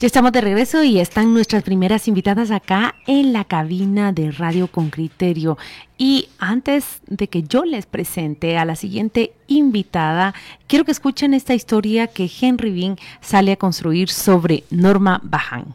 Ya 0.00 0.06
estamos 0.06 0.30
de 0.30 0.40
regreso 0.40 0.84
y 0.84 1.00
están 1.00 1.34
nuestras 1.34 1.64
primeras 1.64 2.06
invitadas 2.06 2.52
acá 2.52 2.94
en 3.08 3.32
la 3.32 3.42
cabina 3.42 4.12
de 4.12 4.30
Radio 4.30 4.68
con 4.68 4.90
Criterio. 4.90 5.58
Y 5.96 6.28
antes 6.38 7.00
de 7.08 7.26
que 7.26 7.42
yo 7.42 7.64
les 7.64 7.86
presente 7.86 8.56
a 8.58 8.64
la 8.64 8.76
siguiente 8.76 9.32
invitada, 9.48 10.34
quiero 10.68 10.84
que 10.84 10.92
escuchen 10.92 11.34
esta 11.34 11.52
historia 11.52 12.06
que 12.06 12.30
Henry 12.40 12.70
Bean 12.70 12.96
sale 13.20 13.50
a 13.50 13.56
construir 13.56 14.08
sobre 14.08 14.62
Norma 14.70 15.20
Bajan. 15.24 15.74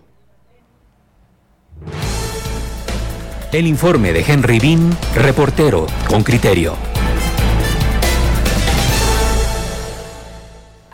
El 3.52 3.68
informe 3.68 4.14
de 4.14 4.24
Henry 4.26 4.60
Bean, 4.60 4.90
reportero 5.16 5.86
con 6.08 6.24
criterio. 6.24 6.93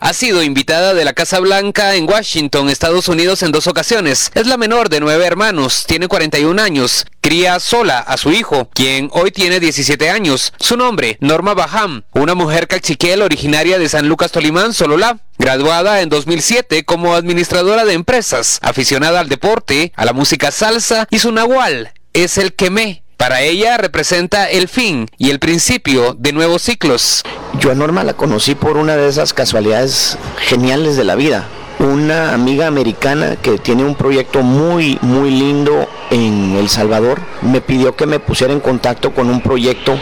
Ha 0.01 0.13
sido 0.13 0.43
invitada 0.43 0.93
de 0.93 1.03
la 1.03 1.11
Casa 1.11 1.39
Blanca 1.39 1.95
en 1.95 2.09
Washington, 2.09 2.69
Estados 2.69 3.09
Unidos 3.09 3.43
en 3.43 3.51
dos 3.51 3.67
ocasiones. 3.67 4.31
Es 4.33 4.47
la 4.47 4.55
menor 4.55 4.87
de 4.87 5.01
nueve 5.01 5.25
hermanos, 5.25 5.85
tiene 5.85 6.07
41 6.07 6.61
años, 6.61 7.05
cría 7.19 7.59
sola 7.59 7.99
a 7.99 8.15
su 8.15 8.31
hijo, 8.31 8.69
quien 8.73 9.09
hoy 9.11 9.31
tiene 9.31 9.59
17 9.59 10.09
años. 10.09 10.53
Su 10.57 10.77
nombre, 10.77 11.17
Norma 11.19 11.53
Baham, 11.53 12.03
una 12.13 12.33
mujer 12.33 12.67
cachiquel 12.67 13.21
originaria 13.21 13.77
de 13.77 13.89
San 13.89 14.07
Lucas 14.07 14.31
Tolimán, 14.31 14.73
Sololá. 14.73 15.19
Graduada 15.37 16.01
en 16.01 16.09
2007 16.09 16.83
como 16.83 17.15
administradora 17.15 17.85
de 17.85 17.93
empresas, 17.93 18.59
aficionada 18.61 19.21
al 19.21 19.29
deporte, 19.29 19.93
a 19.95 20.03
la 20.03 20.11
música 20.11 20.51
salsa 20.51 21.07
y 21.11 21.19
su 21.19 21.31
nahual 21.31 21.93
es 22.13 22.37
el 22.37 22.53
quemé. 22.53 23.03
Para 23.19 23.41
ella 23.41 23.75
representa 23.75 24.49
el 24.49 24.69
fin 24.69 25.07
y 25.17 25.29
el 25.29 25.39
principio 25.39 26.15
de 26.17 26.31
nuevos 26.31 26.61
ciclos. 26.61 27.23
Yo 27.59 27.69
a 27.69 27.75
Norma 27.75 28.05
la 28.05 28.13
conocí 28.13 28.55
por 28.55 28.77
una 28.77 28.95
de 28.95 29.09
esas 29.09 29.33
casualidades 29.33 30.17
geniales 30.37 30.95
de 30.95 31.03
la 31.03 31.15
vida. 31.15 31.45
Una 31.79 32.33
amiga 32.33 32.67
americana 32.67 33.37
que 33.37 33.57
tiene 33.57 33.85
un 33.85 33.95
proyecto 33.95 34.41
muy, 34.41 34.99
muy 35.01 35.31
lindo 35.31 35.87
en 36.11 36.57
El 36.57 36.67
Salvador 36.67 37.21
me 37.41 37.61
pidió 37.61 37.95
que 37.95 38.05
me 38.05 38.19
pusiera 38.19 38.51
en 38.51 38.59
contacto 38.59 39.13
con 39.13 39.29
un 39.29 39.39
proyecto 39.39 39.97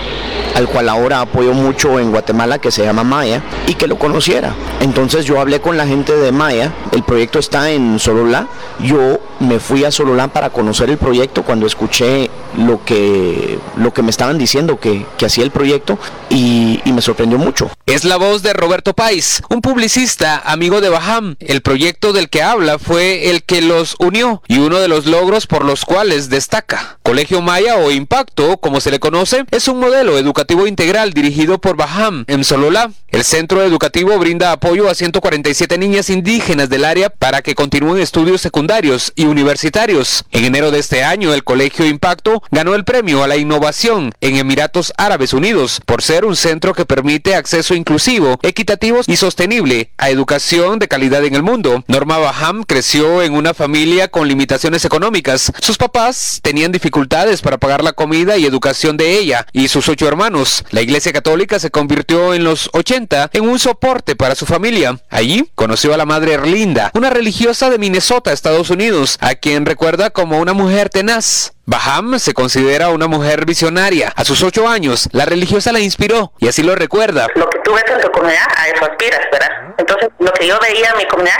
al 0.56 0.68
cual 0.68 0.90
ahora 0.90 1.22
apoyo 1.22 1.54
mucho 1.54 2.00
en 2.00 2.10
Guatemala 2.10 2.58
que 2.58 2.72
se 2.72 2.84
llama 2.84 3.04
Maya 3.04 3.44
y 3.68 3.76
que 3.76 3.86
lo 3.86 4.00
conociera. 4.00 4.56
Entonces 4.80 5.26
yo 5.26 5.40
hablé 5.40 5.62
con 5.62 5.78
la 5.78 5.86
gente 5.86 6.16
de 6.16 6.32
Maya, 6.32 6.74
el 6.94 7.04
proyecto 7.04 7.38
está 7.38 7.70
en 7.70 8.00
Sololá, 8.00 8.48
yo 8.80 9.20
me 9.40 9.60
fui 9.60 9.86
a 9.86 9.92
Sololá 9.92 10.30
para 10.30 10.50
conocer 10.50 10.90
el 10.90 10.98
proyecto 10.98 11.44
cuando 11.44 11.68
escuché 11.68 12.32
lo 12.58 12.84
que, 12.84 13.60
lo 13.76 13.94
que 13.94 14.02
me 14.02 14.10
estaban 14.10 14.40
diciendo 14.40 14.80
que, 14.80 15.06
que 15.18 15.28
hacía 15.28 15.44
el 15.44 15.52
proyecto 15.52 16.00
y, 16.30 16.82
me 16.86 17.02
sorprendió 17.02 17.38
mucho. 17.38 17.70
Es 17.86 18.04
la 18.06 18.18
voz 18.18 18.42
de 18.42 18.54
Roberto 18.54 18.94
Pais, 18.94 19.44
un 19.50 19.62
publicista 19.62 20.42
amigo 20.44 20.82
de 20.82 20.90
Baham. 20.90 21.36
El 21.40 21.62
proyecto 21.68 22.14
del 22.14 22.30
que 22.30 22.42
habla 22.42 22.80
fue 22.80 23.30
el 23.30 23.44
que 23.44 23.62
los 23.62 23.98
unió 24.00 24.42
y 24.48 24.60
uno 24.60 24.80
de 24.80 24.88
los 24.88 25.06
logros 25.06 25.48
por 25.48 25.66
los 25.66 25.84
cuales 25.84 26.30
destaca. 26.30 26.98
Colegio 27.04 27.42
Maya 27.42 27.76
o 27.76 27.92
Impacto, 27.92 28.56
como 28.56 28.80
se 28.80 28.90
le 28.90 29.02
conoce, 29.02 29.44
es 29.52 29.68
un 29.68 29.82
modelo 29.82 30.18
educativo 30.18 30.66
integral 30.66 31.12
dirigido 31.12 31.60
por 31.60 31.76
Baham 31.76 32.24
en 32.28 32.46
Sololá. 32.46 32.92
El 33.10 33.26
centro 33.26 33.64
educativo 33.64 34.18
brinda 34.18 34.54
apoyo 34.54 34.90
a 34.90 34.96
147 34.96 35.78
niñas 35.78 36.10
indígenas 36.10 36.70
del 36.70 36.86
área 36.86 37.10
para 37.10 37.42
que 37.42 37.56
continúen 37.56 38.02
estudios 38.02 38.40
secundarios 38.40 39.12
y 39.16 39.26
universitarios. 39.26 40.24
En 40.32 40.46
enero 40.46 40.72
de 40.72 40.80
este 40.80 41.04
año, 41.04 41.34
el 41.34 41.44
Colegio 41.44 41.86
Impacto 41.86 42.44
ganó 42.50 42.76
el 42.76 42.86
premio 42.86 43.24
a 43.24 43.28
la 43.28 43.36
innovación 43.36 44.14
en 44.22 44.38
Emiratos 44.38 44.94
Árabes 44.98 45.34
Unidos 45.34 45.82
por 45.86 46.02
ser 46.02 46.24
un 46.24 46.38
centro 46.38 46.74
que 46.74 46.86
permite 46.86 47.36
acceso 47.36 47.76
inclusivo, 47.76 48.40
equitativo 48.42 49.02
y 49.06 49.18
sostenible 49.18 49.92
a 49.98 50.10
educación 50.10 50.80
de 50.80 50.88
calidad 50.88 51.26
en 51.26 51.36
el 51.36 51.44
mundo. 51.44 51.57
Norma 51.88 52.20
Baham 52.20 52.64
creció 52.64 53.24
en 53.24 53.34
una 53.34 53.54
familia 53.56 54.10
con 54.10 54.28
limitaciones 54.28 54.86
económicas. 54.86 55.52
Sus 55.60 55.78
papás 55.78 56.40
tenían 56.44 56.72
dificultades 56.72 57.42
para 57.42 57.58
pagar 57.58 57.84
la 57.84 57.94
comida 57.94 58.38
y 58.38 58.46
educación 58.46 58.96
de 58.96 59.18
ella 59.18 59.48
y 59.54 59.68
sus 59.68 59.90
ocho 59.90 60.08
hermanos. 60.08 60.64
La 60.70 60.82
Iglesia 60.82 61.14
Católica 61.14 61.60
se 61.60 61.72
convirtió 61.72 62.36
en 62.36 62.44
los 62.44 62.70
80 62.74 63.32
en 63.34 63.50
un 63.50 63.58
soporte 63.58 64.16
para 64.16 64.36
su 64.36 64.46
familia. 64.46 65.00
Allí 65.10 65.50
conoció 65.56 65.94
a 65.94 65.98
la 65.98 66.06
Madre 66.06 66.34
Erlinda, 66.34 66.92
una 66.94 67.10
religiosa 67.10 67.72
de 67.72 67.80
Minnesota, 67.80 68.32
Estados 68.32 68.70
Unidos, 68.70 69.18
a 69.20 69.34
quien 69.34 69.66
recuerda 69.66 70.12
como 70.12 70.40
una 70.40 70.54
mujer 70.54 70.90
tenaz. 70.90 71.54
Baham 71.70 72.18
se 72.18 72.34
considera 72.34 72.88
una 72.92 73.08
mujer 73.08 73.46
visionaria. 73.46 74.14
A 74.16 74.24
sus 74.24 74.42
ocho 74.42 74.70
años, 74.70 75.10
la 75.12 75.26
religiosa 75.26 75.74
la 75.74 75.80
inspiró 75.80 76.32
y 76.40 76.48
así 76.48 76.64
lo 76.64 76.76
recuerda. 76.76 77.28
Lo 77.36 77.50
que 77.50 77.60
tú 77.60 77.74
ves 77.74 77.84
en 77.90 78.00
tu 78.00 78.10
comunidad, 78.10 78.48
a 78.56 78.70
eso 78.70 78.86
aspiras, 78.86 79.20
¿verdad? 79.30 79.50
Entonces, 79.78 80.08
lo 80.20 80.32
que 80.32 80.48
yo 80.48 80.58
veía 80.62 80.92
en 80.92 80.98
mi 80.98 81.06
comunidad 81.08 81.36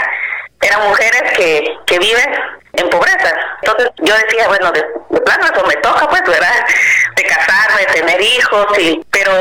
eran 0.60 0.86
mujeres 0.86 1.22
que, 1.34 1.64
que 1.86 1.98
viven 1.98 2.30
en 2.74 2.90
pobreza. 2.90 3.32
Entonces 3.62 3.90
yo 4.02 4.14
decía, 4.26 4.48
bueno, 4.48 4.70
de, 4.70 4.84
de 5.08 5.20
plano 5.22 5.46
eso 5.46 5.64
me 5.66 5.76
toca, 5.76 6.06
pues, 6.10 6.22
¿verdad? 6.26 6.52
De 7.16 7.22
casarme, 7.22 7.80
de 7.80 7.94
tener 7.94 8.20
hijos, 8.20 8.66
y, 8.78 9.00
pero 9.10 9.32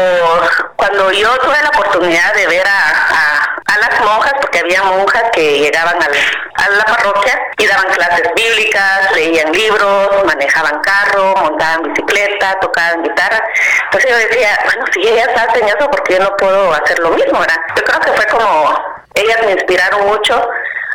cuando 0.78 1.12
yo 1.12 1.38
tuve 1.40 1.62
la 1.62 1.70
oportunidad 1.70 2.34
de 2.34 2.48
ver 2.48 2.66
a, 2.66 2.90
a, 2.90 3.56
a 3.66 3.78
las 3.80 4.00
monjas, 4.06 4.34
porque 4.40 4.60
había 4.60 4.84
monjas 4.84 5.24
que 5.34 5.60
llegaban 5.60 6.02
al, 6.02 6.12
a 6.56 6.70
la 6.70 6.86
parroquia 6.86 7.38
y 7.58 7.66
daban 7.68 7.88
clases 7.94 8.28
bíblicas, 8.36 9.12
leían 9.16 9.52
libros, 9.52 10.17
manejaban 10.38 10.80
carro, 10.82 11.34
montaban 11.36 11.84
bicicleta, 11.84 12.60
tocaban 12.62 13.04
guitarra. 13.04 13.44
Entonces 13.86 14.12
yo 14.12 14.18
decía, 14.18 14.60
bueno, 14.66 14.86
si 14.94 15.02
ellas 15.02 15.30
hacen 15.36 15.68
eso, 15.68 15.90
¿por 15.90 16.04
qué 16.04 16.14
yo 16.14 16.20
no 16.24 16.38
puedo 16.38 16.74
hacer 16.74 17.00
lo 17.00 17.10
mismo, 17.12 17.40
verdad? 17.40 17.58
Yo 17.76 17.84
creo 17.84 18.00
que 18.00 18.12
fue 18.12 18.26
como, 18.28 19.02
ellas 19.16 19.38
me 19.46 19.52
inspiraron 19.54 20.08
mucho 20.08 20.50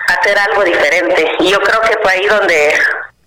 hacer 0.08 0.38
algo 0.38 0.64
diferente. 0.64 1.32
Y 1.40 1.50
yo 1.50 1.60
creo 1.60 1.80
que 1.82 1.98
fue 2.02 2.12
ahí 2.12 2.26
donde, 2.26 2.74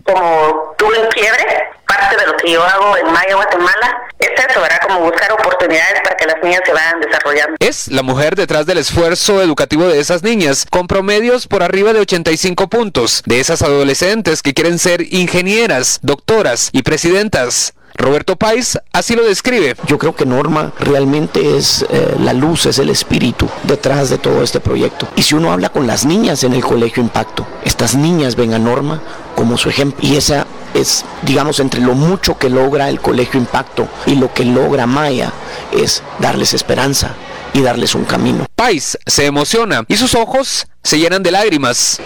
como 0.04 0.74
tuve 0.78 0.98
un 0.98 1.08
quiebre, 1.08 1.70
parte 1.96 2.16
de 2.16 2.26
lo 2.26 2.36
que 2.36 2.50
yo 2.50 2.62
hago 2.62 2.96
en 2.96 3.12
Maya, 3.12 3.34
Guatemala, 3.34 4.02
es 4.18 4.28
eso, 4.48 4.60
¿verdad? 4.60 4.78
Como 4.82 5.00
buscar 5.00 5.32
oportunidades 5.32 6.00
para 6.02 6.16
que 6.16 6.26
las 6.26 6.42
niñas 6.42 6.60
se 6.64 6.72
vayan 6.72 7.00
desarrollando. 7.00 7.56
Es 7.60 7.88
la 7.88 8.02
mujer 8.02 8.36
detrás 8.36 8.66
del 8.66 8.78
esfuerzo 8.78 9.42
educativo 9.42 9.86
de 9.86 10.00
esas 10.00 10.22
niñas, 10.22 10.66
con 10.68 10.86
promedios 10.86 11.46
por 11.46 11.62
arriba 11.62 11.92
de 11.92 12.00
85 12.00 12.68
puntos, 12.68 13.22
de 13.26 13.40
esas 13.40 13.62
adolescentes 13.62 14.42
que 14.42 14.54
quieren 14.54 14.78
ser 14.78 15.02
ingenieras, 15.12 16.00
doctoras 16.02 16.70
y 16.72 16.82
presidentas. 16.82 17.74
Roberto 17.96 18.36
Pais 18.36 18.78
así 18.92 19.16
lo 19.16 19.24
describe. 19.24 19.74
Yo 19.86 19.96
creo 19.96 20.14
que 20.14 20.26
Norma 20.26 20.72
realmente 20.78 21.56
es 21.56 21.84
eh, 21.88 22.14
la 22.20 22.34
luz, 22.34 22.66
es 22.66 22.78
el 22.78 22.90
espíritu 22.90 23.48
detrás 23.62 24.10
de 24.10 24.18
todo 24.18 24.42
este 24.42 24.60
proyecto. 24.60 25.08
Y 25.16 25.22
si 25.22 25.34
uno 25.34 25.50
habla 25.50 25.70
con 25.70 25.86
las 25.86 26.04
niñas 26.04 26.44
en 26.44 26.52
el 26.52 26.62
Colegio 26.62 27.02
Impacto, 27.02 27.46
estas 27.64 27.94
niñas 27.94 28.36
ven 28.36 28.52
a 28.52 28.58
Norma 28.58 29.00
como 29.34 29.56
su 29.56 29.70
ejemplo. 29.70 29.98
Y 30.06 30.16
esa 30.16 30.46
es, 30.80 31.04
digamos, 31.22 31.60
entre 31.60 31.80
lo 31.80 31.94
mucho 31.94 32.38
que 32.38 32.50
logra 32.50 32.88
el 32.88 33.00
Colegio 33.00 33.40
Impacto 33.40 33.88
y 34.06 34.14
lo 34.14 34.32
que 34.32 34.44
logra 34.44 34.86
Maya, 34.86 35.32
es 35.72 36.02
darles 36.18 36.54
esperanza 36.54 37.14
y 37.52 37.62
darles 37.62 37.94
un 37.94 38.04
camino. 38.04 38.46
Pais 38.54 38.98
se 39.06 39.26
emociona 39.26 39.84
y 39.88 39.96
sus 39.96 40.14
ojos 40.14 40.66
se 40.82 40.98
llenan 40.98 41.22
de 41.22 41.30
lágrimas. 41.30 42.00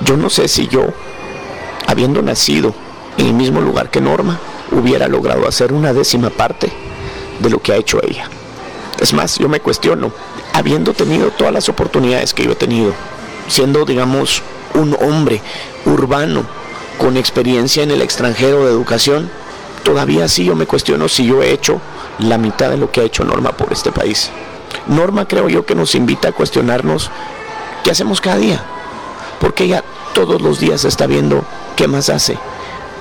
Yo 0.00 0.16
no 0.16 0.30
sé 0.30 0.48
si 0.48 0.68
yo, 0.68 0.86
habiendo 1.86 2.22
nacido 2.22 2.74
en 3.18 3.26
el 3.26 3.34
mismo 3.34 3.60
lugar 3.60 3.90
que 3.90 4.00
Norma, 4.00 4.38
hubiera 4.70 5.08
logrado 5.08 5.48
hacer 5.48 5.72
una 5.72 5.92
décima 5.92 6.30
parte 6.30 6.70
de 7.40 7.50
lo 7.50 7.60
que 7.60 7.72
ha 7.72 7.76
hecho 7.76 8.00
ella. 8.02 8.28
Es 9.00 9.12
más, 9.12 9.38
yo 9.38 9.48
me 9.48 9.60
cuestiono, 9.60 10.12
habiendo 10.52 10.92
tenido 10.94 11.30
todas 11.30 11.52
las 11.52 11.68
oportunidades 11.68 12.32
que 12.32 12.44
yo 12.44 12.52
he 12.52 12.56
tenido, 12.56 12.92
siendo, 13.48 13.84
digamos, 13.84 14.42
un 14.74 14.96
hombre 15.00 15.40
urbano 15.84 16.44
con 16.98 17.16
experiencia 17.16 17.82
en 17.82 17.90
el 17.90 18.02
extranjero 18.02 18.64
de 18.64 18.70
educación, 18.70 19.30
todavía 19.82 20.28
sí 20.28 20.44
yo 20.44 20.56
me 20.56 20.66
cuestiono 20.66 21.08
si 21.08 21.26
yo 21.26 21.42
he 21.42 21.52
hecho 21.52 21.80
la 22.18 22.38
mitad 22.38 22.70
de 22.70 22.76
lo 22.76 22.90
que 22.90 23.00
ha 23.00 23.04
hecho 23.04 23.24
Norma 23.24 23.52
por 23.52 23.72
este 23.72 23.92
país. 23.92 24.30
Norma 24.86 25.26
creo 25.26 25.48
yo 25.48 25.66
que 25.66 25.74
nos 25.74 25.94
invita 25.94 26.28
a 26.28 26.32
cuestionarnos 26.32 27.10
qué 27.84 27.90
hacemos 27.90 28.20
cada 28.20 28.36
día, 28.36 28.64
porque 29.40 29.64
ella 29.64 29.84
todos 30.14 30.40
los 30.40 30.58
días 30.58 30.84
está 30.84 31.06
viendo 31.06 31.44
qué 31.76 31.88
más 31.88 32.08
hace, 32.08 32.38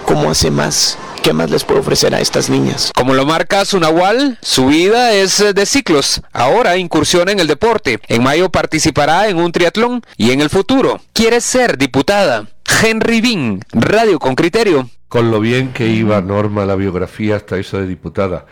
cómo 0.05 0.29
hace 0.29 0.51
más, 0.51 0.97
¿Qué 1.25 1.33
más 1.33 1.49
les 1.49 1.63
puedo 1.63 1.79
ofrecer 1.79 2.13
a 2.13 2.19
estas 2.21 2.51
niñas? 2.51 2.91
Como 2.95 3.15
lo 3.15 3.25
marca 3.25 3.65
su 3.65 3.79
Nahual, 3.79 4.37
su 4.43 4.67
vida 4.67 5.11
es 5.13 5.43
de 5.55 5.65
ciclos. 5.65 6.21
Ahora 6.31 6.77
incursiona 6.77 7.31
en 7.31 7.39
el 7.39 7.47
deporte. 7.47 7.99
En 8.07 8.21
mayo 8.21 8.51
participará 8.51 9.27
en 9.27 9.37
un 9.37 9.51
triatlón 9.51 10.03
y 10.17 10.29
en 10.29 10.41
el 10.41 10.51
futuro 10.51 11.01
quiere 11.13 11.41
ser 11.41 11.79
diputada. 11.79 12.45
Henry 12.83 13.21
Bean, 13.21 13.61
Radio 13.71 14.19
con 14.19 14.35
Criterio. 14.35 14.87
Con 15.07 15.31
lo 15.31 15.39
bien 15.39 15.73
que 15.73 15.87
iba 15.87 16.21
Norma 16.21 16.63
la 16.63 16.75
biografía 16.75 17.37
hasta 17.37 17.57
eso 17.57 17.79
de 17.79 17.87
diputada. 17.87 18.45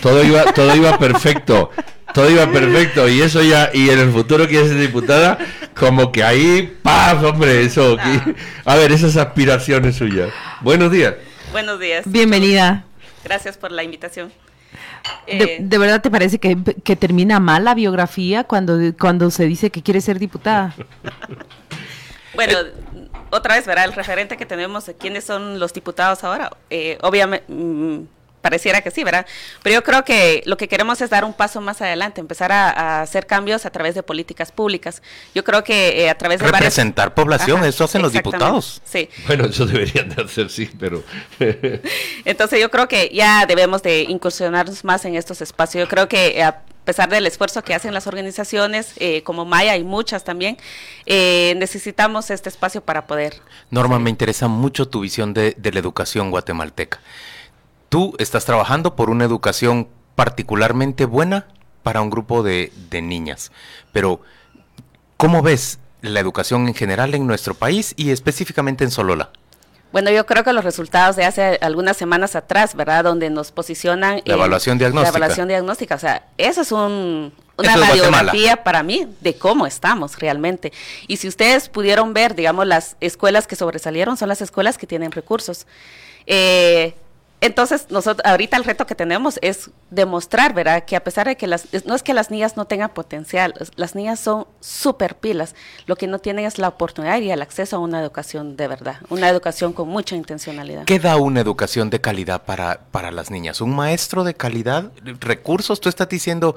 Todo 0.00 0.22
iba, 0.22 0.44
todo 0.52 0.76
iba 0.76 0.96
perfecto. 1.00 1.70
Todo 2.14 2.30
iba 2.30 2.46
perfecto. 2.52 3.08
Y 3.08 3.20
eso 3.20 3.42
ya, 3.42 3.70
y 3.74 3.90
en 3.90 3.98
el 3.98 4.12
futuro 4.12 4.46
quiere 4.46 4.68
ser 4.68 4.78
diputada, 4.78 5.38
como 5.74 6.12
que 6.12 6.22
ahí, 6.22 6.72
¡paz! 6.84 7.20
Hombre, 7.24 7.62
eso. 7.64 7.96
que- 7.96 8.34
a 8.64 8.76
ver, 8.76 8.92
esas 8.92 9.16
aspiraciones 9.16 9.96
suyas. 9.96 10.28
Buenos 10.60 10.92
días. 10.92 11.14
Buenos 11.52 11.78
días. 11.78 12.04
Bienvenida. 12.06 12.84
Gracias 13.24 13.58
por 13.58 13.72
la 13.72 13.82
invitación. 13.82 14.32
¿De, 15.26 15.44
Eh, 15.44 15.58
de 15.60 15.78
verdad 15.78 16.00
te 16.00 16.10
parece 16.10 16.38
que, 16.38 16.56
que 16.82 16.96
termina 16.96 17.40
mal 17.40 17.64
la 17.64 17.74
biografía 17.74 18.44
cuando, 18.44 18.78
cuando 18.98 19.30
se 19.30 19.44
dice 19.44 19.70
que 19.70 19.82
quiere 19.82 20.00
ser 20.00 20.18
diputada? 20.18 20.74
Bueno, 22.34 22.56
otra 23.28 23.56
vez, 23.56 23.66
¿verdad? 23.66 23.84
El 23.84 23.92
referente 23.92 24.38
que 24.38 24.46
tenemos, 24.46 24.90
¿quiénes 24.98 25.24
son 25.24 25.60
los 25.60 25.74
diputados 25.74 26.24
ahora? 26.24 26.50
Eh, 26.70 26.96
obviamente, 27.02 27.44
mm, 27.52 28.04
pareciera 28.42 28.82
que 28.82 28.90
sí, 28.90 29.04
¿verdad? 29.04 29.26
Pero 29.62 29.74
yo 29.74 29.82
creo 29.82 30.04
que 30.04 30.42
lo 30.44 30.56
que 30.56 30.68
queremos 30.68 31.00
es 31.00 31.08
dar 31.08 31.24
un 31.24 31.32
paso 31.32 31.60
más 31.60 31.80
adelante, 31.80 32.20
empezar 32.20 32.52
a, 32.52 32.70
a 32.70 33.02
hacer 33.02 33.26
cambios 33.26 33.64
a 33.64 33.70
través 33.70 33.94
de 33.94 34.02
políticas 34.02 34.52
públicas. 34.52 35.02
Yo 35.34 35.44
creo 35.44 35.64
que 35.64 36.02
eh, 36.02 36.10
a 36.10 36.18
través 36.18 36.40
de 36.40 36.46
Representar 36.46 37.08
varias... 37.08 37.16
población, 37.16 37.58
Ajá, 37.58 37.68
eso 37.68 37.84
hacen 37.84 38.02
los 38.02 38.12
diputados. 38.12 38.82
Sí. 38.84 39.08
Bueno, 39.26 39.46
eso 39.46 39.64
deberían 39.64 40.08
de 40.10 40.22
hacer, 40.22 40.50
sí, 40.50 40.68
pero... 40.78 41.02
Entonces 42.24 42.60
yo 42.60 42.70
creo 42.70 42.88
que 42.88 43.10
ya 43.14 43.46
debemos 43.46 43.82
de 43.82 44.02
incursionarnos 44.02 44.84
más 44.84 45.04
en 45.04 45.14
estos 45.14 45.40
espacios. 45.40 45.84
Yo 45.84 45.88
creo 45.88 46.08
que 46.08 46.38
eh, 46.38 46.42
a 46.42 46.62
pesar 46.84 47.08
del 47.08 47.26
esfuerzo 47.26 47.62
que 47.62 47.74
hacen 47.74 47.94
las 47.94 48.06
organizaciones, 48.06 48.94
eh, 48.96 49.22
como 49.22 49.44
Maya 49.44 49.76
y 49.76 49.84
muchas 49.84 50.24
también, 50.24 50.58
eh, 51.06 51.54
necesitamos 51.56 52.30
este 52.30 52.48
espacio 52.48 52.82
para 52.82 53.06
poder. 53.06 53.40
Norma, 53.70 53.98
me 53.98 54.10
interesa 54.10 54.48
mucho 54.48 54.88
tu 54.88 55.00
visión 55.00 55.32
de, 55.32 55.54
de 55.56 55.72
la 55.72 55.78
educación 55.78 56.30
guatemalteca. 56.30 57.00
Tú 57.92 58.14
estás 58.18 58.46
trabajando 58.46 58.96
por 58.96 59.10
una 59.10 59.26
educación 59.26 59.86
particularmente 60.14 61.04
buena 61.04 61.46
para 61.82 62.00
un 62.00 62.08
grupo 62.08 62.42
de, 62.42 62.72
de 62.88 63.02
niñas, 63.02 63.52
pero 63.92 64.22
¿cómo 65.18 65.42
ves 65.42 65.78
la 66.00 66.18
educación 66.18 66.68
en 66.68 66.74
general 66.74 67.14
en 67.14 67.26
nuestro 67.26 67.52
país 67.52 67.92
y 67.98 68.10
específicamente 68.10 68.82
en 68.82 68.90
Solola? 68.90 69.28
Bueno, 69.92 70.10
yo 70.10 70.24
creo 70.24 70.42
que 70.42 70.54
los 70.54 70.64
resultados 70.64 71.16
de 71.16 71.26
hace 71.26 71.58
algunas 71.60 71.98
semanas 71.98 72.34
atrás, 72.34 72.74
¿verdad? 72.74 73.04
Donde 73.04 73.28
nos 73.28 73.52
posicionan... 73.52 74.22
La 74.24 74.34
evaluación 74.36 74.78
diagnóstica. 74.78 75.12
La 75.12 75.18
evaluación 75.18 75.48
diagnóstica, 75.48 75.94
o 75.96 75.98
sea, 75.98 76.28
eso 76.38 76.62
es 76.62 76.72
un, 76.72 77.34
una 77.58 77.74
Eso 77.74 77.82
es 77.82 77.88
radiografía 77.90 78.64
para 78.64 78.82
mí 78.82 79.06
de 79.20 79.36
cómo 79.36 79.66
estamos 79.66 80.18
realmente. 80.18 80.72
Y 81.08 81.18
si 81.18 81.28
ustedes 81.28 81.68
pudieron 81.68 82.14
ver, 82.14 82.34
digamos, 82.34 82.66
las 82.66 82.96
escuelas 83.00 83.46
que 83.46 83.54
sobresalieron 83.54 84.16
son 84.16 84.30
las 84.30 84.40
escuelas 84.40 84.78
que 84.78 84.86
tienen 84.86 85.12
recursos. 85.12 85.66
Eh, 86.26 86.94
entonces, 87.42 87.86
nosotros, 87.90 88.24
ahorita 88.24 88.56
el 88.56 88.62
reto 88.62 88.86
que 88.86 88.94
tenemos 88.94 89.40
es 89.42 89.70
demostrar, 89.90 90.54
¿verdad? 90.54 90.84
Que 90.84 90.94
a 90.94 91.02
pesar 91.02 91.26
de 91.26 91.36
que 91.36 91.48
las, 91.48 91.66
no 91.84 91.96
es 91.96 92.04
que 92.04 92.14
las 92.14 92.30
niñas 92.30 92.56
no 92.56 92.66
tengan 92.66 92.90
potencial, 92.90 93.52
las 93.74 93.96
niñas 93.96 94.20
son 94.20 94.46
súper 94.60 95.16
pilas, 95.16 95.56
lo 95.86 95.96
que 95.96 96.06
no 96.06 96.20
tienen 96.20 96.44
es 96.44 96.58
la 96.58 96.68
oportunidad 96.68 97.18
y 97.18 97.32
el 97.32 97.42
acceso 97.42 97.74
a 97.74 97.78
una 97.80 98.00
educación 98.00 98.56
de 98.56 98.68
verdad, 98.68 98.98
una 99.10 99.28
educación 99.28 99.72
con 99.72 99.88
mucha 99.88 100.14
intencionalidad. 100.14 100.84
¿Qué 100.84 101.00
da 101.00 101.16
una 101.16 101.40
educación 101.40 101.90
de 101.90 102.00
calidad 102.00 102.42
para, 102.44 102.82
para 102.92 103.10
las 103.10 103.32
niñas? 103.32 103.60
¿Un 103.60 103.74
maestro 103.74 104.22
de 104.22 104.34
calidad? 104.34 104.92
¿Recursos? 105.02 105.80
Tú 105.80 105.88
estás 105.88 106.08
diciendo, 106.08 106.54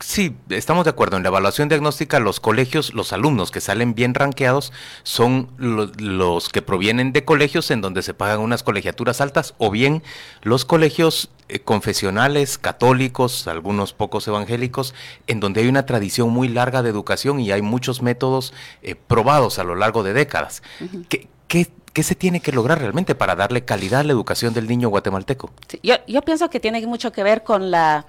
sí, 0.00 0.34
estamos 0.48 0.84
de 0.84 0.90
acuerdo, 0.90 1.16
en 1.16 1.22
la 1.22 1.28
evaluación 1.28 1.68
diagnóstica 1.68 2.18
los 2.20 2.40
colegios, 2.40 2.94
los 2.94 3.12
alumnos 3.12 3.50
que 3.50 3.60
salen 3.60 3.94
bien 3.94 4.14
ranqueados 4.14 4.72
son 5.02 5.50
lo- 5.58 5.90
los 5.98 6.48
que 6.48 6.62
provienen 6.62 7.12
de 7.12 7.24
colegios 7.24 7.70
en 7.70 7.80
donde 7.80 8.02
se 8.02 8.14
pagan 8.14 8.40
unas 8.40 8.62
colegiaturas 8.62 9.20
altas 9.20 9.54
o 9.58 9.70
bien 9.70 10.02
los 10.42 10.64
colegios 10.64 11.30
eh, 11.48 11.60
confesionales, 11.60 12.58
católicos, 12.58 13.46
algunos 13.46 13.92
pocos 13.92 14.26
evangélicos, 14.28 14.94
en 15.26 15.40
donde 15.40 15.60
hay 15.62 15.68
una 15.68 15.84
tradición 15.86 16.30
muy 16.30 16.48
larga 16.48 16.82
de 16.82 16.90
educación 16.90 17.40
y 17.40 17.50
hay 17.52 17.60
muchos 17.62 18.02
métodos 18.02 18.52
eh, 18.82 18.94
probados 18.94 19.58
a 19.58 19.64
lo 19.64 19.74
largo 19.74 20.02
de 20.02 20.12
décadas. 20.12 20.62
¿Qué, 21.08 21.28
qué, 21.48 21.66
qué 21.92 22.02
se 22.04 22.14
tiene 22.14 22.40
que 22.40 22.52
lograr 22.52 22.78
realmente 22.78 23.14
para 23.14 23.34
darle 23.34 23.64
calidad 23.64 24.00
a 24.00 24.04
la 24.04 24.12
educación 24.12 24.54
del 24.54 24.68
niño 24.68 24.88
guatemalteco? 24.88 25.50
Sí, 25.68 25.80
Yo, 25.82 25.96
yo 26.06 26.22
pienso 26.22 26.48
que 26.50 26.60
tiene 26.60 26.86
mucho 26.86 27.10
que 27.12 27.22
ver 27.24 27.42
con 27.42 27.70
la, 27.72 28.06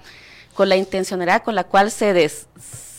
con 0.54 0.68
la 0.68 0.76
intencionalidad 0.76 1.42
con 1.42 1.54
la 1.54 1.64
cual 1.64 1.90
se, 1.90 2.12
des- 2.12 2.46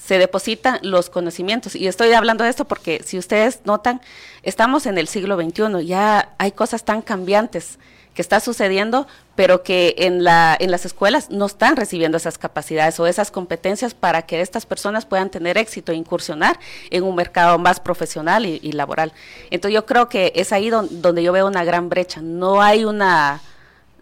se 0.06 0.18
depositan 0.18 0.80
los 0.82 1.10
conocimientos. 1.10 1.76
Y 1.76 1.88
estoy 1.88 2.12
hablando 2.14 2.44
de 2.44 2.50
esto 2.50 2.66
porque 2.66 3.02
si 3.06 3.18
ustedes 3.18 3.62
notan, 3.66 4.02
estamos 4.44 4.86
en 4.86 4.98
el 4.98 5.08
siglo 5.08 5.36
XXI, 5.42 5.86
ya 5.86 6.34
hay 6.38 6.52
cosas 6.52 6.84
tan 6.84 7.02
cambiantes 7.02 7.80
que 8.14 8.22
está 8.22 8.40
sucediendo, 8.40 9.08
pero 9.36 9.64
que 9.64 9.96
en, 9.98 10.24
la, 10.24 10.56
en 10.60 10.70
las 10.70 10.86
escuelas 10.86 11.32
no 11.32 11.48
están 11.48 11.76
recibiendo 11.76 12.16
esas 12.16 12.38
capacidades 12.38 13.00
o 13.00 13.08
esas 13.08 13.32
competencias 13.32 13.96
para 13.96 14.22
que 14.22 14.40
estas 14.42 14.68
personas 14.68 15.08
puedan 15.08 15.32
tener 15.32 15.58
éxito 15.58 15.92
e 15.92 15.96
incursionar 15.96 16.60
en 16.92 17.04
un 17.06 17.16
mercado 17.16 17.58
más 17.58 17.80
profesional 17.80 18.46
y, 18.46 18.72
laboral. 18.72 19.14
Entonces 19.50 19.74
yo 19.74 19.88
creo 19.88 20.10
que 20.10 20.32
es 20.36 20.52
ahí 20.52 20.70
don- 20.70 21.02
donde 21.02 21.24
yo 21.24 21.32
veo 21.32 21.48
una 21.48 21.64
gran 21.64 21.90
brecha. 21.90 22.22
No 22.22 22.62
hay 22.62 22.86
una 22.86 23.42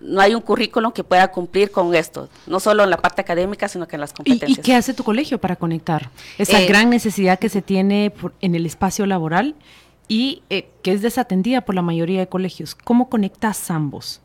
no 0.01 0.19
hay 0.21 0.33
un 0.35 0.41
currículum 0.41 0.91
que 0.91 1.03
pueda 1.03 1.29
cumplir 1.31 1.71
con 1.71 1.93
esto, 1.95 2.27
no 2.47 2.59
solo 2.59 2.83
en 2.83 2.89
la 2.89 2.97
parte 2.97 3.21
académica, 3.21 3.67
sino 3.67 3.87
que 3.87 3.95
en 3.95 4.01
las 4.01 4.11
¿Y, 4.11 4.13
competencias. 4.15 4.57
y 4.59 4.61
qué 4.61 4.75
hace 4.75 4.93
tu 4.93 5.03
colegio 5.03 5.39
para 5.39 5.55
conectar 5.55 6.09
esa 6.37 6.59
Eh, 6.61 6.65
gran 6.67 6.89
necesidad 6.89 7.39
que 7.39 7.49
se 7.49 7.61
tiene 7.61 8.09
por- 8.11 8.33
en 8.41 8.55
el 8.55 8.65
espacio 8.65 9.05
laboral 9.05 9.55
y 10.07 10.43
eh, 10.49 10.67
que 10.81 10.91
es 10.91 11.01
desatendida 11.01 11.61
por 11.61 11.73
la 11.73 11.81
mayoría 11.81 12.19
de 12.19 12.27
colegios? 12.27 12.75
¿Cómo 12.75 13.09
conectas 13.09 13.71
ambos? 13.71 14.19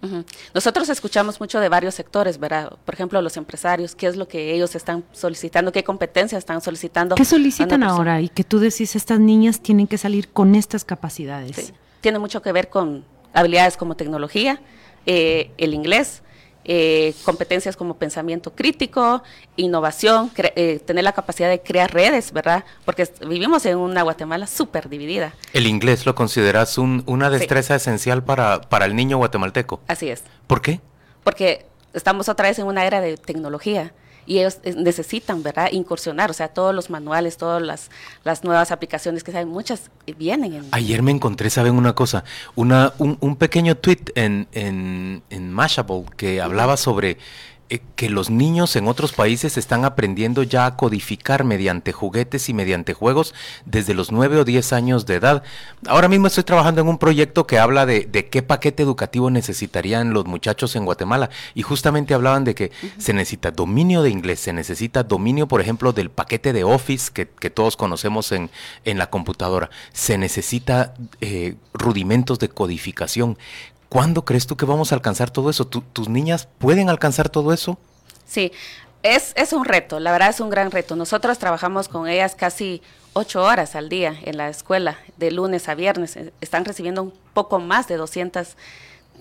Nosotros 0.53 0.89
escuchamos 0.89 1.39
mucho 1.39 1.61
de 1.61 1.69
varios 1.69 1.95
sectores, 1.95 2.39
¿verdad? 2.41 2.73
Por 2.85 2.95
ejemplo, 2.95 3.23
los 3.23 3.37
empresarios, 3.37 3.95
qué 3.95 4.09
es 4.09 4.17
lo 4.17 4.27
que 4.27 4.53
ellos 4.55 4.75
están 4.75 5.05
solicitando, 5.13 5.71
qué 5.71 5.85
competencias 5.85 6.41
están 6.41 6.61
solicitando. 6.61 7.15
¿Qué 7.15 7.25
solicitan 7.25 7.85
ahora? 7.85 8.21
Y 8.21 8.29
que 8.31 8.43
tú 8.43 8.59
decís, 8.59 8.97
estas 8.97 9.21
niñas 9.21 9.61
tienen 9.61 9.87
que 9.87 9.97
salir 9.99 10.29
con 10.31 10.57
estas 10.57 10.85
capacidades. 10.85 11.55
Sí. 11.55 11.73
Tiene 12.01 12.19
mucho 12.19 12.43
que 12.43 12.51
ver 12.51 12.69
con 12.69 13.05
habilidades 13.33 13.77
como 13.77 13.95
tecnología, 13.95 14.61
eh, 15.07 15.51
el 15.59 15.73
inglés, 15.75 16.23
eh, 16.69 17.15
competencias 17.25 17.77
como 17.77 17.95
pensamiento 17.97 18.53
crítico, 18.55 19.23
innovación, 19.57 20.31
eh, 20.37 20.81
tener 20.85 21.05
la 21.05 21.13
capacidad 21.13 21.49
de 21.49 21.61
crear 21.61 21.93
redes, 21.95 22.33
¿verdad? 22.33 22.65
Porque 22.85 23.09
vivimos 23.27 23.65
en 23.67 23.79
una 23.79 24.03
Guatemala 24.03 24.47
súper 24.49 24.89
dividida. 24.89 25.33
¿El 25.53 25.67
inglés 25.69 26.07
lo 26.07 26.15
consideras 26.17 26.77
un- 26.77 27.05
una 27.07 27.31
Sí. 27.31 27.39
destreza 27.39 27.77
esencial 27.77 28.25
para, 28.25 28.61
para 28.63 28.85
el 28.87 28.97
niño 28.97 29.17
guatemalteco? 29.19 29.81
Así 29.87 30.09
es. 30.09 30.23
¿Por 30.47 30.61
qué? 30.63 30.81
porque 31.23 31.67
estamos 31.93 32.29
otra 32.29 32.47
vez 32.49 32.59
en 32.61 32.67
una 32.67 32.85
era 32.87 33.01
de 33.01 33.17
tecnología 33.17 33.93
y 34.27 34.39
ellos 34.39 34.59
eh, 34.65 34.75
necesitan, 34.77 35.43
¿verdad?, 35.43 35.69
incursionar, 35.73 36.31
o 36.31 36.35
sea, 36.35 36.49
todos 36.49 36.75
los 36.75 36.91
manuales, 36.91 37.37
todas 37.37 37.63
las, 37.63 37.91
las 38.25 38.45
nuevas 38.45 38.71
aplicaciones 38.71 39.25
que 39.25 39.33
saben, 39.33 39.49
muchas 39.49 39.91
eh, 40.07 40.15
vienen 40.19 40.53
en... 40.53 40.69
Ayer 40.73 41.03
me 41.03 41.13
encontré, 41.13 41.49
¿saben 41.49 41.77
una 41.77 41.95
cosa? 41.95 42.25
Una, 42.55 42.93
un, 42.99 43.17
un 43.21 43.37
pequeño 43.37 43.77
tweet 43.77 44.13
en, 44.15 44.49
en, 44.53 45.23
en 45.31 45.53
Mashable 45.53 46.05
que 46.17 46.41
hablaba 46.41 46.77
sobre 46.77 47.19
que 47.97 48.11
los 48.11 48.31
niños 48.31 48.77
en 48.77 48.87
otros 48.87 49.13
países 49.13 49.57
están 49.57 49.85
aprendiendo 49.85 50.43
ya 50.43 50.67
a 50.67 50.77
codificar 50.77 51.45
mediante 51.45 51.93
juguetes 51.93 52.49
y 52.49 52.55
mediante 52.55 52.95
juegos 52.95 53.35
desde 53.65 53.95
los 53.95 54.13
9 54.13 54.39
o 54.39 54.45
10 54.45 54.73
años 54.73 55.07
de 55.07 55.17
edad. 55.17 55.43
Ahora 55.87 56.09
mismo 56.09 56.29
estoy 56.29 56.45
trabajando 56.45 56.81
en 56.81 56.89
un 56.89 56.99
proyecto 56.99 57.47
que 57.47 57.59
habla 57.59 57.87
de, 57.87 58.07
de 58.07 58.29
qué 58.29 58.43
paquete 58.43 58.83
educativo 58.83 59.31
necesitarían 59.31 60.13
los 60.13 60.27
muchachos 60.27 60.77
en 60.77 60.85
Guatemala 60.85 61.31
y 61.55 61.63
justamente 61.63 62.15
hablaban 62.15 62.45
de 62.45 62.55
que 62.55 62.73
se 62.99 63.13
necesita 63.13 63.51
dominio 63.51 64.03
de 64.03 64.11
inglés, 64.11 64.41
se 64.41 64.53
necesita 64.53 65.03
dominio, 65.03 65.49
por 65.49 65.61
ejemplo, 65.61 65.93
del 65.93 66.11
paquete 66.11 66.53
de 66.53 66.65
Office 66.65 67.11
que, 67.13 67.29
que 67.29 67.51
todos 67.51 67.77
conocemos 67.77 68.31
en, 68.33 68.51
en 68.85 68.99
la 68.99 69.11
computadora, 69.11 69.71
se 69.93 70.19
necesita 70.19 70.95
eh, 71.21 71.57
rudimentos 71.73 72.39
de 72.39 72.49
codificación. 72.49 73.39
¿Cuándo 73.89 74.25
crees 74.25 74.47
tú 74.47 74.57
que 74.57 74.67
vamos 74.67 74.93
a 74.93 74.95
alcanzar 74.97 75.31
todo 75.31 75.49
eso? 75.51 75.67
¿Tu- 75.67 75.81
¿Tus 75.83 76.09
niñas 76.09 76.49
pueden 76.59 76.89
alcanzar 76.91 77.29
todo 77.29 77.53
eso? 77.53 77.79
Sí, 78.27 78.53
es, 79.03 79.33
es 79.37 79.53
un 79.53 79.65
reto, 79.65 80.01
la 80.01 80.11
verdad 80.13 80.31
es 80.31 80.41
un 80.41 80.51
gran 80.51 80.71
reto. 80.71 80.97
Nosotros 80.97 81.39
trabajamos 81.39 81.87
con 81.89 82.09
ellas 82.09 82.35
casi 82.35 82.83
ocho 83.13 83.43
horas 83.45 83.77
al 83.77 83.89
día 83.89 84.17
en 84.25 84.37
la 84.37 84.49
escuela, 84.49 84.99
de 85.17 85.31
lunes 85.31 85.69
a 85.69 85.75
viernes. 85.75 86.17
Eh, 86.17 86.33
Están 86.41 86.65
recibiendo 86.65 87.03
un 87.05 87.13
poco 87.33 87.61
más 87.61 87.87
de 87.87 87.97
200, 87.97 88.57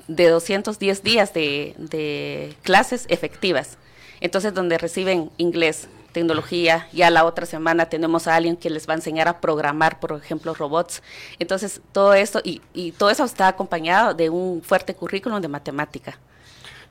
de 0.07 0.27
210 0.29 1.03
días 1.03 1.33
de 1.33 2.55
clases 2.63 3.05
efectivas. 3.09 3.77
Entonces, 4.21 4.53
donde 4.53 4.77
reciben 4.77 5.29
inglés, 5.37 5.87
tecnología, 6.15 6.87
ya 6.93 7.09
la 7.09 7.25
otra 7.25 7.45
semana 7.45 7.87
tenemos 7.87 8.27
a 8.27 8.35
alguien 8.35 8.55
que 8.55 8.69
les 8.69 8.87
va 8.87 8.93
a 8.93 8.95
enseñar 8.95 9.27
a 9.27 9.41
programar, 9.41 9.99
por 9.99 10.13
ejemplo, 10.13 10.53
robots. 10.53 11.03
Entonces, 11.39 11.81
todo 11.91 12.13
esto, 12.13 12.39
y, 12.43 12.61
y 12.73 12.93
todo 12.93 13.09
eso 13.09 13.25
está 13.25 13.49
acompañado 13.49 14.13
de 14.13 14.29
un 14.29 14.61
fuerte 14.63 14.95
currículum 14.95 15.41
de 15.41 15.49
matemática. 15.49 16.17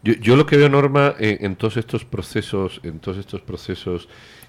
Yo, 0.03 0.13
yo 0.15 0.37
lo 0.37 0.45
que 0.45 0.59
veo, 0.59 0.69
Norma, 0.69 1.15
eh, 1.19 1.39
en 1.41 1.57
todos 1.57 1.79
estos 1.79 2.05
procesos, 2.05 2.81
en 2.83 2.99
todos 2.99 3.17
estos 3.17 3.41
procesos 3.41 4.09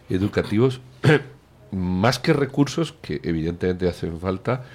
educativos, 0.09 0.81
más 1.71 2.19
que 2.19 2.33
recursos, 2.33 2.93
que 3.01 3.21
evidentemente 3.23 3.87
hacen 3.87 4.19
falta, 4.19 4.65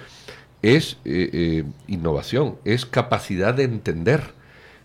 es 0.63 0.97
eh, 1.05 1.29
eh, 1.31 1.63
innovación, 1.87 2.57
es 2.65 2.87
capacidad 2.87 3.53
de 3.53 3.65
entender. 3.65 4.40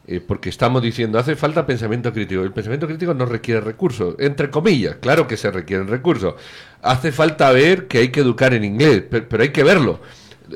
Eh, 0.09 0.21
porque 0.21 0.51
estamos 0.51 0.83
diciendo, 0.83 1.19
hace 1.19 1.35
falta 1.35 1.67
pensamiento 1.67 2.13
crítico. 2.13 2.43
El 2.43 2.53
pensamiento 2.53 2.87
crítico 2.87 3.13
no 3.13 3.27
requiere 3.27 3.61
recursos, 3.61 4.15
entre 4.19 4.51
comillas, 4.51 4.97
claro 5.01 5.27
que 5.27 5.37
se 5.37 5.51
requieren 5.51 5.89
recursos. 5.89 6.35
Hace 6.81 7.11
falta 7.11 7.51
ver 7.51 7.89
que 7.89 7.99
hay 7.99 8.09
que 8.11 8.21
educar 8.21 8.55
en 8.55 8.63
inglés, 8.63 9.03
pero, 9.11 9.43
hay 9.43 9.49
que 9.51 9.65
verlo. 9.65 10.01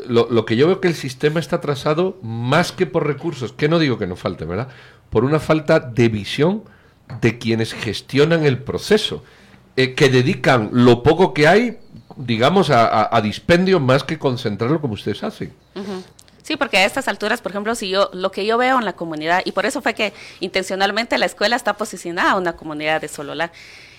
Lo, 0.06 0.30
lo 0.30 0.44
que 0.44 0.54
yo 0.54 0.68
veo 0.68 0.80
que 0.80 0.86
el 0.86 0.94
sistema 0.94 1.40
está 1.40 1.56
atrasado 1.56 2.18
más 2.22 2.70
que 2.70 2.86
por 2.86 3.08
recursos, 3.08 3.52
que 3.52 3.68
no 3.68 3.80
digo 3.80 3.98
que 3.98 4.06
no 4.06 4.14
falte, 4.14 4.44
¿verdad? 4.44 4.68
Por 5.10 5.24
una 5.24 5.40
falta 5.40 5.80
de 5.80 6.08
visión 6.08 6.62
de 7.20 7.38
quienes 7.38 7.74
gestionan 7.74 8.44
el 8.44 8.58
proceso, 8.58 9.24
eh, 9.74 9.94
que 9.94 10.10
dedican 10.10 10.70
lo 10.72 11.02
poco 11.02 11.34
que 11.34 11.48
hay 11.48 11.78
digamos, 12.16 12.70
a, 12.70 13.14
a, 13.14 13.20
dispendio 13.20 13.80
más 13.80 14.04
que 14.04 14.18
concentrarlo 14.18 14.80
como 14.80 14.94
ustedes 14.94 15.22
hacen. 15.22 15.52
Sí, 16.50 16.56
porque 16.56 16.78
a 16.78 16.84
estas 16.84 17.06
alturas, 17.06 17.40
por 17.40 17.52
ejemplo, 17.52 17.76
si 17.76 17.90
yo 17.90 18.10
lo 18.12 18.32
que 18.32 18.44
yo 18.44 18.58
veo 18.58 18.76
en 18.76 18.84
la 18.84 18.94
comunidad, 18.94 19.42
y 19.44 19.52
por 19.52 19.66
eso 19.66 19.82
fue 19.82 19.94
que 19.94 20.12
intencionalmente 20.40 21.16
la 21.16 21.26
escuela 21.26 21.54
está 21.54 21.74
posicionada 21.74 22.32
a 22.32 22.36
una 22.36 22.54
comunidad 22.54 23.00
de 23.00 23.06
Sololá, 23.06 23.52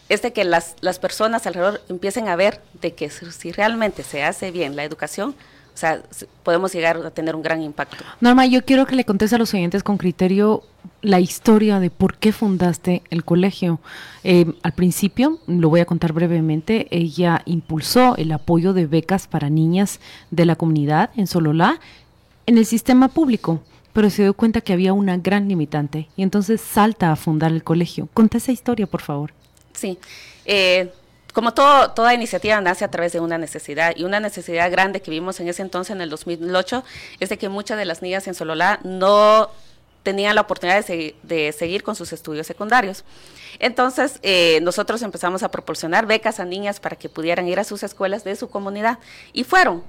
es 0.09 0.21
de 0.21 0.33
que 0.33 0.43
las, 0.43 0.75
las 0.81 0.99
personas 0.99 1.47
alrededor 1.47 1.81
empiecen 1.87 2.27
a 2.27 2.35
ver 2.35 2.59
de 2.81 2.93
que 2.93 3.09
si 3.09 3.53
realmente 3.53 4.03
se 4.03 4.25
hace 4.25 4.51
bien 4.51 4.75
la 4.75 4.83
educación, 4.83 5.33
o 5.73 5.77
sea, 5.77 6.01
podemos 6.43 6.73
llegar 6.73 6.97
a 6.97 7.11
tener 7.11 7.37
un 7.37 7.41
gran 7.41 7.61
impacto. 7.61 8.03
Norma, 8.19 8.45
yo 8.45 8.65
quiero 8.65 8.85
que 8.85 8.95
le 8.95 9.05
contes 9.05 9.31
a 9.31 9.37
los 9.37 9.53
oyentes 9.53 9.81
con 9.81 9.97
criterio 9.97 10.63
la 11.01 11.21
historia 11.21 11.79
de 11.79 11.89
por 11.89 12.17
qué 12.17 12.33
fundaste 12.33 13.01
el 13.11 13.23
colegio. 13.23 13.79
Eh, 14.25 14.45
al 14.61 14.73
principio, 14.73 15.39
lo 15.47 15.69
voy 15.69 15.79
a 15.79 15.85
contar 15.85 16.11
brevemente, 16.11 16.87
ella 16.91 17.43
impulsó 17.45 18.17
el 18.17 18.33
apoyo 18.33 18.73
de 18.73 18.87
becas 18.87 19.27
para 19.27 19.49
niñas 19.49 20.01
de 20.31 20.45
la 20.45 20.57
comunidad 20.57 21.11
en 21.15 21.27
Sololá 21.27 21.79
en 22.45 22.57
el 22.57 22.65
sistema 22.65 23.07
público, 23.07 23.61
pero 23.93 24.09
se 24.09 24.23
dio 24.23 24.33
cuenta 24.33 24.61
que 24.61 24.73
había 24.73 24.93
una 24.93 25.17
gran 25.17 25.47
limitante 25.47 26.07
y 26.15 26.23
entonces 26.23 26.61
salta 26.61 27.11
a 27.11 27.15
fundar 27.15 27.51
el 27.51 27.63
colegio. 27.63 28.07
Conta 28.13 28.37
esa 28.37 28.51
historia, 28.51 28.87
por 28.87 29.01
favor. 29.01 29.33
Sí. 29.73 29.97
Eh, 30.45 30.91
como 31.33 31.53
todo, 31.53 31.91
toda 31.91 32.13
iniciativa 32.13 32.59
nace 32.59 32.83
a 32.83 32.91
través 32.91 33.13
de 33.13 33.19
una 33.19 33.37
necesidad 33.37 33.93
y 33.95 34.03
una 34.03 34.19
necesidad 34.19 34.69
grande 34.69 35.01
que 35.01 35.11
vimos 35.11 35.39
en 35.39 35.47
ese 35.47 35.61
entonces, 35.61 35.95
en 35.95 36.01
el 36.01 36.09
2008, 36.09 36.83
es 37.19 37.29
de 37.29 37.37
que 37.37 37.47
muchas 37.47 37.77
de 37.77 37.85
las 37.85 38.01
niñas 38.01 38.27
en 38.27 38.33
Sololá 38.33 38.79
no 38.83 39.49
tenían 40.03 40.35
la 40.35 40.41
oportunidad 40.41 40.83
de, 40.85 41.55
seguir 41.57 41.83
con 41.83 41.95
sus 41.95 42.11
estudios 42.11 42.47
secundarios. 42.47 43.03
Entonces, 43.59 44.19
eh, 44.23 44.59
nosotros 44.61 45.01
empezamos 45.03 45.43
a 45.43 45.51
proporcionar 45.51 46.05
becas 46.05 46.39
a 46.39 46.45
niñas 46.45 46.79
para 46.79 46.95
que 46.95 47.07
pudieran 47.07 47.47
ir 47.47 47.59
a 47.59 47.63
sus 47.63 47.83
escuelas 47.83 48.23
de 48.23 48.35
su 48.35 48.49
comunidad 48.49 48.99
y 49.31 49.43
fueron. 49.43 49.83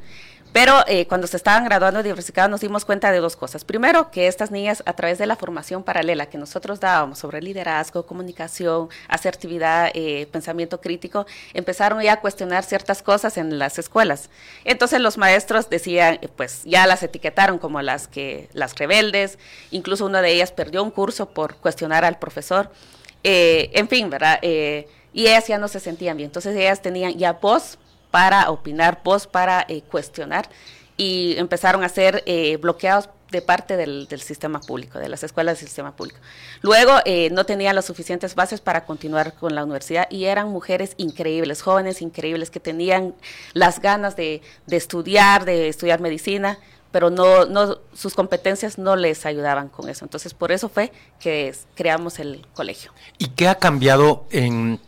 Pero 0.52 0.85
eh, 0.87 1.06
cuando 1.06 1.26
se 1.26 1.38
estaban 1.38 1.64
graduando 1.64 2.02
diversificados 2.02 2.50
nos 2.50 2.61
dimos 2.61 2.85
cuenta 2.85 3.11
de 3.11 3.18
dos 3.18 3.37
cosas. 3.37 3.64
Primero, 3.64 4.11
que 4.11 4.26
estas 4.26 4.50
niñas 4.50 4.82
a 4.85 4.92
través 4.92 5.18
de 5.18 5.26
la 5.26 5.37
formación 5.37 5.82
paralela 5.82 6.26
que 6.26 6.37
nosotros 6.37 6.78
dábamos 6.78 7.18
sobre 7.18 7.40
liderazgo, 7.40 8.04
comunicación, 8.04 8.90
asertividad, 9.09 9.90
eh, 9.94 10.28
pensamiento 10.30 10.80
crítico, 10.80 11.26
empezaron 11.54 12.02
ya 12.02 12.14
a 12.14 12.21
cuestionar 12.21 12.64
ciertas 12.64 13.02
cosas 13.02 13.38
en 13.38 13.59
las 13.59 13.78
escuelas. 13.78 14.28
Entonces 14.64 15.00
los 15.00 15.16
maestros 15.16 15.71
decían, 15.71 16.18
eh, 16.21 16.28
pues 16.28 16.62
ya 16.64 16.87
las 16.87 17.02
etiquetaron 17.02 17.59
como 17.59 17.80
las 17.80 18.06
que 18.06 18.50
las 18.52 18.76
rebeldes, 18.76 19.38
incluso 19.71 20.04
una 20.04 20.21
de 20.21 20.32
ellas 20.32 20.52
perdió 20.52 20.82
un 20.82 20.90
curso 20.90 21.30
por 21.30 21.56
cuestionar 21.56 22.04
al 22.04 22.18
profesor. 22.18 22.71
en 23.25 23.88
fin, 23.88 24.11
¿verdad? 24.11 24.40
y 24.42 25.26
ellas 25.26 25.47
ya 25.47 25.59
no 25.59 25.68
se 25.68 25.78
sentían 25.80 26.16
bien. 26.16 26.28
Entonces 26.28 26.56
ellas 26.56 26.82
tenían 26.82 27.16
ya 27.16 27.35
voz 27.35 27.78
para 28.12 28.50
opinar, 28.50 29.00
voz 29.02 29.26
para 29.26 29.64
eh, 29.69 29.83
cuestionar 29.90 30.49
y 30.97 31.35
empezaron 31.38 31.83
a 31.83 31.88
ser 31.88 32.23
eh, 32.26 32.57
bloqueados 32.59 33.09
de 33.31 33.40
parte 33.40 33.78
del, 33.78 34.07
sistema 34.21 34.61
público, 34.61 34.99
de 34.99 35.09
las 35.09 35.23
escuelas 35.25 35.59
del 35.59 35.66
sistema 35.66 35.97
público. 35.97 36.21
Luego 36.61 36.92
eh, 37.07 37.31
no 37.31 37.47
tenían 37.47 37.75
las 37.75 37.87
suficientes 37.87 38.35
bases 38.35 38.61
para 38.61 38.85
continuar 38.85 39.33
con 39.33 39.54
la 39.54 39.64
universidad 39.64 40.07
y 40.11 40.26
eran 40.26 40.50
mujeres 40.50 40.95
increíbles, 40.99 41.62
jóvenes 41.62 42.02
increíbles 42.02 42.50
que 42.50 42.61
tenían 42.61 43.14
las 43.54 43.81
ganas 43.81 44.14
de, 44.14 44.42
de 44.66 44.76
estudiar, 44.76 45.47
de 45.47 45.69
estudiar 45.69 46.00
medicina, 46.00 46.59
pero 46.90 47.09
no, 47.09 47.47
no, 47.47 47.78
sus 47.95 48.12
competencias 48.12 48.76
no 48.76 48.97
les 48.97 49.25
ayudaban 49.25 49.71
con 49.71 49.88
eso. 49.88 50.04
Entonces, 50.04 50.35
por 50.35 50.52
eso 50.52 50.69
fue 50.69 50.92
que 51.19 51.54
creamos 51.75 52.19
el 52.19 52.47
colegio. 52.52 52.92
¿Y 53.16 53.28
qué 53.28 53.49
ha 53.49 53.54
cambiado 53.54 54.26
en 54.31 54.78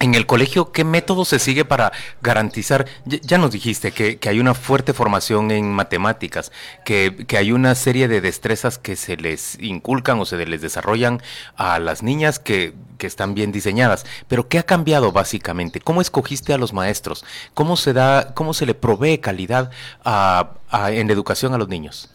en 0.00 0.14
el 0.14 0.26
colegio, 0.26 0.72
¿qué 0.72 0.82
método 0.82 1.26
se 1.26 1.38
sigue 1.38 1.66
para 1.66 1.92
garantizar? 2.22 2.86
Ya, 3.04 3.36
nos 3.36 3.52
dijiste 3.52 3.92
que, 3.92 4.18
hay 4.28 4.40
una 4.40 4.54
fuerte 4.54 4.94
formación 4.94 5.50
en 5.50 5.70
matemáticas, 5.70 6.50
que, 6.84 7.26
hay 7.36 7.52
una 7.52 7.74
serie 7.74 8.08
de 8.08 8.22
destrezas 8.22 8.78
que 8.78 8.96
se 8.96 9.18
les 9.18 9.58
inculcan 9.60 10.18
o 10.18 10.24
se 10.24 10.44
les 10.46 10.62
desarrollan 10.62 11.22
a 11.54 11.78
las 11.78 12.02
niñas 12.02 12.38
que, 12.38 12.74
están 13.00 13.34
bien 13.34 13.50
diseñadas. 13.50 14.04
Pero 14.28 14.46
¿qué 14.48 14.58
ha 14.58 14.62
cambiado 14.62 15.10
básicamente? 15.10 15.80
¿Cómo 15.80 16.02
escogiste 16.02 16.52
a 16.52 16.58
los 16.58 16.74
maestros? 16.74 17.24
¿Cómo 17.54 17.78
se 17.78 17.94
da, 17.94 18.34
cómo 18.34 18.52
se 18.52 18.66
le 18.66 18.74
provee 18.74 19.16
calidad 19.16 19.70
en 20.04 21.10
educación 21.10 21.54
a 21.54 21.58
los 21.58 21.68
niños? 21.68 22.10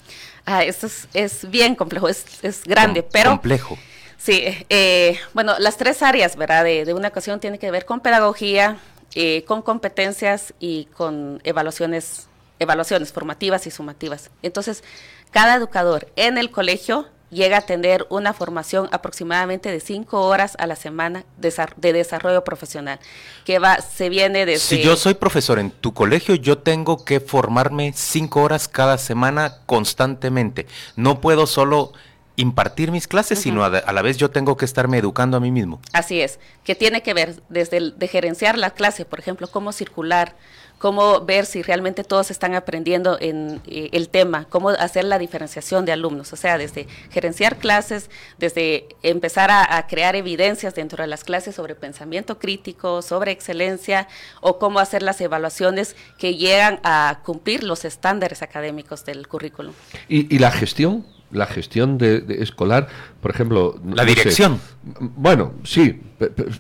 Ah, 0.46 0.64
esto 0.64 0.88
es, 1.14 1.50
bien 1.50 1.74
complejo, 1.74 2.08
es, 2.08 2.64
grande, 2.66 3.02
pero... 3.02 3.32
Complejo. 3.32 3.80
Sí, 4.18 4.44
eh, 4.70 5.20
bueno, 5.34 5.56
las 5.60 5.78
tres 5.78 6.02
áreas, 6.02 6.36
¿verdad? 6.36 6.64
De, 6.64 6.94
una 6.94 7.10
ocasión 7.10 7.40
tiene 7.40 7.60
que 7.60 7.72
ver 7.72 7.86
con 7.86 8.00
pedagogía, 8.00 8.78
eh, 9.14 9.44
con 9.46 9.62
competencias 9.62 10.54
y 10.60 10.86
con 10.86 11.42
evaluaciones, 11.44 12.28
evaluaciones 12.60 13.12
formativas 13.12 13.68
y 13.68 13.72
sumativas. 13.72 14.32
Entonces, 14.42 14.84
cada 15.32 15.56
educador 15.56 16.08
en 16.16 16.38
el 16.38 16.52
colegio 16.52 17.08
llega 17.30 17.58
a 17.58 17.62
tener 17.62 18.06
una 18.10 18.34
formación 18.34 18.88
aproximadamente 18.92 19.72
de 19.72 19.80
cinco 19.80 20.22
horas 20.22 20.56
a 20.60 20.68
la 20.68 20.76
semana 20.76 21.26
de, 21.38 21.94
desarrollo 21.94 22.44
profesional, 22.44 23.00
que 23.44 23.60
va, 23.60 23.82
se 23.82 24.10
viene 24.10 24.46
desde... 24.46 24.60
Si 24.60 24.82
yo 24.82 24.96
soy 24.96 25.16
profesor 25.16 25.60
en 25.60 25.72
tu 25.72 25.94
colegio, 25.94 26.36
yo 26.36 26.60
tengo 26.60 27.04
que 27.04 27.20
formarme 27.20 27.94
cinco 27.96 28.42
horas 28.42 28.68
cada 28.68 28.98
semana 28.98 29.58
constantemente. 29.66 30.68
No 30.96 31.20
puedo 31.22 31.48
solo 31.48 31.94
impartir 32.36 32.92
mis 32.92 33.08
clases, 33.08 33.40
sino 33.40 33.64
a, 33.64 33.70
la 33.70 34.02
vez 34.02 34.18
yo 34.18 34.30
tengo 34.30 34.58
que 34.58 34.66
estarme 34.66 34.98
educando 34.98 35.38
a 35.38 35.40
mí 35.40 35.52
mismo. 35.52 35.80
Así 35.94 36.22
es, 36.22 36.40
que 36.64 36.76
tiene 36.76 37.02
que 37.02 37.14
ver 37.14 37.42
desde 37.50 37.78
el, 37.78 37.98
de 37.98 38.08
gerenciar 38.08 38.58
la 38.58 38.72
clase, 38.72 39.06
por 39.06 39.20
ejemplo, 39.20 39.48
cómo 39.48 39.72
circular, 39.72 40.36
cómo 40.78 41.22
ver 41.22 41.46
si 41.46 41.62
realmente 41.62 42.04
todos 42.04 42.32
están 42.32 42.54
aprendiendo 42.54 43.18
en 43.20 43.62
eh, 43.66 43.90
el 43.94 44.10
tema, 44.10 44.46
cómo 44.50 44.70
hacer 44.70 45.06
la 45.06 45.18
diferenciación 45.18 45.86
de 45.86 45.94
alumnos, 45.94 46.34
o 46.34 46.36
sea, 46.36 46.58
desde 46.58 46.88
gerenciar 47.12 47.58
clases, 47.58 48.10
desde 48.38 48.88
empezar 49.02 49.50
a, 49.52 49.88
crear 49.88 50.16
evidencias 50.16 50.76
dentro 50.76 51.04
de 51.04 51.08
las 51.08 51.24
clases 51.24 51.56
sobre 51.56 51.76
pensamiento 51.76 52.40
crítico, 52.40 53.02
sobre 53.02 53.32
excelencia, 53.32 54.08
o 54.42 54.60
cómo 54.60 54.80
hacer 54.80 55.04
las 55.04 55.22
evaluaciones 55.22 55.96
que 56.18 56.36
llegan 56.36 56.80
a 56.84 57.20
cumplir 57.24 57.64
los 57.64 57.86
estándares 57.86 58.42
académicos 58.42 59.06
del 59.06 59.28
currículum. 59.28 59.74
¿Y, 60.10 60.34
y 60.34 60.40
la 60.40 60.52
gestión? 60.52 61.06
La 61.32 61.46
gestión 61.46 61.98
de, 61.98 62.24
escolar, 62.40 62.88
por 63.22 63.32
ejemplo... 63.32 63.80
La 63.94 64.06
dirección. 64.06 64.60
bueno, 65.00 65.54
sí, 65.64 66.02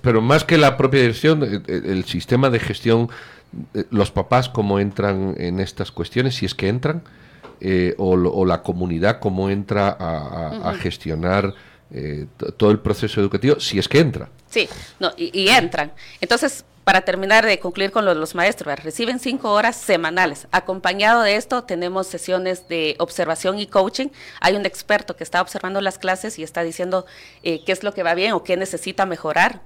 pero 0.02 0.22
más 0.22 0.44
que 0.44 0.58
la 0.58 0.78
propia 0.78 1.02
dirección, 1.02 1.44
eh, 1.44 1.62
eh, 1.68 1.82
el, 1.86 2.06
sistema 2.06 2.50
de 2.50 2.60
gestión, 2.60 3.10
eh, 3.74 3.86
los 3.90 4.12
papás 4.12 4.50
cómo 4.50 4.80
entran 4.80 5.36
en 5.38 5.60
estas 5.60 5.92
cuestiones, 5.92 6.36
si 6.36 6.46
es 6.46 6.56
que 6.56 6.68
entran, 6.68 7.04
o, 7.98 8.46
la 8.46 8.62
comunidad 8.62 9.20
cómo 9.20 9.50
entra 9.50 9.96
a, 9.98 10.74
gestionar 10.76 11.54
todo 12.58 12.70
el 12.70 12.80
proceso 12.80 13.22
educativo, 13.22 13.60
si 13.60 13.80
es 13.80 13.88
que 13.88 14.00
entra. 14.00 14.30
Sí, 14.50 14.68
no, 15.00 15.12
y 15.18 15.48
entran. 15.48 15.92
Entonces, 16.22 16.66
para 16.86 17.02
terminar 17.02 17.46
de 17.46 17.60
concluir 17.60 17.92
con 17.92 18.06
los 18.06 18.36
maestros, 18.36 18.82
reciben 18.82 19.20
cinco 19.20 19.52
horas 19.52 19.76
semanales. 19.76 20.48
Acompañado 20.52 21.24
de 21.24 21.36
esto, 21.36 21.64
tenemos 21.64 22.06
sesiones 22.06 22.70
de 22.70 22.96
observación 23.00 23.58
y 23.58 23.66
coaching. 23.66 24.10
Hay 24.40 24.56
un 24.56 24.68
experto 24.68 25.16
que 25.16 25.24
está 25.24 25.42
observando 25.42 25.82
las 25.82 25.98
clases 25.98 26.38
y 26.38 26.44
está 26.44 26.62
diciendo 26.62 27.08
eh, 27.42 27.64
qué 27.66 27.72
es 27.72 27.84
lo 27.84 27.94
que 27.94 28.04
va 28.04 28.14
bien 28.14 28.34
o 28.34 28.44
qué 28.44 28.56
necesita 28.56 29.08
mejorar 29.08 29.62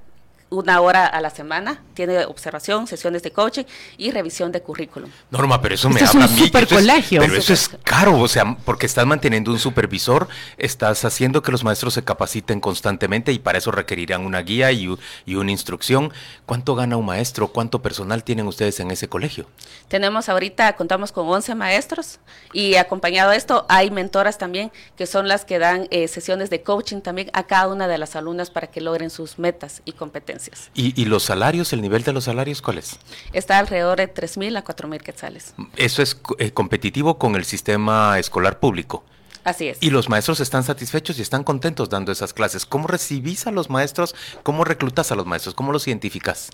una 0.50 0.82
hora 0.82 1.06
a 1.06 1.22
la 1.22 1.29
semana, 1.29 1.82
tiene 1.94 2.25
observación, 2.25 2.88
sesiones 2.88 3.22
de 3.24 3.32
coaching 3.32 3.63
y 3.98 4.12
revisión 4.12 4.51
de 4.51 4.62
currículum. 4.62 5.10
Norma, 5.29 5.62
pero 5.62 5.75
eso 5.75 5.89
me 5.89 6.01
habla 6.01 6.25
a 6.25 6.27
mí. 6.27 6.50
colegio. 6.50 7.22
pero 7.22 7.36
eso 7.36 7.53
es 7.53 7.70
caro, 7.84 8.20
o 8.20 8.27
sea, 8.27 8.58
porque 8.65 8.86
estás 8.86 9.06
manteniendo 9.06 9.51
un 9.51 9.60
supervisor, 9.60 10.27
estás 10.58 11.06
haciendo 11.06 11.41
que 11.44 11.51
los 11.51 11.63
maestros 11.63 11.94
se 11.94 12.03
capaciten 12.03 12.60
constantemente 12.60 13.32
y 13.32 13.39
para 13.39 13.60
eso 13.60 13.72
requerirán 13.72 14.25
una 14.25 14.41
guía 14.41 14.72
y, 14.72 14.89
y 15.25 15.36
una 15.36 15.51
instrucción. 15.51 16.12
¿Cuánto 16.46 16.75
gana 16.75 16.98
un 16.98 17.06
maestro? 17.06 17.50
¿Cuánto 17.50 17.82
personal 17.82 18.24
tienen 18.24 18.48
ustedes 18.48 18.79
en 18.79 18.91
ese 18.91 19.08
colegio? 19.08 19.46
Tenemos 19.88 20.29
ahorita, 20.29 20.74
contamos 20.75 21.12
con 21.12 21.27
11 21.27 21.53
maestros 21.56 22.20
y 22.53 22.75
acompañado 22.75 23.32
de 23.32 23.38
esto 23.38 23.65
hay 23.70 23.91
mentoras 23.91 24.38
también 24.38 24.72
que 24.96 25.06
son 25.06 25.27
las 25.27 25.46
que 25.46 25.60
dan 25.60 25.88
eh, 25.91 26.08
sesiones 26.08 26.50
de 26.50 26.63
coaching 26.63 27.01
también 27.01 27.29
a 27.34 27.44
cada 27.44 27.68
una 27.68 27.88
de 27.88 27.98
las 27.98 28.15
alumnas 28.15 28.50
para 28.50 28.68
que 28.68 28.82
logren 28.82 29.10
sus 29.10 29.38
metas 29.38 29.82
y 29.86 29.91
competencias. 29.91 30.38
¿Y, 30.74 31.05
los 31.05 31.24
salarios, 31.24 31.74
el 31.74 31.81
nivel 31.81 32.03
de 32.03 32.13
los 32.13 32.25
salarios, 32.25 32.62
cuál 32.62 32.77
es? 32.77 33.00
Está 33.34 33.60
alrededor 33.60 33.98
de 33.98 34.13
3.000 34.13 34.58
a 34.58 34.63
4.000 34.63 35.01
quetzales. 35.01 35.53
¿Eso 35.75 36.01
es 36.01 36.19
eh, 36.38 36.51
competitivo 36.51 37.17
con 37.17 37.36
el 37.36 37.46
sistema 37.46 38.17
escolar 38.19 38.60
público? 38.60 39.03
Así 39.43 39.69
es. 39.69 39.77
Y 39.81 39.89
los 39.89 40.10
maestros 40.10 40.39
están 40.41 40.63
satisfechos 40.63 41.17
y 41.17 41.22
están 41.22 41.43
contentos 41.43 41.89
dando 41.89 42.12
esas 42.12 42.34
clases. 42.34 42.65
¿Cómo 42.65 42.88
recibís 42.88 43.48
a 43.48 43.51
los 43.51 43.69
maestros? 43.69 44.13
¿Cómo 44.43 44.63
reclutas 44.63 45.12
a 45.12 45.15
los 45.15 45.25
maestros? 45.25 45.55
¿Cómo 45.55 45.72
los 45.72 45.88
identificas? 45.88 46.50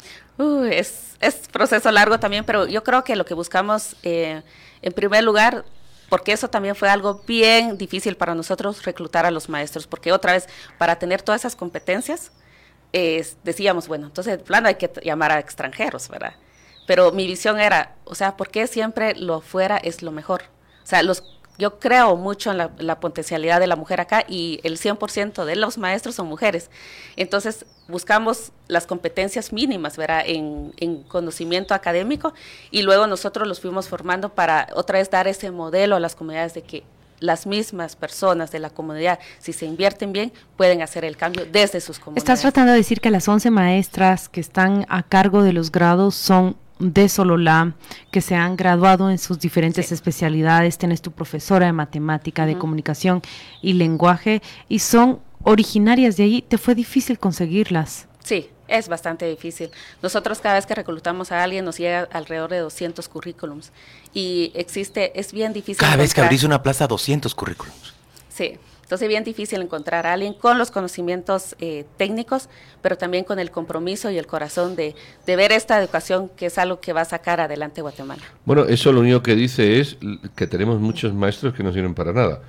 es, 0.70 1.15
es 1.20 1.36
proceso 1.51 1.92
largo 1.92 2.20
también, 2.20 2.46
pero 2.46 2.68
yo 2.68 2.84
creo 2.84 3.04
que 3.04 3.15
lo 3.15 3.25
que 3.25 3.34
buscamos, 3.34 3.96
eh, 4.04 4.44
en 4.82 4.94
primer 4.94 5.24
lugar, 5.24 5.65
porque 6.10 6.32
eso 6.32 6.50
también 6.50 6.75
fue 6.75 6.89
algo 6.89 7.22
bien 7.27 7.77
difícil 7.77 8.15
para 8.15 8.36
nosotros 8.36 8.84
reclutar 8.86 9.25
a 9.25 9.32
los 9.32 9.50
maestros, 9.50 9.88
porque 9.88 10.12
otra 10.12 10.34
vez, 10.34 10.48
para 10.77 10.98
tener 10.98 11.22
todas 11.22 11.42
esas 11.42 11.56
competencias, 11.56 12.32
decíamos, 12.92 13.88
bueno, 13.88 14.08
entonces, 14.08 14.42
plano 14.42 14.68
hay 14.68 14.75
que 14.75 14.92
llamar 15.04 15.32
a 15.32 15.39
extranjeros, 15.39 16.08
¿verdad? 16.10 16.36
pero 16.86 17.12
mi 17.12 17.27
visión 17.27 17.60
era, 17.60 17.96
o 18.06 18.15
sea, 18.15 18.38
¿por 18.38 18.50
qué 18.50 18.68
siempre 18.68 19.15
lo 19.15 19.42
fuera 19.42 19.77
es 19.77 20.01
lo 20.01 20.12
mejor? 20.12 20.44
O 20.84 20.88
sea, 20.88 21.01
los, 21.01 21.24
yo 21.58 21.80
creo 21.80 22.15
mucho 22.15 22.51
en 22.51 22.58
la, 22.58 23.00
potencialidad 23.00 23.60
de 23.60 23.68
la 23.68 23.75
mujer 23.75 24.01
acá 24.01 24.24
y 24.27 24.60
el 24.63 24.77
100% 24.77 25.46
de 25.46 25.56
los 25.56 25.77
maestros 25.77 26.15
son 26.15 26.27
mujeres. 26.27 26.70
Entonces, 27.15 27.65
buscamos 27.88 28.51
las 28.68 28.86
competencias 28.86 29.51
mínimas, 29.51 29.98
¿verdad? 29.98 30.24
En, 30.25 30.74
en, 30.77 31.04
conocimiento 31.04 31.74
académico 31.74 32.34
y 32.70 32.84
luego 32.84 33.08
nosotros 33.08 33.48
los 33.48 33.60
fuimos 33.60 33.88
formando 33.88 34.30
para 34.30 34.68
otra 34.75 35.00
vez 35.00 35.10
dar 35.10 35.27
ese 35.27 35.50
modelo 35.50 35.96
a 35.96 36.00
las 36.00 36.15
comunidades 36.15 36.54
de 36.54 36.62
que 36.62 36.84
las 37.19 37.48
mismas 37.48 37.95
personas 37.95 38.51
de 38.51 38.60
la 38.60 38.69
comunidad, 38.69 39.19
si 39.39 39.53
se 39.53 39.65
invierten 39.65 40.13
bien, 40.13 40.31
pueden 40.57 40.81
hacer 40.81 41.05
el 41.05 41.17
cambio 41.17 41.45
desde 41.45 41.81
sus 41.81 42.00
comunidades. 42.00 42.24
Estás 42.24 42.41
tratando 42.41 42.72
de 42.72 42.77
decir 42.77 43.01
que 43.01 43.12
las 43.12 43.27
11 43.27 43.51
maestras 43.51 44.29
que 44.29 44.41
están 44.41 44.86
a 44.89 45.03
cargo 45.03 45.43
de 45.43 45.53
los 45.53 45.72
grados 45.72 46.15
son 46.15 46.57
de 46.79 47.07
Sololá, 47.07 47.74
que 48.12 48.22
se 48.22 48.36
han 48.36 48.57
graduado 48.57 49.10
en 49.10 49.17
sus 49.17 49.39
diferentes 49.39 49.91
especialidades. 49.91 50.77
Tienes 50.77 51.01
tu 51.01 51.12
profesora 51.12 51.67
de 51.67 51.72
matemática, 51.72 52.45
de 52.45 52.57
comunicación 52.57 53.22
y 53.62 53.74
lenguaje, 53.74 54.41
y 54.67 54.79
son 54.79 55.19
originarias 55.43 56.17
de 56.17 56.24
ahí. 56.24 56.41
¿Te 56.41 56.57
fue 56.57 56.75
difícil 56.75 57.17
conseguirlas? 57.17 58.07
Sí, 58.24 58.50
es 58.67 58.88
bastante 58.88 59.27
difícil. 59.27 59.69
Nosotros 60.01 60.39
cada 60.39 60.55
vez 60.55 60.65
que 60.65 60.75
reclutamos 60.75 61.31
a 61.31 61.43
alguien 61.43 61.65
nos 61.65 61.77
llega 61.77 62.07
alrededor 62.12 62.50
de 62.50 62.60
200 62.60 63.07
currículums 63.10 63.72
y 64.13 64.51
existe, 64.55 65.19
es 65.19 65.31
bien 65.31 65.53
difícil. 65.53 65.77
Cada 65.77 65.98
vez 65.98 66.13
que 66.13 66.22
abrís 66.22 66.43
una 66.43 66.62
plaza, 66.62 66.88
200 66.88 67.34
currículums. 67.36 67.93
Sí, 68.29 68.57
entonces 68.86 69.05
es 69.05 69.10
bien 69.10 69.24
difícil 69.24 69.62
encontrar 69.62 70.05
a 70.05 70.13
alguien 70.13 70.34
con 70.34 70.60
los 70.60 70.69
conocimientos 70.69 71.55
eh, 71.60 71.86
técnicos, 71.98 72.50
pero 72.84 72.98
también 72.98 73.24
con 73.24 73.39
el 73.39 73.50
compromiso 73.50 74.12
y 74.12 74.17
el 74.19 74.27
corazón 74.27 74.75
de, 74.75 74.93
de, 75.25 75.36
ver 75.36 75.51
esta 75.51 75.79
educación 75.79 76.29
que 76.36 76.48
es 76.48 76.57
algo 76.60 76.79
que 76.79 76.93
va 76.93 77.01
a 77.01 77.05
sacar 77.05 77.41
adelante 77.41 77.81
Guatemala. 77.81 78.22
Bueno, 78.45 78.65
eso 78.65 78.91
lo 78.91 79.00
único 79.00 79.24
que 79.24 79.34
dice 79.34 79.79
es 79.79 79.98
que 80.36 80.45
tenemos 80.45 80.79
muchos 80.79 81.15
maestros 81.15 81.55
que 81.55 81.63
no 81.63 81.74
sirven 81.74 81.95
para 81.95 82.13
nada. 82.13 82.41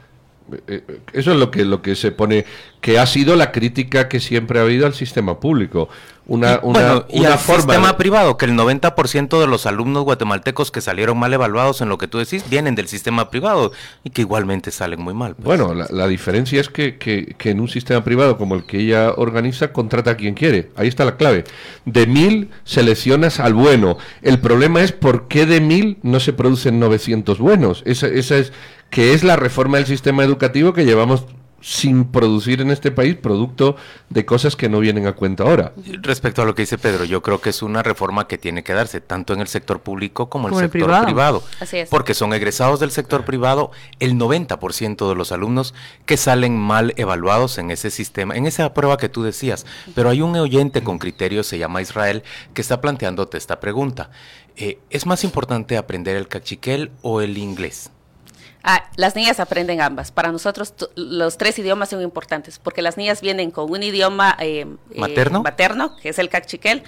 Eh, 0.53 0.85
eh, 0.89 1.01
eso 1.13 1.33
es 1.33 1.39
lo 1.39 1.51
que, 1.51 1.65
lo 1.65 1.83
que 1.83 1.97
se 1.97 2.13
pone, 2.13 2.45
que 2.81 2.99
ha 2.99 3.07
sido 3.07 3.37
la 3.37 3.53
crítica 3.53 4.09
que 4.09 4.21
siempre 4.21 4.59
ha 4.59 4.63
habido 4.63 4.87
al 4.87 4.95
sistema 4.95 5.41
público. 5.41 5.89
Una, 6.29 6.59
una, 6.65 7.05
y 7.09 7.25
al 7.25 7.39
sistema 7.39 7.97
privado, 7.97 8.37
que 8.37 8.47
el 8.47 8.57
90% 8.57 9.39
de 9.39 9.47
los 9.47 9.65
alumnos 9.65 10.03
guatemaltecos 10.03 10.73
que 10.73 10.81
salieron 10.81 11.17
mal 11.17 11.33
evaluados 11.33 11.81
en 11.83 11.89
lo 11.89 11.99
que 11.99 12.09
tú 12.09 12.19
decís 12.19 12.45
vienen 12.51 12.75
del 12.75 12.89
sistema 12.89 13.31
privado 13.31 13.71
y 14.03 14.11
que 14.11 14.23
igualmente 14.23 14.73
salen 14.73 15.01
muy 15.01 15.15
mal. 15.15 15.37
Pues. 15.37 15.45
Bueno, 15.45 15.73
la, 15.73 16.09
diferencia 16.09 16.61
es 16.61 16.69
que, 16.69 16.99
que, 16.99 17.37
en 17.49 17.61
un 17.61 17.69
sistema 17.69 18.03
privado 18.03 18.39
como 18.39 18.57
el 18.57 18.65
que 18.65 18.81
ella 18.81 19.13
organiza, 19.17 19.73
contrata 19.73 20.13
a 20.13 20.17
quien 20.17 20.35
quiere. 20.35 20.71
Ahí 20.75 20.89
está 20.89 21.05
la 21.05 21.17
clave. 21.17 21.45
De 21.85 22.09
mil 22.09 22.51
seleccionas 22.65 23.39
al 23.39 23.55
bueno. 23.55 23.97
El 24.21 24.41
problema 24.41 24.83
es 24.83 24.91
por 24.91 25.29
qué 25.29 25.47
de 25.47 25.61
mil 25.61 25.99
no 26.03 26.19
se 26.19 26.33
producen 26.33 26.81
900 26.81 27.39
buenos. 27.39 27.85
Esa, 27.87 28.09
esa 28.09 28.37
es 28.37 28.53
que 28.91 29.15
es 29.15 29.25
la 29.25 29.37
reforma 29.37 29.79
del 29.79 29.87
sistema 29.87 30.25
educativo 30.25 30.73
que 30.73 30.85
llevamos 30.85 31.27
sin 31.67 32.05
producir 32.05 32.61
en 32.61 32.71
este 32.71 32.93
país 32.93 33.17
producto 33.17 33.77
de 34.09 34.25
cosas 34.25 34.55
que 34.55 34.69
no 34.69 34.79
vienen 34.79 35.07
a 35.07 35.15
cuenta 35.15 35.43
ahora. 35.43 35.73
Respecto 36.03 36.43
a 36.43 36.45
lo 36.45 36.55
que 36.55 36.63
dice 36.63 36.79
Pedro, 36.79 37.05
yo 37.05 37.23
creo 37.23 37.41
que 37.41 37.51
es 37.51 37.61
una 37.61 37.83
reforma 37.83 38.29
que 38.29 38.39
tiene 38.39 38.63
que 38.63 38.73
darse 38.73 39.01
tanto 39.01 39.33
en 39.33 39.41
el 39.41 39.49
sector 39.49 39.81
público 39.81 40.29
como 40.29 40.49
en 40.49 40.55
el 40.55 40.61
sector 40.61 41.05
privado. 41.05 41.43
Así 41.59 41.79
es. 41.79 41.89
Porque 41.89 42.15
son 42.15 42.33
egresados 42.35 42.79
del 42.79 42.93
sector 42.93 43.25
privado 43.25 43.73
el 43.99 44.15
90% 44.15 45.09
de 45.09 45.15
los 45.17 45.33
alumnos 45.33 45.75
que 46.05 46.17
salen 46.17 46.57
mal 46.57 46.95
evaluados 46.97 47.59
en 47.59 47.73
ese 47.73 47.91
sistema, 47.91 48.37
en 48.37 48.47
esa 48.47 48.73
prueba 48.73 48.97
que 48.97 49.09
tú 49.09 49.25
decías. 49.25 49.67
Pero 49.95 50.11
hay 50.11 50.23
un 50.23 50.37
oyente 50.37 50.85
con 50.85 50.99
criterio, 50.99 51.43
se 51.43 51.59
llama 51.59 51.83
Israel, 51.83 52.23
que 52.55 52.61
está 52.61 52.81
planteándote 52.81 53.39
esta 53.39 53.59
pregunta. 53.59 54.11
Eh, 54.57 54.79
¿Es 54.91 55.05
más 55.05 55.25
importante 55.25 55.77
aprender 55.77 56.17
el 56.17 56.29
cachiquel 56.29 56.93
o 57.03 57.21
el 57.21 57.39
inglés? 57.39 57.91
Ah, 58.69 58.91
las 58.97 59.15
niñas 59.15 59.39
aprenden 59.39 59.81
ambas. 59.81 60.11
Para 60.11 60.33
nosotros 60.33 60.75
los 60.97 61.39
tres 61.39 61.57
idiomas 61.61 61.89
son 61.89 62.03
importantes 62.03 62.59
porque 62.59 62.83
las 62.83 62.97
niñas 62.97 63.21
vienen 63.21 63.53
con 63.53 63.71
un 63.71 63.81
idioma 63.81 64.37
eh, 64.41 64.67
eh, 64.91 64.99
¿Materno? 64.99 65.95
que 66.03 66.09
es 66.09 66.19
el 66.19 66.29
cachiquel. 66.29 66.83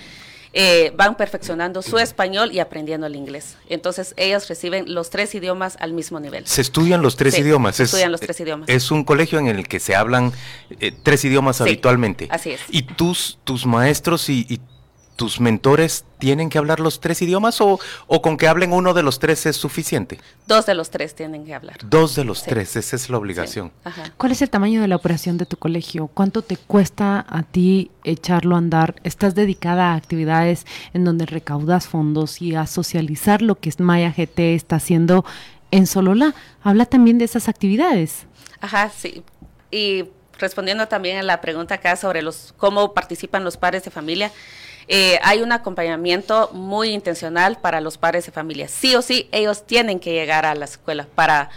Eh, 0.55 0.93
van 0.97 1.17
perfeccionando 1.17 1.81
su 1.83 1.99
español 1.99 2.51
y 2.53 2.59
aprendiendo 2.59 3.07
el 3.07 3.15
inglés. 3.15 3.59
Entonces, 3.69 4.15
ellas 4.17 4.49
reciben 4.49 4.93
los 4.93 5.11
tres 5.11 5.35
idiomas 5.35 5.77
al 5.79 5.93
mismo 5.93 6.19
nivel. 6.19 6.47
Se 6.47 6.63
estudian 6.63 7.01
los 7.01 7.17
tres 7.17 7.39
idiomas. 7.39 7.77
Se 7.77 7.85
estudian 7.85 8.11
los 8.11 8.21
tres 8.21 8.41
idiomas. 8.41 8.69
Es 8.69 8.91
un 8.91 9.05
colegio 9.05 9.39
en 9.39 9.47
el 9.47 9.69
que 9.69 9.79
se 9.79 9.95
hablan 9.95 10.33
tres 11.05 11.25
idiomas 11.27 11.61
habitualmente. 11.61 12.27
Así 12.31 12.51
es. 12.53 12.61
Y 12.71 12.83
tus, 12.83 13.39
tus 13.45 13.67
maestros 13.67 14.29
y, 14.31 14.47
y 14.49 14.59
tus 15.19 15.41
mentores 15.41 16.05
tienen 16.19 16.49
que 16.49 16.59
hablar 16.59 16.79
los 16.79 17.01
tres 17.01 17.21
idiomas 17.23 17.61
o, 17.61 17.81
o, 18.07 18.23
con 18.23 18.37
que 18.37 18.47
hablen 18.47 18.73
uno 18.73 18.95
de 18.95 19.03
los 19.03 19.19
tres 19.19 19.47
es 19.47 19.57
suficiente? 19.57 20.21
Dos 20.47 20.65
de 20.65 20.75
los 20.75 20.91
tres 20.91 21.17
tienen 21.17 21.45
que 21.45 21.55
hablar. 21.55 21.77
Dos 21.85 22.15
de 22.15 22.23
los 22.23 22.45
tres, 22.45 22.77
esa 22.77 22.95
es 22.95 23.11
la 23.11 23.19
obligación. 23.19 23.73
¿Cuál 24.17 24.31
es 24.31 24.43
el 24.43 24.49
tamaño 24.49 24.81
de 24.81 24.87
la 24.87 24.95
operación 24.95 25.37
de 25.37 25.45
tu 25.45 25.57
colegio? 25.57 26.07
¿Cuánto 26.07 26.43
te 26.43 26.57
cuesta 26.57 27.27
a 27.29 27.43
ti 27.43 27.91
echarlo 28.05 28.55
a 28.55 28.59
andar? 28.59 28.95
¿Estás 29.03 29.35
dedicada 29.35 29.93
a 29.93 29.97
actividades 29.97 30.67
en 30.95 31.05
donde 31.05 31.27
recaudas 31.27 31.89
fondos 31.89 32.41
y 32.41 32.55
a 32.55 32.69
socializar 32.69 33.43
lo 33.43 33.57
que 33.57 33.73
Maya 33.79 34.15
GT 34.17 34.55
está 34.55 34.77
haciendo 34.77 35.25
en 35.73 35.89
Solola? 35.89 36.33
Habla 36.63 36.87
también 36.87 37.19
de 37.19 37.25
esas 37.25 37.49
actividades. 37.49 38.27
Ajá, 38.61 38.89
sí. 38.97 39.25
Y 39.73 40.05
respondiendo 40.39 40.87
también 40.87 41.19
a 41.19 41.23
la 41.25 41.41
pregunta 41.41 41.75
acá 41.75 41.97
sobre 41.97 42.23
los 42.23 42.55
cómo 42.57 42.95
participan 42.95 43.43
los 43.43 43.57
padres 43.57 43.83
de 43.83 43.91
familia, 43.91 44.31
eh, 44.89 45.19
hay 45.23 45.43
un 45.43 45.53
acompañamiento 45.53 46.51
muy 46.53 46.91
intencional 46.91 47.59
para 47.61 47.81
los 47.81 47.99
padres 47.99 48.27
de 48.27 48.33
familia. 48.33 48.69
Sí 48.69 48.95
o 48.97 49.03
sí, 49.03 49.29
ellos 49.33 49.67
tienen 49.67 50.01
que 50.01 50.13
llegar 50.13 50.47
a 50.47 50.55
la 50.55 50.65
escuela 50.65 51.07
para 51.15 51.51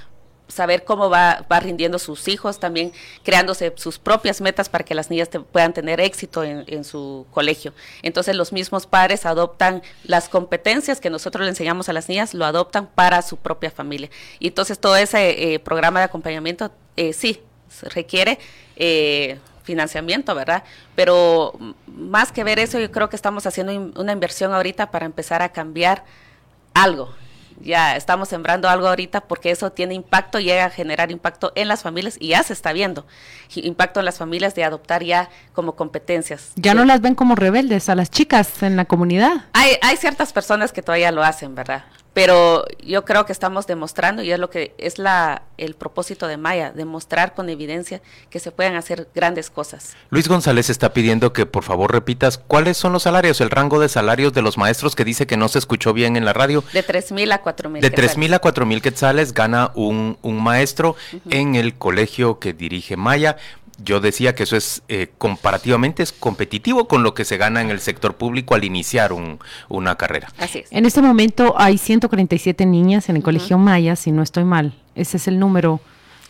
saber 0.52 0.84
cómo 0.84 1.10
va, 1.10 1.46
va 1.52 1.60
rindiendo 1.60 1.98
sus 1.98 2.28
hijos, 2.28 2.60
también 2.60 2.92
creándose 3.24 3.74
sus 3.78 3.98
propias 3.98 4.42
metas 4.42 4.70
para 4.70 4.84
que 4.84 4.94
las 4.94 5.10
niñas 5.10 5.30
puedan 5.52 5.74
tener 5.74 6.00
éxito 6.00 6.44
en, 6.44 6.84
su 6.84 7.26
colegio. 7.32 7.74
Entonces 8.02 8.36
los 8.36 8.52
mismos 8.52 8.86
padres 8.86 9.26
adoptan 9.26 9.82
las 10.04 10.30
competencias 10.30 11.00
que 11.00 11.10
nosotros 11.10 11.44
le 11.44 11.50
enseñamos 11.50 11.90
a 11.90 11.94
las 11.94 12.10
niñas, 12.10 12.34
lo 12.34 12.46
adoptan 12.46 12.88
para 12.88 13.22
su 13.22 13.38
propia 13.38 13.72
familia. 13.72 14.10
Y 14.40 14.48
entonces 14.48 14.80
todo 14.80 14.96
ese 14.96 15.54
eh, 15.54 15.60
programa 15.60 16.00
de 16.00 16.06
acompañamiento 16.06 16.72
eh, 16.98 17.14
sí 17.14 17.42
requiere 17.84 18.40
eh, 18.76 19.40
financiamiento, 19.64 20.36
¿verdad? 20.36 20.64
Pero 20.96 21.54
más 21.88 22.32
que 22.32 22.44
ver 22.44 22.60
eso, 22.60 22.80
yo 22.80 22.92
creo 22.92 23.10
que 23.10 23.16
estamos 23.16 23.46
haciendo 23.46 23.92
una 24.00 24.12
inversión 24.12 24.54
ahorita 24.54 24.92
para 24.92 25.06
empezar 25.06 25.42
a 25.42 25.50
cambiar 25.50 26.04
algo. 26.74 27.14
Ya 27.64 27.96
estamos 27.96 28.30
sembrando 28.30 28.70
algo 28.70 28.88
ahorita 28.88 29.22
porque 29.22 29.52
eso 29.52 29.72
tiene 29.72 29.94
impacto, 29.94 30.40
llega 30.40 30.66
a 30.66 30.70
generar 30.70 31.12
impacto 31.12 31.52
en 31.56 31.68
las 31.68 31.84
familias 31.84 32.18
y 32.20 32.30
ya 32.30 32.42
se 32.44 32.54
está 32.54 32.74
viendo 32.74 33.06
impacto 33.54 34.00
en 34.00 34.06
las 34.06 34.18
familias 34.18 34.56
de 34.56 34.64
adoptar 34.64 35.04
ya 35.04 35.30
como 35.54 35.76
competencias. 35.76 36.54
Ya 36.56 36.74
no 36.74 36.86
las 36.86 37.02
ven 37.02 37.14
como 37.14 37.36
rebeldes 37.36 37.90
a 37.90 37.96
las 37.96 38.10
chicas 38.10 38.64
en 38.64 38.78
la 38.78 38.86
comunidad. 38.86 39.46
Hay, 39.54 39.78
hay 39.82 39.98
ciertas 39.98 40.34
personas 40.34 40.72
que 40.72 40.82
todavía 40.82 41.12
lo 41.12 41.24
hacen, 41.24 41.54
¿verdad? 41.54 41.84
Pero 42.14 42.66
yo 42.84 43.06
creo 43.06 43.26
que 43.26 43.32
estamos 43.32 43.68
demostrando 43.68 44.22
y 44.22 44.32
es 44.32 44.40
lo 44.40 44.50
que 44.50 44.74
es 44.78 45.00
la 45.00 45.44
el 45.58 45.76
propósito 45.76 46.28
de 46.28 46.38
Maya, 46.38 46.72
demostrar 46.72 47.36
con 47.36 47.48
evidencia 47.48 48.02
que 48.32 48.40
se 48.40 48.52
pueden 48.52 48.76
hacer 48.76 49.08
grandes 49.14 49.52
cosas. 49.52 49.96
Luis 50.10 50.28
González 50.28 50.72
está 50.72 50.92
pidiendo 50.92 51.34
que 51.34 51.46
por 51.46 51.64
favor 51.64 51.92
repitas 51.92 52.40
cuáles 52.40 52.78
son 52.78 52.94
los 52.94 53.04
salarios, 53.04 53.42
el 53.42 53.52
rango 53.52 53.80
de 53.80 53.88
salarios 53.88 54.34
de 54.34 54.42
los 54.42 54.58
maestros 54.58 54.96
que 54.96 55.06
dice 55.06 55.28
que 55.28 55.38
no 55.38 55.48
se 55.50 55.60
escuchó 55.60 55.94
bien 55.94 56.18
en 56.18 56.26
la 56.26 56.34
radio. 56.34 56.64
De 56.74 56.82
tres 56.82 57.12
mil 57.12 57.32
a 57.32 57.42
cuatro 57.42 57.70
mil. 57.70 57.82
De 57.82 57.92
tres 57.92 58.18
mil 58.18 58.34
a 58.34 58.40
cuatro 58.40 58.66
mil 58.66 58.82
quetzales 58.82 59.34
gana 59.34 59.72
un, 59.76 60.18
un 60.24 60.42
maestro 60.42 60.96
en 61.30 61.56
el 61.56 61.76
colegio 61.76 62.40
que 62.40 62.54
dirige 62.54 62.98
Maya 62.98 63.38
yo 63.84 64.00
decía 64.00 64.36
que 64.36 64.44
eso 64.44 64.56
es 64.56 64.84
eh, 64.88 65.10
comparativamente 65.18 66.04
es 66.04 66.12
competitivo 66.12 66.88
con 66.88 67.04
lo 67.04 67.14
que 67.14 67.26
se 67.26 67.38
gana 67.38 67.62
en 67.62 67.70
el 67.70 67.80
sector 67.80 68.16
público 68.16 68.56
al 68.56 68.64
iniciar 68.64 69.12
una 69.70 69.96
carrera. 69.96 70.32
Así 70.38 70.60
es. 70.60 70.72
En 70.72 70.86
este 70.86 71.02
momento 71.02 71.56
hay 71.58 71.78
147 71.78 72.66
niñas 72.66 73.10
en 73.10 73.18
el 73.18 73.24
Colegio 73.24 73.58
Maya, 73.58 73.96
si 73.96 74.12
no 74.12 74.22
estoy 74.24 74.44
mal. 74.44 74.74
Ese 74.96 75.18
es 75.18 75.28
el 75.28 75.40
número. 75.40 75.80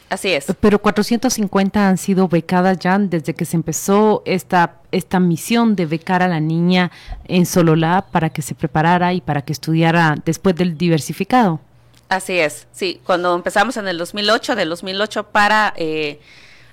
Así 0.10 0.30
es. 0.30 0.46
Pero 0.60 0.80
450 0.80 1.88
han 1.88 1.98
sido 1.98 2.28
becadas 2.28 2.80
ya 2.80 3.00
desde 3.00 3.34
que 3.34 3.46
se 3.46 3.56
empezó 3.56 4.24
esta, 4.26 4.76
esta 4.92 5.20
misión 5.20 5.76
de 5.76 5.86
becar 5.86 6.22
a 6.22 6.28
la 6.28 6.42
niña 6.42 6.92
en 7.28 7.46
Sololá 7.46 8.06
para 8.12 8.30
que 8.30 8.42
se 8.42 8.54
preparara 8.54 9.14
y 9.14 9.22
para 9.22 9.42
que 9.42 9.54
estudiara 9.54 10.16
después 10.26 10.56
del 10.56 10.78
diversificado. 10.78 11.62
Así 12.10 12.38
es, 12.38 12.68
sí. 12.74 13.00
Cuando 13.06 13.34
empezamos 13.34 13.78
en 13.78 13.88
el 13.88 13.98
2008, 13.98 14.56
del 14.56 14.70
2008 14.70 15.24
para... 15.28 15.74
Eh, 15.78 16.20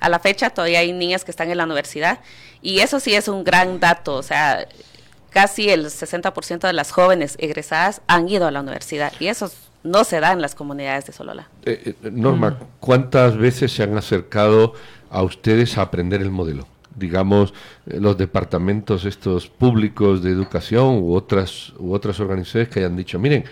a 0.01 0.09
la 0.09 0.19
fecha 0.19 0.51
todavía 0.51 0.81
hay 0.81 0.93
niñas 0.93 1.25
que 1.25 1.31
están 1.31 1.51
en 1.51 1.59
la 1.59 1.65
universidad 1.65 2.21
y 2.63 2.81
eso 2.81 3.01
sí 3.01 3.15
es 3.15 3.29
un 3.29 3.45
gran 3.45 3.81
dato, 3.81 4.15
o 4.15 4.23
sea, 4.23 4.67
casi 5.31 5.71
el 5.71 5.87
60% 5.87 6.61
de 6.61 6.73
las 6.73 6.91
jóvenes 6.91 7.37
egresadas 7.39 8.01
han 8.07 8.29
ido 8.29 8.47
a 8.47 8.51
la 8.51 8.61
universidad 8.61 9.13
y 9.21 9.29
eso 9.29 9.51
no 9.85 10.05
se 10.05 10.21
da 10.21 10.33
en 10.33 10.43
las 10.43 10.55
comunidades 10.55 11.07
de 11.07 11.13
Solola. 11.13 11.49
Eh, 11.65 11.95
eh, 12.03 12.11
Norma, 12.11 12.59
¿cuántas 12.81 13.37
veces 13.37 13.73
se 13.73 13.83
han 13.83 13.97
acercado 13.97 14.75
a 15.11 15.23
ustedes 15.23 15.79
a 15.79 15.83
aprender 15.83 16.21
el 16.23 16.31
modelo? 16.31 16.67
digamos, 16.99 17.55
eh, 17.87 17.99
los 18.01 18.19
departamentos 18.19 19.05
estos 19.05 19.49
públicos 19.49 20.23
de 20.23 20.31
educación 20.31 20.99
u 21.03 21.15
otras, 21.15 21.73
u 21.79 21.93
otras 21.93 22.21
organizaciones 22.21 22.69
que 22.69 22.81
hayan 22.81 22.97
dicho, 22.97 23.19
miren, 23.19 23.45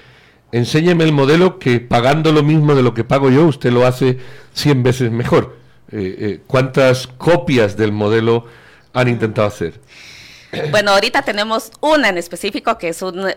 enséñeme 0.52 1.04
el 1.04 1.12
modelo 1.12 1.58
que 1.58 1.80
pagando 1.80 2.32
lo 2.32 2.42
mismo 2.42 2.74
de 2.74 2.82
lo 2.82 2.94
que 2.94 3.04
pago 3.04 3.30
yo, 3.30 3.46
usted 3.46 3.72
lo 3.72 3.86
hace 3.86 4.18
100 4.52 4.82
veces 4.82 5.10
mejor. 5.10 5.56
Eh, 5.92 6.16
eh, 6.18 6.40
¿Cuántas 6.46 7.06
copias 7.06 7.76
del 7.76 7.92
modelo 7.92 8.46
han 8.92 9.08
intentado 9.08 9.48
hacer? 9.48 9.74
Bueno, 10.70 10.92
ahorita 10.92 11.22
tenemos 11.22 11.70
una 11.80 12.08
en 12.08 12.18
específico 12.18 12.76
que 12.78 12.88
es 12.88 13.02
una 13.02 13.32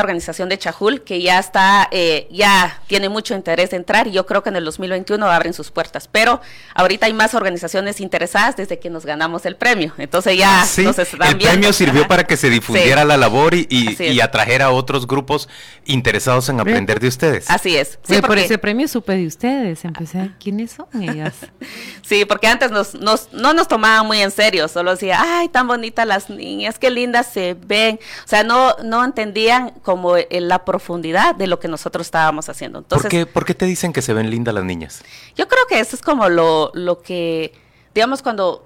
organización 0.00 0.48
de 0.48 0.58
Chajul 0.58 1.02
que 1.02 1.20
ya 1.20 1.38
está, 1.38 1.88
eh, 1.90 2.28
ya 2.30 2.80
tiene 2.86 3.08
mucho 3.08 3.34
interés 3.34 3.70
de 3.70 3.76
entrar 3.76 4.06
y 4.06 4.12
yo 4.12 4.26
creo 4.26 4.42
que 4.42 4.48
en 4.48 4.56
el 4.56 4.64
2021 4.64 5.26
abren 5.26 5.52
sus 5.52 5.70
puertas. 5.70 6.08
Pero 6.10 6.40
ahorita 6.74 7.06
hay 7.06 7.12
más 7.12 7.34
organizaciones 7.34 8.00
interesadas 8.00 8.56
desde 8.56 8.78
que 8.78 8.90
nos 8.90 9.04
ganamos 9.04 9.46
el 9.46 9.56
premio. 9.56 9.92
Entonces 9.98 10.36
ya 10.36 10.62
ah, 10.62 10.66
¿Sí? 10.66 10.86
El 10.86 11.38
premio 11.38 11.72
sirvió 11.72 12.06
para 12.06 12.24
que 12.24 12.36
se 12.36 12.50
difundiera 12.50 13.04
la 13.04 13.16
labor 13.16 13.54
y, 13.54 13.66
y, 13.70 14.20
atrajera 14.20 14.66
a 14.66 14.70
otros 14.70 15.06
grupos 15.06 15.48
interesados 15.84 16.48
en 16.48 16.60
aprender 16.60 17.00
de 17.00 17.08
ustedes. 17.08 17.50
Así 17.50 17.76
es. 17.76 17.98
Sí, 18.02 18.20
por 18.20 18.38
ese 18.38 18.58
premio 18.58 18.88
supe 18.88 19.12
de 19.12 19.26
ustedes. 19.26 19.84
Empecé, 19.84 20.30
¿quiénes 20.40 20.72
son 20.72 20.86
ellas? 21.02 21.34
sí, 22.02 22.24
porque 22.24 22.46
antes 22.46 22.70
nos, 22.70 22.94
nos, 22.94 23.32
no 23.32 23.52
nos 23.54 23.68
tomaban 23.68 24.06
muy 24.06 24.20
en 24.20 24.30
serio. 24.30 24.68
Solo 24.68 24.92
decía, 24.92 25.18
ay, 25.20 25.48
tan 25.48 25.66
bonitas 25.66 26.06
las 26.06 26.30
niñas 26.30 26.57
es 26.66 26.78
que 26.78 26.90
lindas 26.90 27.26
se 27.26 27.54
ven. 27.54 27.98
O 28.24 28.28
sea, 28.28 28.42
no, 28.42 28.74
no 28.84 29.04
entendían 29.04 29.70
como 29.82 30.14
la 30.30 30.64
profundidad 30.64 31.34
de 31.34 31.46
lo 31.46 31.58
que 31.58 31.68
nosotros 31.68 32.06
estábamos 32.06 32.48
haciendo. 32.48 32.78
Entonces, 32.80 33.26
¿Por 33.26 33.44
qué, 33.44 33.54
te 33.54 33.66
dicen 33.66 33.92
que 33.92 34.02
se 34.02 34.12
ven 34.12 34.30
lindas 34.30 34.54
las 34.54 34.64
niñas? 34.64 35.02
Yo 35.36 35.48
creo 35.48 35.66
que 35.68 35.80
eso 35.80 35.96
es 35.96 36.02
como 36.02 36.28
lo, 36.28 36.70
lo 36.74 37.00
que, 37.00 37.52
digamos, 37.94 38.22
cuando 38.22 38.64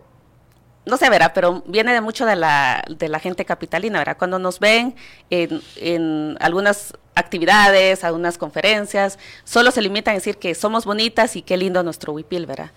no 0.85 0.96
sé, 0.96 1.09
verá, 1.11 1.33
pero 1.33 1.62
viene 1.66 1.92
de 1.92 2.00
mucho 2.00 2.26
de 2.26 2.35
la, 2.35 2.83
de 2.88 3.09
la 3.09 3.20
gente 3.20 3.44
capitalina, 3.44 4.00
¿verdad? 4.00 4.16
Cuando 4.18 4.40
nos 4.40 4.59
ven 4.59 4.96
en, 5.31 5.62
en 5.76 6.37
algunas 6.40 6.94
actividades, 7.14 8.02
algunas 8.02 8.37
conferencias, 8.37 9.18
solo 9.44 9.70
se 9.70 9.81
limitan 9.81 10.12
a 10.12 10.14
decir 10.16 10.38
que 10.38 10.55
somos 10.55 10.85
bonitas 10.85 11.37
y 11.37 11.42
qué 11.42 11.57
lindo 11.57 11.83
nuestro 11.85 12.12
huipil, 12.12 12.46
¿verdad? 12.46 12.72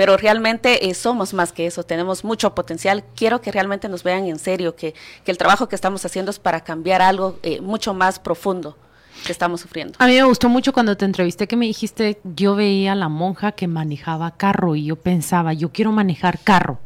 Pero 0.00 0.16
realmente 0.16 0.88
eh, 0.88 0.94
somos 0.94 1.34
más 1.34 1.52
que 1.52 1.66
eso, 1.66 1.82
tenemos 1.82 2.24
mucho 2.24 2.54
potencial. 2.54 3.04
Quiero 3.14 3.42
que 3.42 3.52
realmente 3.52 3.86
nos 3.86 4.02
vean 4.02 4.24
en 4.28 4.38
serio, 4.38 4.74
que, 4.74 4.94
el 5.26 5.36
trabajo 5.36 5.68
que 5.68 5.74
estamos 5.74 6.02
haciendo 6.06 6.30
es 6.30 6.38
para 6.38 6.62
cambiar 6.62 7.02
algo 7.02 7.38
eh, 7.42 7.60
mucho 7.60 7.92
más 7.92 8.18
profundo 8.18 8.78
que 9.26 9.30
estamos 9.30 9.60
sufriendo. 9.60 9.96
A 9.98 10.06
mí 10.06 10.14
me 10.14 10.22
gustó 10.22 10.48
mucho 10.48 10.72
cuando 10.72 10.96
te 10.96 11.04
entrevisté 11.04 11.46
que 11.46 11.54
me 11.54 11.66
dijiste, 11.66 12.18
yo 12.24 12.54
veía 12.54 12.92
a 12.92 12.94
la 12.94 13.10
monja 13.10 13.52
que 13.52 13.68
manejaba 13.68 14.30
carro 14.38 14.74
y 14.74 14.86
yo 14.86 14.96
pensaba, 14.96 15.52
yo 15.52 15.70
quiero 15.70 15.92
manejar 15.92 16.38
carro. 16.38 16.78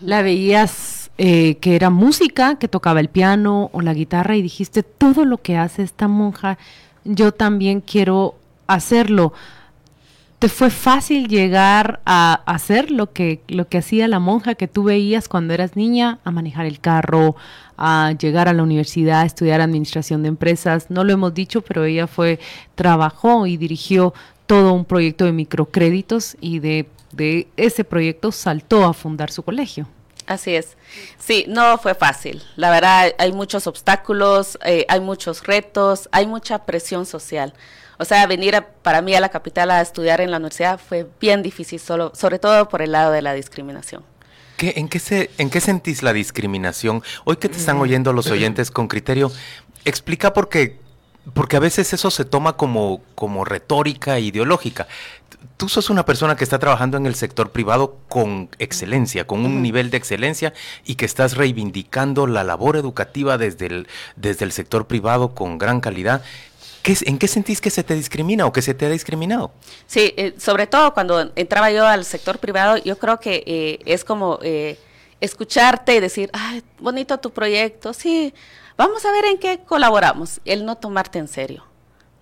La 0.00 0.22
veías 0.22 1.12
eh, 1.16 1.58
que 1.60 1.76
era 1.76 1.90
música, 1.90 2.58
que 2.58 2.66
tocaba 2.66 2.98
el 2.98 3.08
piano 3.08 3.70
o 3.72 3.82
la 3.82 3.94
guitarra 3.94 4.34
y 4.34 4.42
dijiste, 4.42 4.82
todo 4.82 5.24
lo 5.24 5.38
que 5.38 5.56
hace 5.56 5.84
esta 5.84 6.08
monja, 6.08 6.58
yo 7.04 7.30
también 7.30 7.80
quiero 7.80 8.34
hacerlo. 8.66 9.32
¿Te 10.38 10.48
fue 10.48 10.70
fácil 10.70 11.26
llegar 11.26 12.00
a 12.06 12.34
hacer 12.46 12.92
lo 12.92 13.12
que, 13.12 13.42
lo 13.48 13.66
que 13.66 13.78
hacía 13.78 14.06
la 14.06 14.20
monja 14.20 14.54
que 14.54 14.68
tú 14.68 14.84
veías 14.84 15.26
cuando 15.28 15.52
eras 15.52 15.74
niña, 15.74 16.20
a 16.22 16.30
manejar 16.30 16.64
el 16.66 16.78
carro, 16.78 17.34
a 17.76 18.12
llegar 18.12 18.46
a 18.46 18.52
la 18.52 18.62
universidad, 18.62 19.22
a 19.22 19.26
estudiar 19.26 19.60
administración 19.60 20.22
de 20.22 20.28
empresas? 20.28 20.90
No 20.90 21.02
lo 21.02 21.12
hemos 21.12 21.34
dicho, 21.34 21.62
pero 21.62 21.84
ella 21.84 22.06
fue, 22.06 22.38
trabajó 22.76 23.48
y 23.48 23.56
dirigió 23.56 24.14
todo 24.46 24.74
un 24.74 24.84
proyecto 24.84 25.24
de 25.24 25.32
microcréditos 25.32 26.36
y 26.40 26.60
de, 26.60 26.88
de 27.10 27.48
ese 27.56 27.82
proyecto 27.82 28.30
saltó 28.30 28.84
a 28.84 28.94
fundar 28.94 29.32
su 29.32 29.42
colegio. 29.42 29.88
Así 30.28 30.54
es. 30.54 30.76
Sí, 31.18 31.46
no 31.48 31.78
fue 31.78 31.94
fácil. 31.94 32.42
La 32.54 32.70
verdad, 32.70 33.14
hay 33.18 33.32
muchos 33.32 33.66
obstáculos, 33.66 34.58
eh, 34.62 34.84
hay 34.90 35.00
muchos 35.00 35.44
retos, 35.44 36.10
hay 36.12 36.26
mucha 36.26 36.66
presión 36.66 37.06
social. 37.06 37.54
O 37.98 38.04
sea, 38.04 38.26
venir 38.26 38.62
para 38.82 39.00
mí 39.00 39.14
a 39.14 39.20
la 39.20 39.30
capital 39.30 39.70
a 39.70 39.80
estudiar 39.80 40.20
en 40.20 40.30
la 40.30 40.36
universidad 40.36 40.78
fue 40.78 41.06
bien 41.18 41.42
difícil, 41.42 41.80
solo, 41.80 42.12
sobre 42.14 42.38
todo 42.38 42.68
por 42.68 42.82
el 42.82 42.92
lado 42.92 43.10
de 43.10 43.22
la 43.22 43.32
discriminación. 43.32 44.04
¿Qué, 44.58 44.74
en, 44.76 44.88
qué 44.88 44.98
se, 44.98 45.30
¿En 45.38 45.48
qué 45.48 45.62
sentís 45.62 46.02
la 46.02 46.12
discriminación? 46.12 47.02
Hoy 47.24 47.36
que 47.36 47.48
te 47.48 47.56
están 47.56 47.78
mm. 47.78 47.80
oyendo 47.80 48.12
los 48.12 48.26
oyentes 48.26 48.70
con 48.70 48.86
criterio, 48.86 49.32
explica 49.86 50.34
por 50.34 50.50
qué, 50.50 50.78
porque 51.34 51.56
a 51.56 51.60
veces 51.60 51.92
eso 51.92 52.10
se 52.10 52.24
toma 52.24 52.56
como, 52.56 53.02
como 53.14 53.44
retórica 53.44 54.18
ideológica. 54.18 54.86
Tú 55.56 55.68
sos 55.68 55.90
una 55.90 56.04
persona 56.04 56.36
que 56.36 56.44
está 56.44 56.58
trabajando 56.58 56.96
en 56.96 57.06
el 57.06 57.14
sector 57.14 57.50
privado 57.50 57.96
con 58.08 58.48
excelencia, 58.58 59.26
con 59.26 59.44
un 59.44 59.62
nivel 59.62 59.90
de 59.90 59.96
excelencia 59.96 60.52
y 60.84 60.94
que 60.94 61.04
estás 61.04 61.36
reivindicando 61.36 62.26
la 62.26 62.44
labor 62.44 62.76
educativa 62.76 63.38
desde 63.38 63.66
el, 63.66 63.88
desde 64.16 64.44
el 64.44 64.52
sector 64.52 64.86
privado 64.86 65.34
con 65.34 65.58
gran 65.58 65.80
calidad. 65.80 66.22
¿En 66.84 67.18
qué 67.18 67.28
sentís 67.28 67.60
que 67.60 67.70
se 67.70 67.84
te 67.84 67.94
discrimina 67.94 68.46
o 68.46 68.52
que 68.52 68.62
se 68.62 68.72
te 68.72 68.86
ha 68.86 68.88
discriminado? 68.88 69.52
Sí, 69.86 70.14
eh, 70.16 70.34
sobre 70.38 70.66
todo 70.66 70.94
cuando 70.94 71.32
entraba 71.36 71.70
yo 71.70 71.86
al 71.86 72.04
sector 72.04 72.38
privado, 72.38 72.78
yo 72.78 72.98
creo 72.98 73.20
que 73.20 73.42
eh, 73.46 73.78
es 73.84 74.04
como 74.04 74.38
eh, 74.42 74.78
escucharte 75.20 75.96
y 75.96 76.00
decir, 76.00 76.30
ay, 76.32 76.62
bonito 76.78 77.18
tu 77.18 77.30
proyecto, 77.30 77.92
sí, 77.92 78.32
vamos 78.78 79.04
a 79.04 79.12
ver 79.12 79.26
en 79.26 79.36
qué 79.36 79.60
colaboramos. 79.60 80.40
El 80.46 80.64
no 80.64 80.76
tomarte 80.76 81.18
en 81.18 81.28
serio, 81.28 81.64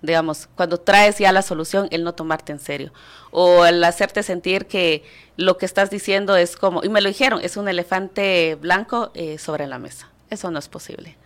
digamos, 0.03 0.49
cuando 0.57 0.79
traes 0.79 1.19
ya 1.19 1.31
la 1.31 1.43
solución, 1.43 1.87
el 1.93 2.03
no 2.03 2.15
tomarte 2.15 2.51
en 2.51 2.59
serio. 2.59 2.93
O 3.31 3.65
el 3.65 3.85
hacerte 3.85 4.25
sentir 4.25 4.67
que 4.67 5.05
lo 5.37 5.57
que 5.57 5.67
estás 5.67 5.91
diciendo 5.91 6.37
es 6.37 6.57
como, 6.57 6.83
y 6.83 6.89
me 6.89 7.01
lo 7.01 7.09
dijeron, 7.09 7.41
es 7.41 7.57
un 7.57 7.69
elefante 7.69 8.57
blanco 8.57 9.13
sobre 9.39 9.69
la 9.69 9.79
mesa. 9.79 10.11
Eso 10.31 10.51
no 10.51 10.59
es 10.59 10.69
posible. 10.69 11.17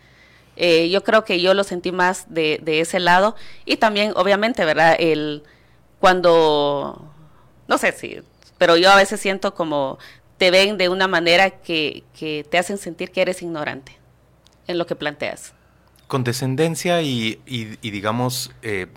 Eh, 0.57 0.91
yo 0.91 1.03
creo 1.05 1.25
que 1.25 1.41
yo 1.41 1.55
lo 1.55 1.65
sentí 1.65 1.91
más 1.91 2.27
de, 2.29 2.61
ese 2.67 3.01
lado 3.01 3.35
y 3.65 3.77
también, 3.79 4.13
obviamente, 4.17 4.65
¿verdad? 4.67 4.95
El, 4.99 5.43
cuando, 5.99 7.11
no 7.67 7.79
sé 7.79 7.93
si, 7.93 8.21
pero 8.59 8.77
yo 8.77 8.91
a 8.91 8.97
veces 8.97 9.21
siento 9.21 9.55
como 9.55 9.99
te 10.37 10.51
ven 10.51 10.77
de 10.77 10.91
una 10.91 11.09
manera 11.09 11.49
que, 11.49 12.05
te 12.51 12.59
hacen 12.59 12.77
sentir 12.77 13.11
que 13.11 13.23
eres 13.23 13.41
ignorante 13.41 13.97
en 14.71 14.79
lo 14.79 14.87
que 14.87 14.97
planteas. 14.97 15.53
Condescendencia 16.07 17.03
y, 17.03 17.41
y, 17.47 17.91
digamos, 17.91 18.51
eh, 18.63 18.89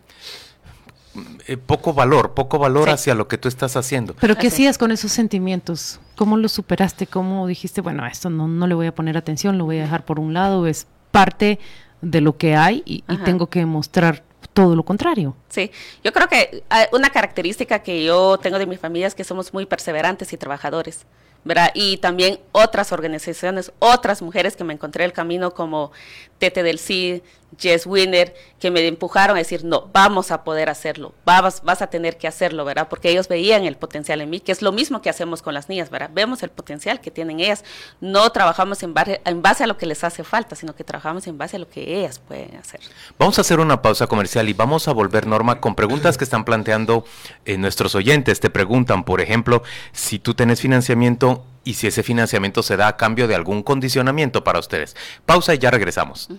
eh, 1.45 1.57
poco 1.57 1.93
valor, 1.93 2.33
poco 2.33 2.57
valor 2.57 2.89
hacia 2.89 3.13
lo 3.13 3.27
que 3.27 3.37
tú 3.37 3.47
estás 3.47 3.75
haciendo. 3.75 4.15
Pero 4.19 4.35
¿qué 4.35 4.47
hacías 4.47 4.77
con 4.77 4.91
esos 4.91 5.11
sentimientos? 5.11 5.99
¿Cómo 6.15 6.37
los 6.37 6.53
superaste? 6.53 7.05
¿Cómo 7.05 7.45
dijiste, 7.45 7.81
bueno, 7.81 8.03
a 8.03 8.07
esto 8.07 8.29
no, 8.31 8.47
no 8.47 8.65
le 8.65 8.73
voy 8.73 8.87
a 8.87 8.95
poner 8.95 9.15
atención, 9.17 9.57
lo 9.57 9.65
voy 9.65 9.77
a 9.77 9.81
dejar 9.83 10.05
por 10.05 10.19
un 10.19 10.33
lado, 10.33 10.65
es 10.65 10.87
parte 11.11 11.59
de 12.01 12.21
lo 12.21 12.37
que 12.37 12.55
hay 12.55 12.83
y, 12.85 13.03
tengo 13.23 13.47
que 13.47 13.65
mostrar 13.65 14.23
todo 14.53 14.75
lo 14.75 14.83
contrario. 14.83 15.35
Sí, 15.49 15.71
yo 16.03 16.11
creo 16.11 16.27
que 16.27 16.63
ah, 16.69 16.87
una 16.91 17.09
característica 17.09 17.79
que 17.79 18.03
yo 18.03 18.37
tengo 18.37 18.59
de 18.59 18.65
mi 18.65 18.77
familia 18.77 19.07
es 19.07 19.15
que 19.15 19.23
somos 19.23 19.53
muy 19.53 19.65
perseverantes 19.65 20.33
y 20.33 20.37
trabajadores. 20.37 21.05
¿Verdad? 21.43 21.71
Y 21.73 21.97
también 21.97 22.39
otras 22.51 22.91
organizaciones, 22.91 23.71
otras 23.79 24.21
mujeres 24.21 24.55
que 24.55 24.63
me 24.63 24.73
encontré 24.73 25.05
el 25.05 25.13
camino 25.13 25.53
como 25.53 25.91
Tete 26.39 26.63
del 26.63 26.79
CID, 26.79 27.21
Jess 27.57 27.85
Winner, 27.85 28.33
que 28.59 28.71
me 28.71 28.85
empujaron 28.87 29.35
a 29.35 29.39
decir, 29.39 29.63
no, 29.63 29.89
vamos 29.93 30.31
a 30.31 30.43
poder 30.43 30.69
hacerlo, 30.69 31.13
vas, 31.25 31.61
vas 31.63 31.81
a 31.81 31.87
tener 31.87 32.17
que 32.17 32.27
hacerlo, 32.27 32.65
¿verdad? 32.65 32.87
Porque 32.89 33.09
ellos 33.09 33.27
veían 33.27 33.65
el 33.65 33.75
potencial 33.75 34.21
en 34.21 34.29
mí, 34.29 34.39
que 34.39 34.51
es 34.51 34.61
lo 34.61 34.71
mismo 34.71 35.01
que 35.01 35.09
hacemos 35.09 35.41
con 35.41 35.53
las 35.53 35.69
niñas, 35.69 35.89
¿verdad? 35.89 36.09
Vemos 36.13 36.43
el 36.43 36.49
potencial 36.49 37.01
que 37.01 37.11
tienen 37.11 37.39
ellas, 37.39 37.63
no 38.01 38.29
trabajamos 38.31 38.81
en 38.83 38.93
base, 38.93 39.21
en 39.25 39.41
base 39.41 39.63
a 39.63 39.67
lo 39.67 39.77
que 39.77 39.85
les 39.85 40.03
hace 40.03 40.23
falta, 40.23 40.55
sino 40.55 40.75
que 40.75 40.83
trabajamos 40.83 41.27
en 41.27 41.37
base 41.37 41.57
a 41.57 41.59
lo 41.59 41.69
que 41.69 41.99
ellas 41.99 42.19
pueden 42.19 42.55
hacer. 42.55 42.79
Vamos 43.19 43.37
a 43.37 43.41
hacer 43.41 43.59
una 43.59 43.81
pausa 43.81 44.07
comercial 44.07 44.49
y 44.49 44.53
vamos 44.53 44.87
a 44.87 44.93
volver, 44.93 45.27
Norma, 45.27 45.59
con 45.59 45.75
preguntas 45.75 46.17
que 46.17 46.23
están 46.23 46.45
planteando 46.45 47.05
eh, 47.45 47.57
nuestros 47.57 47.95
oyentes. 47.95 48.39
Te 48.39 48.49
preguntan, 48.49 49.03
por 49.03 49.21
ejemplo, 49.21 49.63
si 49.91 50.19
tú 50.19 50.33
tienes 50.33 50.61
financiamiento 50.61 51.32
y 51.63 51.75
si 51.75 51.87
ese 51.87 52.03
financiamiento 52.03 52.63
se 52.63 52.77
da 52.77 52.87
a 52.87 52.97
cambio 52.97 53.27
de 53.27 53.35
algún 53.35 53.63
condicionamiento 53.63 54.43
para 54.43 54.59
ustedes. 54.59 54.95
Pausa 55.25 55.53
y 55.53 55.59
ya 55.59 55.71
regresamos. 55.71 56.29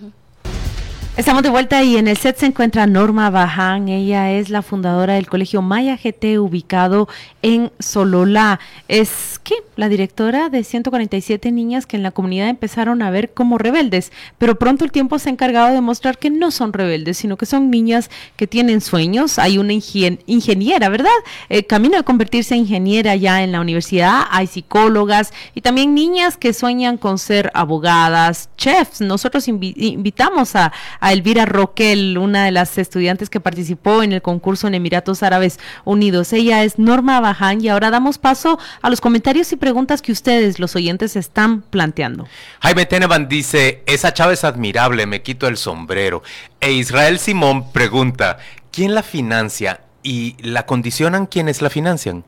Estamos 1.17 1.45
de 1.45 1.49
vuelta 1.49 1.81
y 1.85 1.97
en 1.97 2.09
el 2.09 2.17
set 2.17 2.39
se 2.39 2.47
encuentra 2.47 2.89
Norma 2.89 3.31
Baján. 3.31 3.89
Ella 3.89 4.33
es 4.33 4.51
la 4.51 4.63
fundadora 4.63 5.15
del 5.15 5.29
Colegio 5.29 5.63
Maya 5.63 5.97
GT 5.97 6.41
ubicado 6.41 7.09
en 7.41 7.71
Sololá. 7.79 8.59
Es 8.89 9.39
que 9.45 9.55
la 9.77 9.89
directora 9.89 10.49
de 10.49 10.65
147 10.65 11.53
niñas 11.53 11.87
que 11.87 11.97
en 11.97 12.03
la 12.03 12.11
comunidad 12.11 12.49
empezaron 12.49 13.01
a 13.01 13.11
ver 13.11 13.33
como 13.33 13.59
rebeldes, 13.59 14.11
pero 14.39 14.59
pronto 14.59 14.85
el 14.85 14.91
tiempo 14.91 15.21
se 15.21 15.29
ha 15.29 15.33
encargado 15.33 15.73
de 15.73 15.81
mostrar 15.81 16.19
que 16.19 16.31
no 16.31 16.51
son 16.51 16.73
rebeldes, 16.73 17.17
sino 17.19 17.37
que 17.37 17.47
son 17.47 17.71
niñas 17.71 18.11
que 18.35 18.49
tienen 18.49 18.81
sueños. 18.81 19.39
Hay 19.39 19.57
una 19.59 19.73
ingeniera, 19.73 20.89
¿verdad? 20.89 21.11
Eh, 21.49 21.65
camino 21.65 21.97
de 21.97 22.03
convertirse 22.03 22.55
en 22.55 22.63
ingeniera 22.63 23.15
ya 23.15 23.45
en 23.45 23.53
la 23.53 23.61
universidad. 23.61 24.23
Hay 24.31 24.49
psicólogas 24.49 25.33
y 25.55 25.61
también 25.61 25.95
niñas 25.95 26.37
que 26.37 26.53
sueñan 26.53 26.97
con 26.97 27.19
ser 27.19 27.53
abogadas, 27.55 28.49
chefs. 28.57 29.01
Nosotros 29.01 29.47
invitamos 29.47 30.57
a, 31.05 31.13
Elvira 31.13 31.47
Roquel, 31.47 32.19
una 32.19 32.45
de 32.45 32.51
las 32.51 32.79
estudiantes 32.79 33.31
que 33.31 33.41
participó 33.41 34.03
en 34.03 34.13
el 34.13 34.23
concurso 34.23 34.67
en 34.67 34.75
Emiratos 34.75 35.23
Árabes 35.23 35.59
Unidos. 35.85 36.33
Ella 36.33 36.65
es 36.65 36.79
Norma 36.79 37.21
Baján 37.21 37.63
y 37.63 37.69
ahora 37.69 37.91
damos 37.91 38.19
paso 38.19 38.59
a 38.83 38.91
los 38.91 39.01
comentarios 39.01 39.53
y 39.53 39.57
preguntas 39.57 40.03
que 40.03 40.13
ustedes, 40.13 40.59
los 40.59 40.77
oyentes, 40.77 41.17
están 41.17 41.63
planteando. 41.63 42.27
Jaime 42.61 42.87
Tenevan 42.87 43.29
dice, 43.29 43.83
esa 43.87 44.13
chava 44.13 44.33
es 44.33 44.45
admirable, 44.45 45.07
me 45.07 45.23
quito 45.23 45.47
el 45.47 45.57
sombrero. 45.57 46.23
E 46.61 46.73
Israel 46.73 47.19
Simón 47.19 47.73
pregunta, 47.73 48.39
¿quién 48.71 48.95
la 48.95 49.03
financia 49.03 49.81
y 50.03 50.37
la 50.41 50.67
condicionan 50.67 51.27
quienes 51.27 51.63
la 51.63 51.71
financian? 51.71 52.25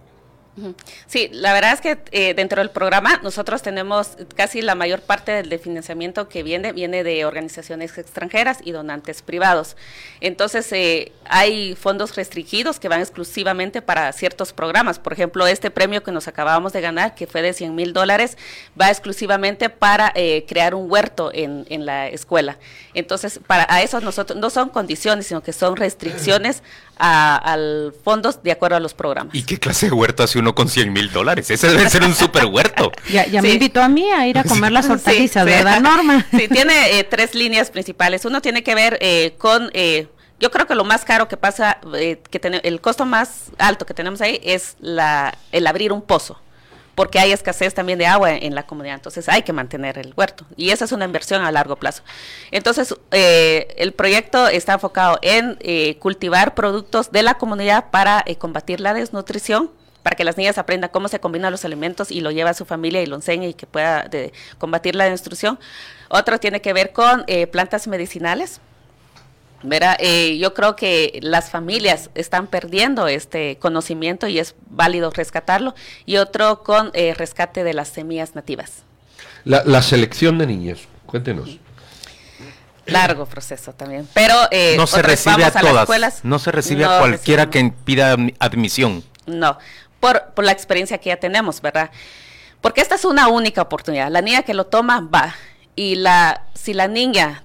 Sí, 1.06 1.28
la 1.32 1.52
verdad 1.52 1.74
es 1.74 1.80
que 1.80 1.98
eh, 2.12 2.34
dentro 2.34 2.60
del 2.60 2.70
programa 2.70 3.20
nosotros 3.22 3.62
tenemos 3.62 4.16
casi 4.34 4.62
la 4.62 4.74
mayor 4.74 5.00
parte 5.00 5.42
del 5.42 5.58
financiamiento 5.58 6.28
que 6.28 6.42
viene, 6.42 6.72
viene 6.72 7.04
de 7.04 7.24
organizaciones 7.24 7.96
extranjeras 7.98 8.58
y 8.64 8.72
donantes 8.72 9.22
privados. 9.22 9.76
Entonces, 10.20 10.72
eh, 10.72 11.12
hay 11.24 11.74
fondos 11.74 12.16
restringidos 12.16 12.80
que 12.80 12.88
van 12.88 13.00
exclusivamente 13.00 13.82
para 13.82 14.12
ciertos 14.12 14.52
programas. 14.52 14.98
Por 14.98 15.12
ejemplo, 15.12 15.46
este 15.46 15.70
premio 15.70 16.02
que 16.02 16.12
nos 16.12 16.28
acabamos 16.28 16.72
de 16.72 16.80
ganar, 16.80 17.14
que 17.14 17.26
fue 17.26 17.42
de 17.42 17.52
100 17.52 17.74
mil 17.74 17.92
dólares, 17.92 18.38
va 18.80 18.90
exclusivamente 18.90 19.68
para 19.68 20.12
eh, 20.14 20.44
crear 20.48 20.74
un 20.74 20.90
huerto 20.90 21.30
en, 21.32 21.66
en, 21.68 21.86
la 21.86 22.08
escuela. 22.08 22.58
Entonces, 22.94 23.40
para 23.46 23.66
a 23.68 23.82
eso 23.82 24.00
nosotros 24.00 24.38
no 24.38 24.50
son 24.50 24.70
condiciones, 24.70 25.26
sino 25.26 25.42
que 25.42 25.52
son 25.52 25.76
restricciones 25.76 26.62
a, 26.98 27.36
al 27.36 27.94
fondos 28.04 28.42
de 28.42 28.52
acuerdo 28.52 28.76
a 28.76 28.80
los 28.80 28.94
programas. 28.94 29.34
¿Y 29.34 29.42
qué 29.42 29.58
clase 29.58 29.86
de 29.86 29.92
huerto 29.92 30.22
hace 30.22 30.38
uno 30.38 30.45
con 30.54 30.68
100 30.68 30.92
mil 30.92 31.10
dólares? 31.10 31.50
Ese 31.50 31.68
debe 31.68 31.88
ser 31.90 32.02
un 32.02 32.14
super 32.14 32.46
huerto. 32.46 32.92
Ya, 33.08 33.40
me 33.40 33.50
invitó 33.50 33.82
a 33.82 33.88
mí 33.88 34.10
a 34.10 34.26
ir 34.26 34.38
a 34.38 34.44
comer 34.44 34.72
las 34.72 34.88
hortalizas, 34.88 35.44
¿verdad, 35.44 35.80
Norma? 35.80 36.26
Sí, 36.36 36.48
tiene 36.48 36.98
eh, 36.98 37.04
tres 37.04 37.34
líneas 37.34 37.70
principales. 37.70 38.24
Uno 38.24 38.42
tiene 38.42 38.62
que 38.62 38.74
ver 38.74 38.98
eh, 39.00 39.34
con... 39.38 39.70
Eh, 39.72 40.08
yo 40.38 40.50
creo 40.50 40.66
que 40.66 40.74
lo 40.74 40.84
más 40.84 41.04
caro 41.04 41.28
que 41.28 41.36
pasa, 41.38 41.78
que 42.30 42.60
el 42.62 42.80
costo 42.82 43.06
más 43.06 43.50
alto 43.56 43.86
que 43.86 43.94
tenemos 43.94 44.20
ahí 44.20 44.38
es 44.42 44.76
la, 44.80 45.36
el 45.50 45.66
abrir 45.66 45.92
un 45.92 46.02
pozo 46.02 46.38
porque 46.96 47.20
hay 47.20 47.30
escasez 47.30 47.74
también 47.74 47.98
de 47.98 48.06
agua 48.06 48.32
en 48.32 48.54
la 48.54 48.64
comunidad, 48.64 48.96
entonces 48.96 49.28
hay 49.28 49.42
que 49.42 49.52
mantener 49.52 49.98
el 49.98 50.14
huerto 50.16 50.46
y 50.56 50.70
esa 50.70 50.86
es 50.86 50.92
una 50.92 51.04
inversión 51.04 51.44
a 51.44 51.52
largo 51.52 51.76
plazo. 51.76 52.02
Entonces, 52.50 52.96
eh, 53.12 53.74
el 53.76 53.92
proyecto 53.92 54.48
está 54.48 54.72
enfocado 54.72 55.18
en 55.22 55.58
eh, 55.60 55.98
cultivar 55.98 56.54
productos 56.54 57.12
de 57.12 57.22
la 57.22 57.34
comunidad 57.34 57.90
para 57.90 58.24
eh, 58.26 58.36
combatir 58.36 58.80
la 58.80 58.94
desnutrición, 58.94 59.70
para 60.06 60.14
que 60.14 60.22
las 60.22 60.36
niñas 60.36 60.56
aprendan 60.56 60.90
cómo 60.92 61.08
se 61.08 61.18
combinan 61.18 61.50
los 61.50 61.64
alimentos 61.64 62.12
y 62.12 62.20
lo 62.20 62.30
lleva 62.30 62.50
a 62.50 62.54
su 62.54 62.64
familia 62.64 63.02
y 63.02 63.06
lo 63.06 63.16
enseñe 63.16 63.48
y 63.48 63.54
que 63.54 63.66
pueda 63.66 64.08
combatir 64.56 64.94
la 64.94 65.04
desnutrición. 65.10 65.58
Otro 66.08 66.38
tiene 66.38 66.60
que 66.60 66.72
ver 66.72 66.92
con 66.92 67.24
plantas 67.50 67.88
medicinales, 67.88 68.60
eh, 69.98 70.38
yo 70.38 70.54
creo 70.54 70.76
que 70.76 71.18
las 71.22 71.50
familias 71.50 72.10
están 72.14 72.46
perdiendo 72.46 73.08
este 73.08 73.58
conocimiento 73.58 74.28
y 74.28 74.38
es 74.38 74.54
válido 74.70 75.10
rescatarlo. 75.10 75.74
Y 76.04 76.18
otro 76.18 76.62
con 76.62 76.90
eh, 76.94 77.14
rescate 77.14 77.64
de 77.64 77.74
las 77.74 77.88
semillas 77.88 78.34
nativas. 78.34 78.84
La, 79.44 79.82
selección 79.82 80.38
de 80.38 80.46
niños, 80.46 80.88
cuéntenos. 81.06 81.58
Largo 82.86 83.26
proceso 83.26 83.72
también, 83.72 84.08
pero 84.12 84.34
eh, 84.52 84.74
no 84.76 84.86
se 84.86 85.02
recibe 85.02 85.44
a, 85.44 85.50
todas, 85.50 86.24
no 86.24 86.38
se 86.38 86.52
recibe 86.52 86.84
a 86.84 87.00
cualquiera 87.00 87.50
que 87.50 87.72
pida 87.84 88.16
admisión. 88.38 89.02
No, 89.26 89.58
por, 90.34 90.44
la 90.44 90.52
experiencia 90.52 90.98
que 90.98 91.08
ya 91.08 91.16
tenemos, 91.16 91.60
¿verdad? 91.60 91.90
Porque 92.60 92.80
esta 92.80 92.94
es 92.94 93.04
una 93.04 93.28
única 93.28 93.62
oportunidad. 93.62 94.10
La 94.10 94.22
niña 94.22 94.42
que 94.42 94.54
lo 94.54 94.66
toma 94.66 95.00
va 95.00 95.34
y 95.74 95.96
la 95.96 96.44
si 96.54 96.74
la 96.74 96.88
niña 96.88 97.42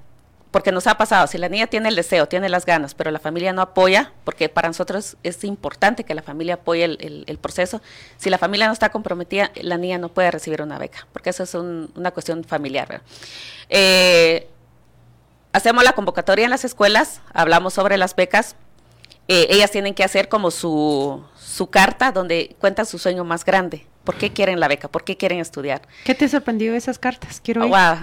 porque 0.51 0.73
nos 0.73 0.85
ha 0.87 0.97
pasado, 0.97 1.27
si 1.27 1.37
la 1.37 1.47
niña 1.47 1.67
tiene 1.67 1.87
el 1.87 1.95
deseo, 1.95 2.27
tiene 2.27 2.49
las 2.49 2.65
ganas, 2.65 2.93
pero 2.93 3.09
la 3.09 3.19
familia 3.19 3.53
no 3.53 3.61
apoya, 3.61 4.11
porque 4.25 4.49
para 4.49 4.67
nosotros 4.67 5.15
es 5.23 5.45
importante 5.45 6.03
que 6.03 6.13
la 6.13 6.21
familia 6.21 6.55
apoye 6.55 6.83
el, 6.83 7.37
proceso, 7.39 7.81
si 8.17 8.29
la 8.29 8.37
familia 8.37 8.67
no 8.67 8.73
está 8.73 8.89
comprometida, 8.89 9.51
la 9.61 9.77
niña 9.77 9.97
no 9.97 10.09
puede 10.09 10.29
recibir 10.29 10.61
una 10.61 10.77
beca, 10.77 11.07
porque 11.13 11.29
eso 11.29 11.43
es 11.43 11.53
una 11.55 12.11
cuestión 12.11 12.43
familiar. 12.43 13.01
Eh, 13.69 14.49
hacemos 15.53 15.85
la 15.85 15.93
convocatoria 15.93 16.43
en 16.43 16.51
las 16.51 16.65
escuelas, 16.65 17.21
hablamos 17.33 17.73
sobre 17.73 17.97
las 17.97 18.13
becas, 18.13 18.57
eh, 19.27 19.47
ellas 19.49 19.71
tienen 19.71 19.93
que 19.93 20.03
hacer 20.03 20.29
como 20.29 20.51
su, 20.51 21.23
su 21.39 21.69
carta 21.69 22.11
donde 22.11 22.55
cuentan 22.59 22.85
su 22.85 22.97
sueño 22.97 23.23
más 23.23 23.45
grande. 23.45 23.85
¿Por 24.03 24.15
qué 24.15 24.31
quieren 24.31 24.59
la 24.59 24.67
beca? 24.67 24.87
¿Por 24.87 25.03
qué 25.03 25.15
quieren 25.15 25.39
estudiar? 25.39 25.81
¿Qué 26.03 26.15
te 26.15 26.27
sorprendió 26.27 26.73
esas 26.73 26.97
cartas? 26.97 27.39
Quiero 27.39 27.65
oh, 27.65 27.97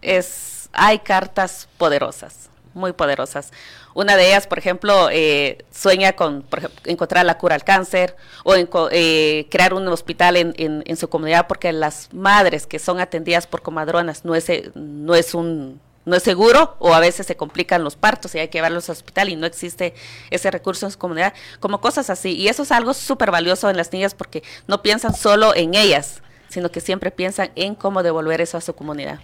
es 0.00 0.60
hay 0.72 1.00
cartas 1.00 1.68
poderosas, 1.78 2.50
muy 2.74 2.92
poderosas. 2.92 3.52
Una 3.94 4.16
de 4.16 4.28
ellas, 4.28 4.46
por 4.46 4.58
ejemplo, 4.58 5.08
eh, 5.10 5.64
sueña 5.72 6.12
con 6.12 6.44
encontrar 6.84 7.26
la 7.26 7.38
cura 7.38 7.56
al 7.56 7.64
cáncer 7.64 8.16
o 8.44 8.54
eh, 8.54 9.46
crear 9.50 9.74
un 9.74 9.88
hospital 9.88 10.36
en, 10.36 10.96
su 10.96 11.08
comunidad 11.08 11.46
porque 11.48 11.72
las 11.72 12.12
madres 12.12 12.66
que 12.66 12.78
son 12.78 13.00
atendidas 13.00 13.46
por 13.46 13.62
comadronas 13.62 14.24
no 14.24 14.34
es, 14.34 14.46
no 14.74 15.14
es 15.14 15.34
un 15.34 15.80
no 16.10 16.16
es 16.16 16.22
seguro 16.22 16.76
o 16.80 16.92
a 16.92 17.00
veces 17.00 17.26
se 17.26 17.36
complican 17.36 17.82
los 17.84 17.96
partos 17.96 18.34
y 18.34 18.38
hay 18.38 18.48
que 18.48 18.58
llevarlos 18.58 18.90
al 18.90 18.94
hospital 18.94 19.30
y 19.30 19.36
no 19.36 19.46
existe 19.46 19.94
ese 20.30 20.50
recurso 20.50 20.84
en 20.86 20.92
su 20.92 20.98
comunidad, 20.98 21.32
como 21.60 21.80
cosas 21.80 22.10
así. 22.10 22.32
Y 22.32 22.48
eso 22.48 22.64
es 22.64 22.72
algo 22.72 22.92
súper 22.92 23.30
valioso 23.30 23.70
en 23.70 23.76
las 23.76 23.92
niñas 23.92 24.14
porque 24.14 24.42
no 24.66 24.82
piensan 24.82 25.14
solo 25.14 25.54
en 25.54 25.74
ellas, 25.74 26.22
sino 26.48 26.70
que 26.70 26.80
siempre 26.80 27.10
piensan 27.10 27.50
en 27.54 27.74
cómo 27.74 28.02
devolver 28.02 28.40
eso 28.40 28.58
a 28.58 28.60
su 28.60 28.74
comunidad. 28.74 29.20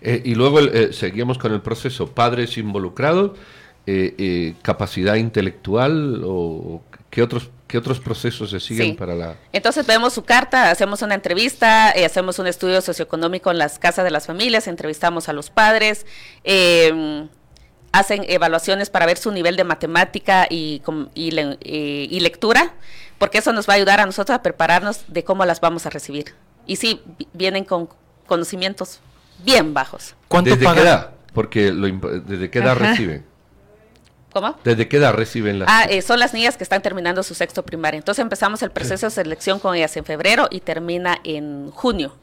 Eh, 0.00 0.22
y 0.24 0.34
luego 0.34 0.60
eh, 0.60 0.92
seguimos 0.92 1.38
con 1.38 1.52
el 1.52 1.60
proceso, 1.60 2.08
padres 2.08 2.58
involucrados, 2.58 3.32
eh, 3.86 4.54
capacidad 4.62 5.14
intelectual 5.14 6.22
o 6.24 6.82
qué 7.10 7.22
otros 7.22 7.50
¿Qué 7.66 7.78
otros 7.78 7.98
procesos 7.98 8.50
se 8.50 8.60
siguen 8.60 8.94
para 8.96 9.14
la...? 9.14 9.36
Entonces 9.52 9.86
vemos 9.86 10.12
su 10.12 10.24
carta, 10.24 10.70
hacemos 10.70 11.02
una 11.02 11.14
entrevista, 11.14 11.90
hacemos 11.90 12.38
un 12.38 12.46
estudio 12.46 12.80
socioeconómico 12.80 13.50
en 13.50 13.58
las 13.58 13.78
casas 13.78 14.04
de 14.04 14.10
las 14.12 14.26
familias, 14.26 14.68
entrevistamos 14.68 15.28
a 15.28 15.32
los 15.32 15.50
padres, 15.50 16.06
em, 16.44 17.28
hacen 17.90 18.24
evaluaciones 18.28 18.88
para 18.88 19.06
ver 19.06 19.18
su 19.18 19.32
nivel 19.32 19.56
de 19.56 19.64
matemática 19.64 20.46
y, 20.48 20.80
y, 21.14 22.20
lectura, 22.20 22.74
porque 23.18 23.38
eso 23.38 23.52
nos 23.52 23.68
va 23.68 23.72
a 23.72 23.76
ayudar 23.76 24.00
a 24.00 24.06
nosotros 24.06 24.36
a 24.36 24.42
prepararnos 24.42 25.04
de 25.08 25.24
cómo 25.24 25.44
las 25.44 25.60
vamos 25.60 25.86
a 25.86 25.90
recibir. 25.90 26.34
Y 26.66 26.76
sí, 26.76 27.02
vienen 27.32 27.64
con 27.64 27.88
conocimientos 28.26 29.00
bien 29.44 29.74
bajos. 29.74 30.14
¿Desde 30.42 30.58
qué 30.58 30.80
edad? 30.80 31.10
Porque 31.32 31.72
¿desde 31.72 32.48
qué 32.50 32.58
edad 32.60 32.76
reciben? 32.76 33.24
¿Cómo? 34.36 34.54
¿Desde 34.64 34.86
qué 34.86 34.98
edad 34.98 35.14
reciben 35.14 35.60
las? 35.60 35.66
Ah, 35.70 35.86
eh, 35.88 36.02
son 36.02 36.18
las 36.18 36.34
niñas 36.34 36.58
que 36.58 36.62
están 36.62 36.82
terminando 36.82 37.22
su 37.22 37.34
sexto 37.34 37.64
primaria. 37.64 37.96
Entonces 37.96 38.22
empezamos 38.22 38.60
el 38.60 38.70
proceso 38.70 39.06
de 39.06 39.10
selección 39.10 39.58
con 39.58 39.74
ellas 39.74 39.96
en 39.96 40.04
febrero 40.04 40.46
y 40.50 40.60
termina 40.60 41.18
en 41.24 41.70
junio. 41.70 42.14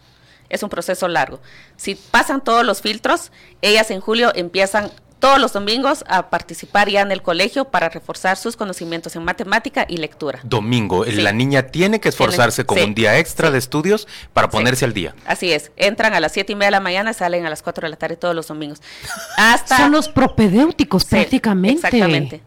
Es 0.47 0.61
un 0.61 0.69
proceso 0.69 1.07
largo. 1.07 1.39
Si 1.75 1.95
pasan 1.95 2.43
todos 2.43 2.63
los 2.63 2.83
filtros, 2.83 3.31
ellas 3.63 3.89
en 3.89 3.99
julio 3.99 4.31
empiezan 4.35 4.91
todos 5.23 5.39
los 5.39 5.53
domingos 5.53 6.03
a 6.09 6.29
participar 6.29 6.89
ya 6.89 6.99
en 6.99 7.09
el 7.09 7.21
colegio 7.21 7.63
para 7.63 7.87
reforzar 7.87 8.35
sus 8.35 8.57
conocimientos 8.57 9.15
en 9.15 9.23
matemática 9.23 9.85
y 9.87 9.95
lectura. 9.95 10.41
Domingo, 10.43 11.05
la 11.05 11.31
niña 11.31 11.67
tiene 11.67 12.01
que 12.01 12.09
esforzarse 12.09 12.65
con 12.65 12.77
un 12.77 12.93
día 12.93 13.17
extra 13.17 13.49
de 13.49 13.57
estudios 13.57 14.05
para 14.33 14.49
ponerse 14.49 14.83
al 14.83 14.93
día. 14.93 15.15
Así 15.25 15.53
es, 15.53 15.71
entran 15.77 16.13
a 16.13 16.19
las 16.19 16.33
siete 16.33 16.51
y 16.51 16.55
media 16.55 16.67
de 16.67 16.71
la 16.71 16.79
mañana, 16.81 17.13
salen 17.13 17.45
a 17.45 17.49
las 17.49 17.63
cuatro 17.63 17.85
de 17.85 17.91
la 17.91 17.95
tarde 17.95 18.17
todos 18.17 18.35
los 18.35 18.49
domingos. 18.49 18.81
Hasta, 19.37 19.77
Son 19.77 19.93
los 19.93 20.09
propedéuticos 20.09 21.05
prácticamente. 21.05 21.87
Exactamente. 21.87 22.41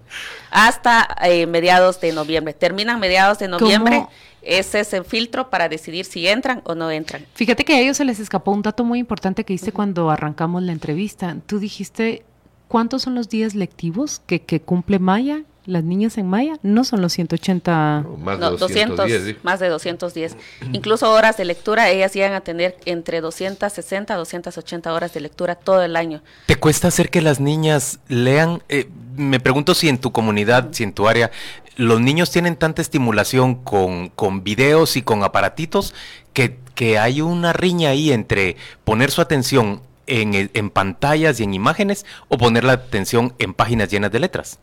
Hasta 0.50 1.16
eh, 1.22 1.46
mediados 1.46 1.98
de 2.02 2.12
noviembre. 2.12 2.52
Terminan 2.52 3.00
mediados 3.00 3.38
de 3.38 3.48
noviembre. 3.48 4.06
ese 4.42 4.80
es 4.80 4.92
el 4.92 5.06
filtro 5.06 5.48
para 5.48 5.70
decidir 5.70 6.04
si 6.04 6.28
entran 6.28 6.60
o 6.64 6.74
no 6.74 6.90
entran. 6.90 7.24
Fíjate 7.32 7.64
que 7.64 7.72
a 7.72 7.80
ellos 7.80 7.96
se 7.96 8.04
les 8.04 8.20
escapó 8.20 8.50
un 8.50 8.60
dato 8.60 8.84
muy 8.84 8.98
importante 8.98 9.44
que 9.44 9.54
hice 9.54 9.72
cuando 9.72 10.10
arrancamos 10.10 10.62
la 10.62 10.72
entrevista. 10.72 11.34
Tú 11.46 11.58
dijiste 11.58 12.22
¿Cuántos 12.68 13.02
son 13.02 13.14
los 13.14 13.28
días 13.28 13.54
lectivos 13.54 14.20
que, 14.26 14.42
que 14.42 14.60
cumple 14.60 14.98
Maya? 14.98 15.42
Las 15.66 15.82
niñas 15.82 16.16
en 16.16 16.28
Maya 16.28 16.58
no 16.62 16.84
son 16.84 17.02
los 17.02 17.12
180. 17.12 18.04
más, 18.18 18.38
de 18.38 18.46
210, 18.46 19.44
más 19.44 19.58
de 19.58 19.68
210. 19.68 20.36
Incluso 20.72 21.10
horas 21.10 21.36
de 21.36 21.44
lectura, 21.44 21.90
ellas 21.90 22.12
llegan 22.14 22.34
a 22.34 22.40
tener 22.40 22.76
entre 22.84 23.20
260 23.20 24.14
a 24.14 24.16
280 24.16 24.92
horas 24.92 25.12
de 25.12 25.20
lectura 25.20 25.56
todo 25.56 25.82
el 25.82 25.96
año. 25.96 26.22
¿Te 26.46 26.54
cuesta 26.56 26.86
hacer 26.88 27.10
que 27.10 27.20
las 27.20 27.40
niñas 27.40 27.98
lean? 28.06 28.62
Eh, 28.68 28.88
me 29.16 29.40
pregunto 29.40 29.74
si 29.74 29.88
en 29.88 29.98
tu 29.98 30.12
comunidad, 30.12 30.68
si 30.70 30.84
en 30.84 30.92
tu 30.92 31.08
área, 31.08 31.32
los 31.76 32.00
niños 32.00 32.30
tienen 32.30 32.54
tanta 32.54 32.80
estimulación 32.80 33.56
con, 33.56 34.08
con 34.10 34.44
videos 34.44 34.96
y 34.96 35.02
con 35.02 35.24
aparatitos 35.24 35.94
que, 36.32 36.58
que 36.76 36.98
hay 36.98 37.20
una 37.20 37.52
riña 37.52 37.90
ahí 37.90 38.12
entre 38.12 38.56
poner 38.84 39.10
su 39.10 39.20
atención 39.20 39.80
en, 40.06 40.70
pantallas 40.70 41.40
y 41.40 41.44
en 41.44 41.54
imágenes 41.54 42.06
o 42.28 42.38
poner 42.38 42.64
la 42.64 42.72
atención 42.74 43.34
en 43.38 43.54
páginas 43.54 43.90
llenas 43.90 44.10
de 44.12 44.20
letras? 44.20 44.58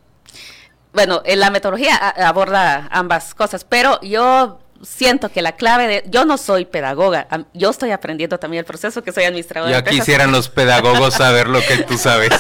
Bueno, 0.93 1.21
la 1.25 1.49
metodología 1.49 1.95
aborda 1.95 2.87
ambas 2.91 3.33
cosas, 3.33 3.65
pero 3.65 3.99
yo 4.01 4.59
siento 4.83 5.29
que 5.29 5.41
la 5.41 5.53
clave 5.53 5.87
de, 5.87 6.03
yo 6.07 6.25
no 6.25 6.37
soy 6.37 6.65
pedagoga, 6.65 7.27
yo 7.53 7.69
estoy 7.69 7.91
aprendiendo 7.91 8.39
también 8.39 8.59
el 8.59 8.65
proceso 8.65 9.03
que 9.03 9.11
soy 9.11 9.23
administradora. 9.23 9.71
Ya 9.71 9.83
quisieran 9.83 10.31
los 10.31 10.49
pedagogos 10.49 11.13
saber 11.13 11.47
lo 11.47 11.61
que 11.61 11.77
tú 11.77 11.97
sabes. 11.97 12.31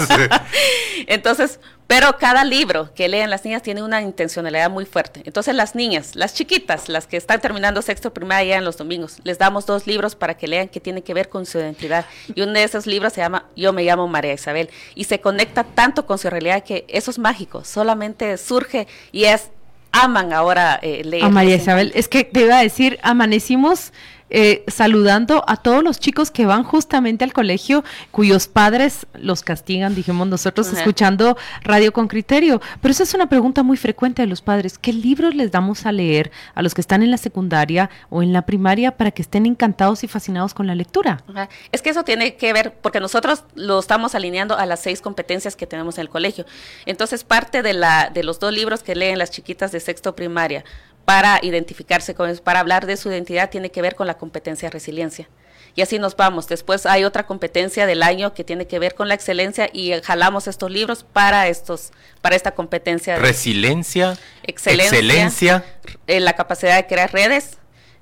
Entonces, 1.07 1.59
pero 1.87 2.17
cada 2.17 2.43
libro 2.43 2.93
que 2.93 3.07
leen 3.07 3.29
las 3.29 3.43
niñas 3.43 3.61
tiene 3.61 3.83
una 3.83 4.01
intencionalidad 4.01 4.69
muy 4.69 4.85
fuerte. 4.85 5.21
Entonces 5.25 5.53
las 5.53 5.75
niñas, 5.75 6.15
las 6.15 6.33
chiquitas, 6.33 6.89
las 6.89 7.07
que 7.07 7.17
están 7.17 7.41
terminando 7.41 7.81
sexto 7.81 8.13
primaria 8.13 8.57
en 8.57 8.65
los 8.65 8.77
domingos, 8.77 9.17
les 9.23 9.37
damos 9.37 9.65
dos 9.65 9.85
libros 9.85 10.15
para 10.15 10.35
que 10.35 10.47
lean 10.47 10.69
que 10.69 10.79
tienen 10.79 11.03
que 11.03 11.13
ver 11.13 11.29
con 11.29 11.45
su 11.45 11.59
identidad. 11.59 12.05
Y 12.33 12.41
uno 12.41 12.53
de 12.53 12.63
esos 12.63 12.87
libros 12.87 13.13
se 13.13 13.21
llama 13.21 13.45
Yo 13.55 13.73
me 13.73 13.83
llamo 13.83 14.07
María 14.07 14.33
Isabel. 14.33 14.69
Y 14.95 15.03
se 15.03 15.19
conecta 15.19 15.63
tanto 15.63 16.05
con 16.05 16.17
su 16.17 16.29
realidad 16.29 16.63
que 16.63 16.85
eso 16.87 17.11
es 17.11 17.19
mágico. 17.19 17.63
Solamente 17.63 18.37
surge 18.37 18.87
y 19.11 19.25
es 19.25 19.49
aman 19.93 20.33
ahora 20.33 20.79
eh, 20.81 21.03
leer. 21.05 21.23
A 21.23 21.29
María 21.29 21.55
Isabel, 21.55 21.91
es 21.95 22.09
que 22.09 22.25
te 22.25 22.41
iba 22.41 22.57
a 22.57 22.61
decir, 22.61 22.99
amanecimos 23.01 23.93
eh, 24.35 24.63
saludando 24.67 25.45
a 25.47 25.57
todos 25.57 25.83
los 25.83 25.99
chicos 25.99 26.31
que 26.31 26.47
van 26.47 26.63
justamente 26.63 27.23
al 27.23 27.33
colegio, 27.33 27.83
cuyos 28.09 28.47
padres 28.47 29.05
los 29.13 29.43
castigan, 29.43 29.93
dijimos 29.93 30.27
nosotros, 30.27 30.73
escuchando 30.73 31.37
radio 31.61 31.93
con 31.93 32.07
criterio. 32.07 32.59
Pero 32.81 32.91
esa 32.91 33.03
es 33.03 33.13
una 33.13 33.29
pregunta 33.29 33.61
muy 33.61 33.77
frecuente 33.77 34.23
de 34.23 34.27
los 34.27 34.41
padres. 34.41 34.79
¿Qué 34.79 34.91
libros 34.91 35.35
les 35.35 35.51
damos 35.51 35.85
a 35.85 35.91
leer 35.91 36.31
a 36.55 36.63
los 36.63 36.73
que 36.73 36.81
están 36.81 37.03
en 37.03 37.11
la 37.11 37.17
secundaria 37.17 37.91
o 38.09 38.23
en 38.23 38.33
la 38.33 38.41
primaria 38.41 38.97
para 38.97 39.11
que 39.11 39.21
estén 39.21 39.45
encantados 39.45 40.03
y 40.03 40.07
fascinados 40.07 40.55
con 40.55 40.65
la 40.65 40.73
lectura? 40.73 41.23
Es 41.71 41.83
que 41.83 41.91
eso 41.91 42.03
tiene 42.03 42.35
que 42.35 42.53
ver, 42.53 42.73
porque 42.81 42.99
nosotros 42.99 43.43
lo 43.53 43.79
estamos 43.79 44.15
alineando 44.15 44.57
a 44.57 44.65
las 44.65 44.79
seis 44.79 44.99
competencias 44.99 45.55
que 45.55 45.67
tenemos 45.67 45.99
en 45.99 46.01
el 46.01 46.09
colegio. 46.09 46.45
Entonces, 46.87 47.23
parte 47.23 47.61
de, 47.61 47.73
la, 47.73 48.09
de 48.11 48.23
los 48.23 48.39
dos 48.39 48.51
libros 48.51 48.81
que 48.81 48.95
leen 48.95 49.19
las 49.19 49.29
chiquitas 49.29 49.71
de 49.71 49.79
sexto 49.79 50.15
primaria, 50.15 50.63
para 51.05 51.39
identificarse 51.41 52.15
con 52.15 52.35
para 52.37 52.59
hablar 52.59 52.85
de 52.85 52.97
su 52.97 53.09
identidad, 53.09 53.49
tiene 53.49 53.71
que 53.71 53.81
ver 53.81 53.95
con 53.95 54.07
la 54.07 54.17
competencia 54.17 54.69
resiliencia. 54.69 55.27
Y 55.75 55.81
así 55.81 55.97
nos 55.97 56.15
vamos. 56.15 56.47
Después 56.47 56.85
hay 56.85 57.03
otra 57.03 57.25
competencia 57.25 57.87
del 57.87 58.03
año 58.03 58.33
que 58.33 58.43
tiene 58.43 58.67
que 58.67 58.77
ver 58.77 58.93
con 58.93 59.07
la 59.07 59.15
excelencia 59.15 59.69
y 59.73 59.93
jalamos 60.03 60.47
estos 60.47 60.69
libros 60.69 61.03
para 61.03 61.47
estos, 61.47 61.91
para 62.21 62.35
esta 62.35 62.51
competencia. 62.51 63.17
resiliencia, 63.17 64.17
excelencia, 64.43 65.65
eh, 66.05 66.19
la 66.19 66.33
capacidad 66.33 66.75
de 66.75 66.85
crear 66.85 67.11
redes, 67.11 67.57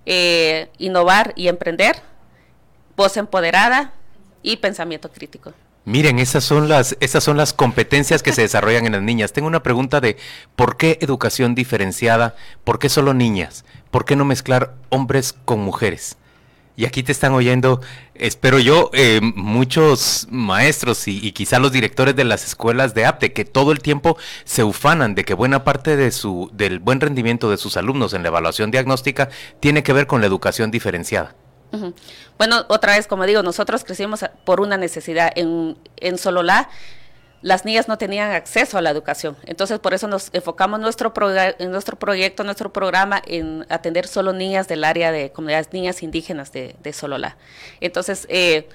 eh, 0.06 0.70
innovar 0.80 1.34
y 1.38 1.48
emprender, 1.48 1.96
voz 2.98 3.16
empoderada 3.16 3.94
y 4.44 4.58
pensamiento 4.58 5.10
crítico. 5.10 5.54
Miren, 5.84 6.20
esas 6.20 6.44
son 6.44 6.70
las, 6.70 6.96
esas 7.00 7.24
son 7.24 7.38
las 7.38 7.54
competencias 7.54 8.22
que 8.22 8.34
se 8.34 8.44
desarrollan 8.44 8.86
en 8.86 8.92
las 8.92 9.02
niñas. 9.02 9.34
Tengo 9.34 9.48
una 9.48 9.64
pregunta 9.64 10.00
de 10.00 10.16
¿por 10.56 10.78
qué 10.78 11.00
educación 11.02 11.56
diferenciada? 11.56 12.36
¿Por 12.64 12.78
qué 12.78 12.88
solo 12.88 13.16
niñas? 13.16 13.66
¿Por 13.90 14.06
qué 14.06 14.16
no 14.16 14.24
mezclar 14.24 14.76
hombres 14.90 15.34
con 15.34 15.60
mujeres? 15.60 16.18
Y 16.76 16.86
aquí 16.86 17.04
te 17.04 17.12
están 17.12 17.34
oyendo, 17.34 17.82
espero 18.14 18.60
yo, 18.60 18.92
eh, 18.94 19.20
muchos 19.22 20.28
maestros 20.30 21.08
y, 21.08 21.20
y, 21.26 21.32
quizá 21.34 21.60
los 21.60 21.72
directores 21.72 22.16
de 22.16 22.24
las 22.24 22.46
escuelas 22.46 22.94
de 22.94 23.06
APTE 23.06 23.34
que 23.34 23.44
todo 23.44 23.72
el 23.72 23.80
tiempo 23.80 24.18
se 24.46 24.64
ufanan 24.64 25.14
de 25.14 25.26
que 25.26 25.34
buena 25.34 25.64
parte 25.64 25.98
de 25.98 26.12
su, 26.12 26.50
del 26.54 26.80
buen 26.80 27.02
rendimiento 27.02 27.52
de 27.52 27.58
sus 27.58 27.76
alumnos 27.76 28.14
en 28.14 28.22
la 28.24 28.30
evaluación 28.30 28.72
diagnóstica 28.72 29.30
tiene 29.60 29.84
que 29.84 29.94
ver 29.94 30.08
con 30.08 30.22
la 30.22 30.28
educación 30.28 30.72
diferenciada. 30.72 31.36
Bueno, 32.38 32.66
otra 32.68 32.96
vez, 32.96 33.08
como 33.08 33.26
digo, 33.26 33.44
nosotros 33.44 33.84
crecimos 33.84 34.26
por 34.44 34.62
una 34.62 34.78
necesidad. 34.78 35.32
En, 35.36 35.78
en 35.98 36.18
Sololá, 36.18 36.70
las 37.42 37.66
niñas 37.66 37.88
no 37.88 37.98
tenían 37.98 38.32
acceso 38.32 38.78
a 38.78 38.82
la 38.82 38.90
educación. 38.90 39.36
Entonces, 39.46 39.80
por 39.80 39.94
eso 39.94 40.08
nos 40.08 40.30
enfocamos 40.34 40.80
nuestro 40.80 41.14
en 41.60 41.72
nuestro 41.72 41.98
proyecto, 41.98 42.44
nuestro 42.44 42.72
programa, 42.72 43.22
en 43.26 43.66
atender 43.70 44.08
solo 44.08 44.34
niñas 44.34 44.68
del 44.68 44.84
área 44.84 45.12
de 45.12 45.32
comunidades, 45.32 45.74
niñas 45.74 46.04
indígenas 46.04 46.52
de, 46.52 46.76
de 46.82 46.94
Sololá. 46.94 47.38
Entonces, 47.80 48.28
eh, 48.30 48.70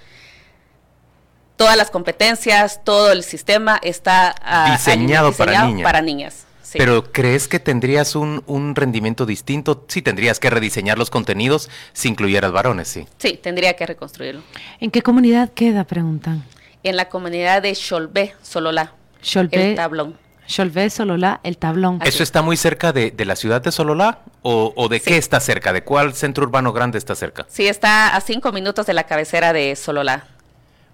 todas 1.57 1.77
las 1.77 1.91
competencias, 1.91 2.83
todo 2.85 3.13
el 3.13 3.23
sistema 3.23 3.79
está 3.83 4.35
ah, 4.43 4.73
diseñado, 4.73 5.33
para 5.33 5.65
niñas. 5.65 5.85
Para 5.85 6.01
niñas. 6.03 6.46
Pero 6.79 7.13
¿crees 7.13 7.49
que 7.49 7.59
tendrías 7.59 8.17
un, 8.17 8.43
un, 8.47 8.75
rendimiento 8.75 9.27
distinto? 9.27 9.85
Sí, 9.89 10.03
tendrías 10.03 10.41
que 10.41 10.51
rediseñar 10.51 10.99
los 10.99 11.11
contenidos 11.11 11.71
si 11.93 12.09
incluyeras 12.09 12.53
varones, 12.53 12.89
sí. 12.89 13.07
Sí, 13.19 13.39
tendría 13.43 13.75
que 13.75 13.87
reconstruirlo. 13.87 14.43
¿En 14.81 14.91
qué 14.91 15.03
comunidad 15.03 15.53
queda, 15.53 15.85
preguntan? 15.85 16.45
En 16.83 16.97
la 16.97 17.09
comunidad 17.09 17.63
de 17.63 17.75
Cholbé, 17.75 18.35
Sololá. 18.43 18.93
Cholbé. 19.23 19.71
El 19.71 19.77
tablón. 19.77 20.17
Cholbé, 20.47 20.91
Sololá, 20.91 21.41
el 21.43 21.59
tablón. 21.59 22.01
¿Eso 22.05 22.23
está 22.23 22.43
muy 22.43 22.57
cerca 22.57 22.93
de, 22.93 23.11
de, 23.11 23.25
la 23.25 23.35
ciudad 23.35 23.61
de 23.61 23.73
Sololá? 23.73 24.21
¿O, 24.43 24.73
o 24.77 24.89
de 24.89 25.01
qué 25.01 25.17
está 25.17 25.41
cerca? 25.41 25.73
¿De 25.73 25.83
cuál 25.83 26.15
centro 26.15 26.45
urbano 26.45 26.73
grande 26.73 26.99
está 26.99 27.17
cerca? 27.17 27.47
Sí, 27.49 27.67
está 27.67 28.15
a 28.15 28.21
cinco 28.21 28.53
minutos 28.53 28.87
de 28.87 28.95
la 28.95 29.05
cabecera 29.05 29.53
de 29.53 29.75
Sololá. 29.75 30.29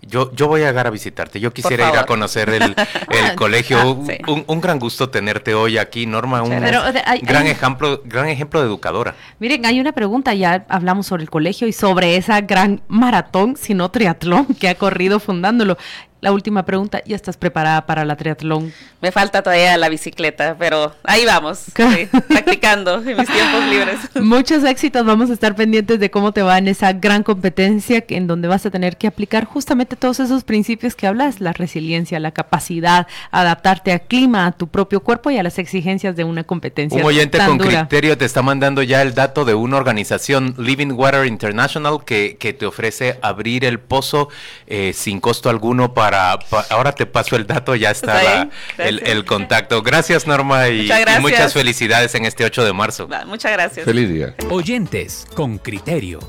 Yo, 0.05 0.33
yo 0.35 0.49
voy 0.49 0.63
a 0.63 0.67
llegar 0.67 0.89
a 0.89 0.91
visitarte. 0.91 1.39
Yo 1.39 1.53
quisiera 1.53 1.89
ir 1.89 1.97
a 1.97 2.07
conocer 2.07 2.49
el, 2.51 2.75
colegio. 3.37 3.79
Ah, 3.79 4.43
un, 4.47 4.61
gran 4.61 4.79
gusto 4.79 5.11
tenerte 5.11 5.55
hoy 5.55 5.79
aquí, 5.79 6.07
Norma. 6.07 6.43
Un 6.43 6.51
gran, 6.51 7.47
ejemplo, 7.47 8.03
gran 8.05 8.29
ejemplo 8.29 8.61
de 8.61 8.67
educadora. 8.67 9.15
Miren, 9.39 9.65
hay 9.65 9.81
una 9.81 9.93
pregunta. 9.93 10.35
Ya 10.35 10.67
hablamos 10.69 11.07
sobre 11.07 11.23
el 11.23 11.31
colegio 11.31 11.69
y 11.69 11.73
sobre 11.73 12.17
esa 12.17 12.41
gran 12.41 12.83
maratón, 12.89 13.57
si 13.57 13.75
no 13.75 13.91
triatlón, 13.91 14.47
que 14.47 14.69
ha 14.69 14.75
corrido 14.75 15.21
fundándolo 15.21 15.79
la 16.23 16.31
última 16.31 16.65
pregunta, 16.65 17.03
¿ya 17.05 17.17
estás 17.17 17.37
preparada 17.37 17.85
para 17.85 18.05
la 18.05 18.15
triatlón? 18.15 18.73
Me 19.01 19.11
falta 19.11 19.43
todavía 19.43 19.77
la 19.77 19.89
bicicleta, 19.89 20.55
pero 20.57 20.95
ahí 21.03 21.25
vamos, 21.27 21.65
practicando 22.29 23.03
en 23.05 23.17
mis 23.17 23.27
tiempos 23.27 23.65
libres. 23.69 23.97
Muchos 24.23 24.63
éxitos, 24.63 25.05
vamos 25.05 25.31
a 25.31 25.33
estar 25.33 25.57
pendientes 25.57 25.99
de 25.99 26.13
cómo 26.13 26.31
te 26.31 26.43
va 26.43 26.59
en 26.59 26.69
esa 26.69 26.93
gran 26.93 27.25
competencia 27.25 28.05
en 28.09 28.29
donde 28.29 28.47
vas 28.47 28.65
a 28.65 28.71
tener 28.71 28.97
que 28.99 29.09
aplicar 29.09 29.47
justamente 29.47 29.97
todos 29.97 30.21
esos 30.21 30.45
principios 30.45 30.95
que 30.95 31.09
hablas, 31.09 31.41
la 31.41 31.53
resiliencia, 31.53 32.21
la 32.21 32.31
capacidad, 32.31 33.09
adaptarte 33.33 33.91
al 33.91 34.03
clima, 34.03 34.47
a 34.47 34.53
tu 34.53 34.69
propio 34.69 35.01
cuerpo 35.03 35.33
y 35.33 35.39
a 35.39 35.43
las 35.43 35.59
exigencias 35.59 36.15
de 36.15 36.23
una 36.23 36.45
competencia. 36.45 37.01
Un 37.01 37.05
oyente 37.05 37.39
con 37.45 37.59
criterio 37.59 38.17
te 38.17 38.27
está 38.27 38.43
mandando 38.43 38.85
ya 38.85 39.03
el 39.03 39.15
dato 39.15 39.45
de 39.45 39.55
una 39.55 39.77
organización, 39.77 40.55
Living 40.57 40.93
Water 40.93 41.27
International, 41.27 42.05
que, 42.05 42.37
que 42.39 42.53
te 42.53 42.65
ofrece 42.65 43.19
abrir 43.23 43.65
el 43.65 43.81
pozo 43.81 44.29
eh, 44.69 44.93
sin 44.95 45.19
costo 45.19 45.51
alguno 45.51 45.95
para 45.95 46.12
ahora 46.13 46.93
te 46.93 47.07
paso 47.07 47.37
el 47.37 47.47
dato, 47.47 47.75
ya 47.75 47.91
está 47.91 48.49
el, 48.79 49.25
contacto. 49.25 49.83
Gracias 49.83 50.27
Norma 50.27 50.69
y 50.69 50.91
muchas, 51.21 51.53
felicidades 51.53 52.15
en 52.15 52.25
este 52.25 52.45
8 52.45 52.65
de 52.65 52.73
marzo. 52.73 53.09
muchas 53.27 53.53
gracias. 53.53 53.85
Feliz 53.85 54.09
día. 54.09 54.35
Oyentes 54.51 55.27
con 55.35 55.59
criterio. 55.59 56.21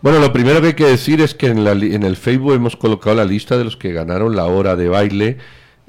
Bueno, 0.00 0.18
lo 0.18 0.32
primero 0.32 0.60
que 0.60 0.68
hay 0.68 0.74
que 0.74 0.86
decir 0.86 1.20
es 1.20 1.32
que 1.32 1.46
en, 1.46 1.66
en 1.66 2.02
el 2.02 2.16
Facebook 2.16 2.54
hemos 2.54 2.76
colocado 2.76 3.14
la 3.14 3.24
lista 3.24 3.56
de 3.56 3.64
los 3.64 3.76
que 3.76 3.92
ganaron 3.92 4.34
la 4.34 4.46
hora 4.46 4.74
de 4.74 4.88
baile 4.88 5.38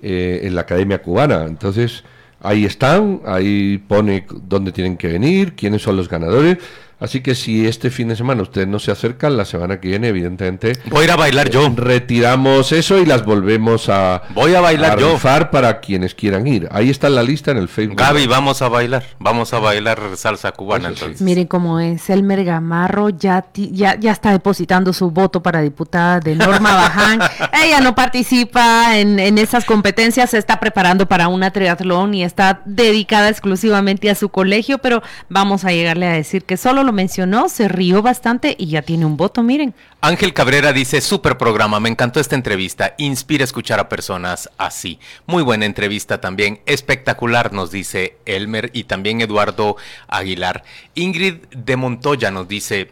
eh, 0.06 0.42
en 0.44 0.54
la 0.54 0.62
Academia 0.62 1.02
Cubana. 1.02 1.46
Entonces, 1.46 2.04
ahí 2.42 2.66
están, 2.66 3.22
ahí 3.26 3.78
pone 3.88 4.28
dónde 4.30 4.74
tienen 4.74 4.98
que 4.98 5.08
venir, 5.08 5.56
quiénes 5.56 5.82
son 5.82 5.96
los 5.96 6.10
ganadores. 6.10 6.58
Así 7.04 7.20
que 7.20 7.36
si 7.36 7.68
este 7.68 7.90
fin 7.90 8.08
de 8.08 8.16
semana 8.16 8.44
ustedes 8.44 8.66
no 8.66 8.80
se 8.80 8.90
acercan, 8.90 9.36
la 9.36 9.44
semana 9.44 9.82
que 9.82 9.90
viene, 9.90 10.08
evidentemente. 10.08 10.72
Voy 10.90 11.02
a 11.02 11.04
ir 11.04 11.12
a 11.12 11.18
bailar 11.18 11.50
yo. 11.50 11.70
Retiramos 11.76 12.72
eso 12.72 12.98
y 12.98 13.06
las 13.06 13.26
volvemos 13.26 13.90
a. 13.90 14.22
Voy 14.34 14.56
a 14.56 14.62
bailar 14.62 14.98
yo. 14.98 15.20
para 15.52 15.82
quienes 15.82 16.16
quieran 16.16 16.48
ir. 16.48 16.70
Ahí 16.72 16.90
está 16.90 17.10
la 17.10 17.22
lista 17.22 17.52
en 17.52 17.58
el 17.58 17.68
Facebook. 17.68 17.98
Gaby, 17.98 18.28
vamos 18.28 18.62
a 18.62 18.70
bailar. 18.70 19.04
Vamos 19.20 19.54
a 19.54 19.60
bailar 19.60 20.00
salsa 20.16 20.54
cubana 20.54 20.88
entonces. 20.88 21.22
Miren 21.22 21.46
cómo 21.46 21.82
es. 21.82 22.10
Elmer 22.10 22.46
Gamarro 22.46 23.10
ya, 23.10 23.48
ya, 23.54 24.00
ya 24.00 24.12
está 24.14 24.32
depositando 24.32 24.94
su 24.94 25.12
voto 25.12 25.44
para 25.44 25.62
diputada 25.62 26.22
de 26.22 26.36
Norma 26.36 26.74
Baján. 26.74 27.20
Ella 27.66 27.82
no 27.82 27.96
participa 27.96 28.98
en, 28.98 29.20
en 29.20 29.40
esas 29.40 29.66
competencias, 29.66 30.30
se 30.30 30.38
está 30.38 30.58
preparando 30.62 31.06
para 31.06 31.28
una 31.28 31.52
triatlón 31.52 32.14
y 32.14 32.24
está 32.24 32.62
dedicada 32.64 33.28
exclusivamente 33.28 34.10
a 34.10 34.16
su 34.16 34.30
colegio, 34.30 34.78
pero 34.78 35.04
vamos 35.28 35.66
a 35.66 35.74
llegarle 35.74 36.08
a 36.08 36.14
decir 36.14 36.46
que 36.46 36.56
solo 36.56 36.84
lo 36.84 36.93
mencionó, 36.94 37.50
se 37.50 37.68
rió 37.68 38.02
bastante 38.02 38.56
y 38.58 38.68
ya 38.68 38.82
tiene 38.82 39.06
un 39.06 39.18
voto, 39.18 39.44
miren. 39.44 39.74
Ángel 40.02 40.34
Cabrera 40.34 40.74
dice, 40.74 41.02
super 41.02 41.38
programa, 41.38 41.80
me 41.80 41.90
encantó 41.90 42.20
esta 42.20 42.36
entrevista, 42.36 42.96
inspira 42.98 43.44
escuchar 43.44 43.80
a 43.80 43.90
personas 43.90 44.50
así. 44.58 45.00
Muy 45.26 45.44
buena 45.44 45.66
entrevista 45.66 46.22
también, 46.22 46.62
espectacular, 46.66 47.54
nos 47.54 47.72
dice 47.72 48.18
Elmer 48.26 48.70
y 48.74 48.86
también 48.86 49.22
Eduardo 49.22 49.76
Aguilar. 50.08 50.64
Ingrid 50.96 51.46
de 51.52 51.76
Montoya 51.76 52.32
nos 52.32 52.48
dice, 52.48 52.92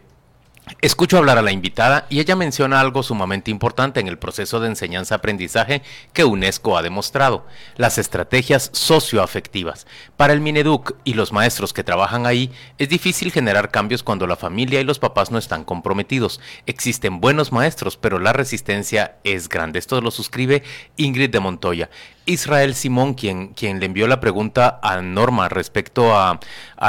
Escucho 0.80 1.18
hablar 1.18 1.38
a 1.38 1.42
la 1.42 1.50
invitada 1.50 2.06
y 2.08 2.20
ella 2.20 2.36
menciona 2.36 2.80
algo 2.80 3.02
sumamente 3.02 3.50
importante 3.50 3.98
en 3.98 4.06
el 4.06 4.18
proceso 4.18 4.60
de 4.60 4.68
enseñanza-aprendizaje 4.68 5.82
que 6.12 6.24
UNESCO 6.24 6.78
ha 6.78 6.82
demostrado, 6.82 7.44
las 7.76 7.98
estrategias 7.98 8.70
socioafectivas. 8.72 9.88
Para 10.16 10.32
el 10.32 10.40
Mineduc 10.40 10.94
y 11.02 11.14
los 11.14 11.32
maestros 11.32 11.72
que 11.72 11.82
trabajan 11.82 12.26
ahí, 12.26 12.50
es 12.78 12.88
difícil 12.88 13.32
generar 13.32 13.72
cambios 13.72 14.04
cuando 14.04 14.28
la 14.28 14.36
familia 14.36 14.80
y 14.80 14.84
los 14.84 15.00
papás 15.00 15.32
no 15.32 15.38
están 15.38 15.64
comprometidos. 15.64 16.40
Existen 16.66 17.20
buenos 17.20 17.50
maestros, 17.50 17.96
pero 17.96 18.20
la 18.20 18.32
resistencia 18.32 19.16
es 19.24 19.48
grande. 19.48 19.80
Esto 19.80 20.00
lo 20.00 20.12
suscribe 20.12 20.62
Ingrid 20.96 21.30
de 21.30 21.40
Montoya. 21.40 21.90
Israel 22.24 22.74
Simón, 22.74 23.14
quien, 23.14 23.48
quien 23.48 23.80
le 23.80 23.86
envió 23.86 24.06
la 24.06 24.20
pregunta 24.20 24.78
a 24.82 25.00
Norma 25.02 25.48
respecto 25.48 26.16
a, 26.16 26.38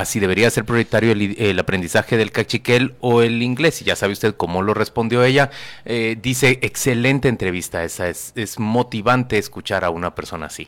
si 0.05 0.19
debería 0.19 0.49
ser 0.49 0.63
prioritario 0.63 1.11
el, 1.11 1.59
aprendizaje 1.59 2.17
del 2.17 2.31
cachiquel 2.31 2.95
o 2.99 3.21
el 3.21 3.41
inglés, 3.41 3.62
y 3.81 3.85
ya 3.85 3.95
sabe 3.95 4.13
usted 4.13 4.35
cómo 4.35 4.61
lo 4.61 4.73
respondió 4.73 5.23
ella, 5.23 5.49
eh, 5.85 6.17
dice, 6.21 6.59
excelente 6.61 7.27
entrevista 7.27 7.83
esa, 7.83 8.09
es, 8.09 8.33
es 8.35 8.59
motivante 8.59 9.37
escuchar 9.37 9.85
a 9.85 9.89
una 9.89 10.15
persona 10.15 10.47
así. 10.47 10.67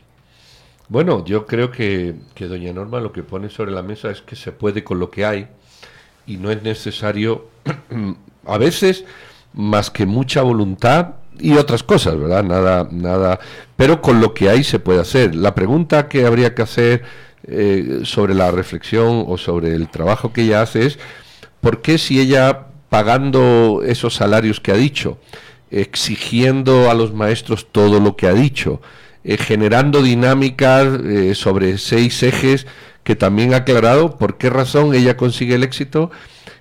Bueno, 0.88 1.24
yo 1.24 1.46
creo 1.46 1.70
que, 1.70 2.14
que 2.34 2.46
doña 2.46 2.72
Norma 2.72 3.00
lo 3.00 3.12
que 3.12 3.22
pone 3.22 3.50
sobre 3.50 3.72
la 3.72 3.82
mesa 3.82 4.10
es 4.10 4.22
que 4.22 4.36
se 4.36 4.52
puede 4.52 4.84
con 4.84 4.98
lo 4.98 5.10
que 5.10 5.24
hay 5.24 5.48
y 6.26 6.36
no 6.36 6.50
es 6.50 6.62
necesario, 6.62 7.46
a 8.46 8.58
veces, 8.58 9.04
más 9.52 9.90
que 9.90 10.06
mucha 10.06 10.42
voluntad, 10.42 11.14
y 11.38 11.56
otras 11.56 11.82
cosas, 11.82 12.18
¿verdad? 12.18 12.42
Nada, 12.44 12.88
nada, 12.90 13.38
pero 13.76 14.00
con 14.00 14.20
lo 14.20 14.34
que 14.34 14.48
hay 14.48 14.64
se 14.64 14.78
puede 14.78 15.00
hacer. 15.00 15.34
La 15.34 15.54
pregunta 15.54 16.08
que 16.08 16.26
habría 16.26 16.54
que 16.54 16.62
hacer 16.62 17.02
eh, 17.46 18.00
sobre 18.04 18.34
la 18.34 18.50
reflexión 18.50 19.24
o 19.26 19.36
sobre 19.38 19.74
el 19.74 19.88
trabajo 19.88 20.32
que 20.32 20.42
ella 20.42 20.62
hace 20.62 20.86
es, 20.86 20.98
¿por 21.60 21.82
qué 21.82 21.98
si 21.98 22.20
ella 22.20 22.68
pagando 22.96 23.82
esos 23.84 24.14
salarios 24.14 24.58
que 24.58 24.72
ha 24.72 24.74
dicho, 24.74 25.18
exigiendo 25.70 26.90
a 26.90 26.94
los 26.94 27.12
maestros 27.12 27.66
todo 27.70 28.00
lo 28.00 28.16
que 28.16 28.26
ha 28.26 28.32
dicho, 28.32 28.80
eh, 29.22 29.36
generando 29.36 30.02
dinámicas 30.02 30.86
eh, 31.04 31.34
sobre 31.34 31.76
seis 31.76 32.22
ejes 32.22 32.66
que 33.04 33.14
también 33.14 33.52
ha 33.52 33.58
aclarado 33.58 34.16
por 34.16 34.38
qué 34.38 34.48
razón 34.48 34.94
ella 34.94 35.14
consigue 35.14 35.56
el 35.56 35.62
éxito 35.62 36.10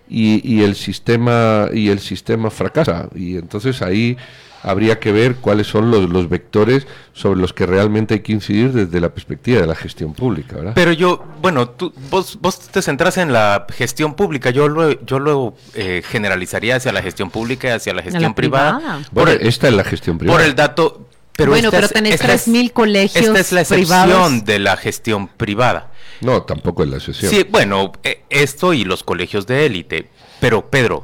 y, 0.10 0.42
y 0.44 0.64
el 0.64 0.76
sistema 0.76 1.70
y 1.74 1.88
el 1.88 2.02
sistema 2.02 2.50
fracasa. 2.50 3.08
Y 3.16 3.38
entonces 3.38 3.82
ahí 3.82 4.18
habría 4.66 5.00
que 5.00 5.12
ver 5.12 5.36
cuáles 5.36 5.68
son 5.68 5.92
los, 5.92 6.10
los, 6.10 6.28
vectores 6.28 6.88
sobre 7.14 7.40
los 7.40 7.54
que 7.54 7.68
realmente 7.68 8.16
hay 8.16 8.20
que 8.22 8.32
incidir 8.32 8.72
desde 8.72 9.00
la 9.00 9.10
perspectiva 9.10 9.62
de 9.62 9.68
la 9.68 9.76
gestión 9.76 10.14
pública. 10.14 10.56
¿verdad? 10.56 10.72
Pero 10.74 10.92
yo, 10.92 11.24
bueno, 11.40 11.70
tú, 11.70 11.94
vos, 12.10 12.40
vos 12.42 12.60
te 12.60 12.82
centras 12.82 13.18
en 13.18 13.32
la 13.32 13.68
gestión 13.70 14.16
pública, 14.16 14.50
yo 14.50 14.68
lo, 14.68 15.00
yo 15.06 15.20
luego 15.20 15.56
eh, 15.76 16.02
generalizaría 16.04 16.78
hacia 16.78 16.92
la 16.92 17.04
gestión 17.04 17.30
pública 17.30 17.68
y 17.68 17.72
hacia 17.72 17.94
la 17.94 18.02
gestión 18.02 18.34
privada. 18.34 19.02
Bueno, 19.12 19.32
esta 19.32 19.68
es 19.68 19.74
la 19.76 19.84
gestión 19.84 20.18
privada. 20.18 20.40
Por 20.40 20.46
el 20.46 20.56
dato... 20.56 21.08
Pero 21.38 21.52
bueno, 21.52 21.70
pero 21.70 21.90
tenés 21.90 22.22
3.000 22.22 22.72
colegios 22.72 23.26
Esta 23.26 23.40
es 23.42 23.52
la 23.52 23.62
excepción 23.62 24.46
de 24.46 24.58
la 24.58 24.78
gestión 24.78 25.28
privada. 25.28 25.92
No, 26.22 26.44
tampoco 26.44 26.84
es 26.84 26.90
la 26.90 26.96
excepción. 26.96 27.30
Sí, 27.30 27.46
bueno, 27.50 27.92
eh, 28.04 28.24
esto 28.30 28.74
y 28.74 28.86
los 28.86 29.04
colegios 29.04 29.46
de 29.46 29.66
élite. 29.66 30.10
Pero, 30.40 30.70
Pedro, 30.70 31.04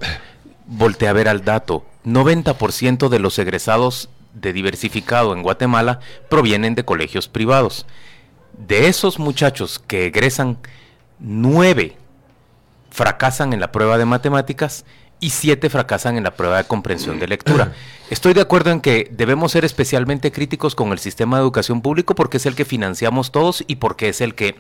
voltea 0.68 1.09
a 1.09 1.14
ver 1.14 1.28
al 1.28 1.43
dato 1.43 1.84
90% 2.06 3.10
de 3.10 3.20
los 3.20 3.38
egresados 3.39 4.10
de 4.34 4.54
diversificado 4.54 5.34
en 5.34 5.43
Guatemala 5.43 5.99
provienen 6.30 6.76
de 6.76 6.86
colegios 6.86 7.28
privados. 7.28 7.86
De 8.58 8.88
esos 8.88 9.20
muchachos 9.20 9.80
que 9.80 10.08
egresan, 10.08 10.58
9 11.20 11.97
fracasan 12.89 13.54
en 13.54 13.60
la 13.60 13.72
prueba 13.72 13.97
de 13.97 14.06
matemáticas 14.06 14.86
y 15.20 15.30
7 15.30 15.70
fracasan 15.70 16.18
en 16.18 16.24
la 16.24 16.36
prueba 16.36 16.58
de 16.58 16.64
comprensión 16.66 17.20
de 17.20 17.28
lectura. 17.28 17.74
Estoy 18.10 18.34
de 18.34 18.41
acuerdo 18.41 18.72
en 18.72 18.82
que 18.82 19.10
debemos 19.12 19.54
ser 19.54 19.64
especialmente 19.64 20.32
críticos 20.32 20.76
con 20.76 20.91
el 20.91 20.99
sistema 20.99 21.38
de 21.38 21.43
educación 21.43 21.82
público 21.82 22.16
porque 22.16 22.38
es 22.38 22.45
el 22.45 22.56
que 22.56 22.66
financiamos 22.66 23.32
todos 23.32 23.64
y 23.68 23.78
porque 23.78 24.10
es 24.10 24.20
el 24.20 24.36
que 24.36 24.56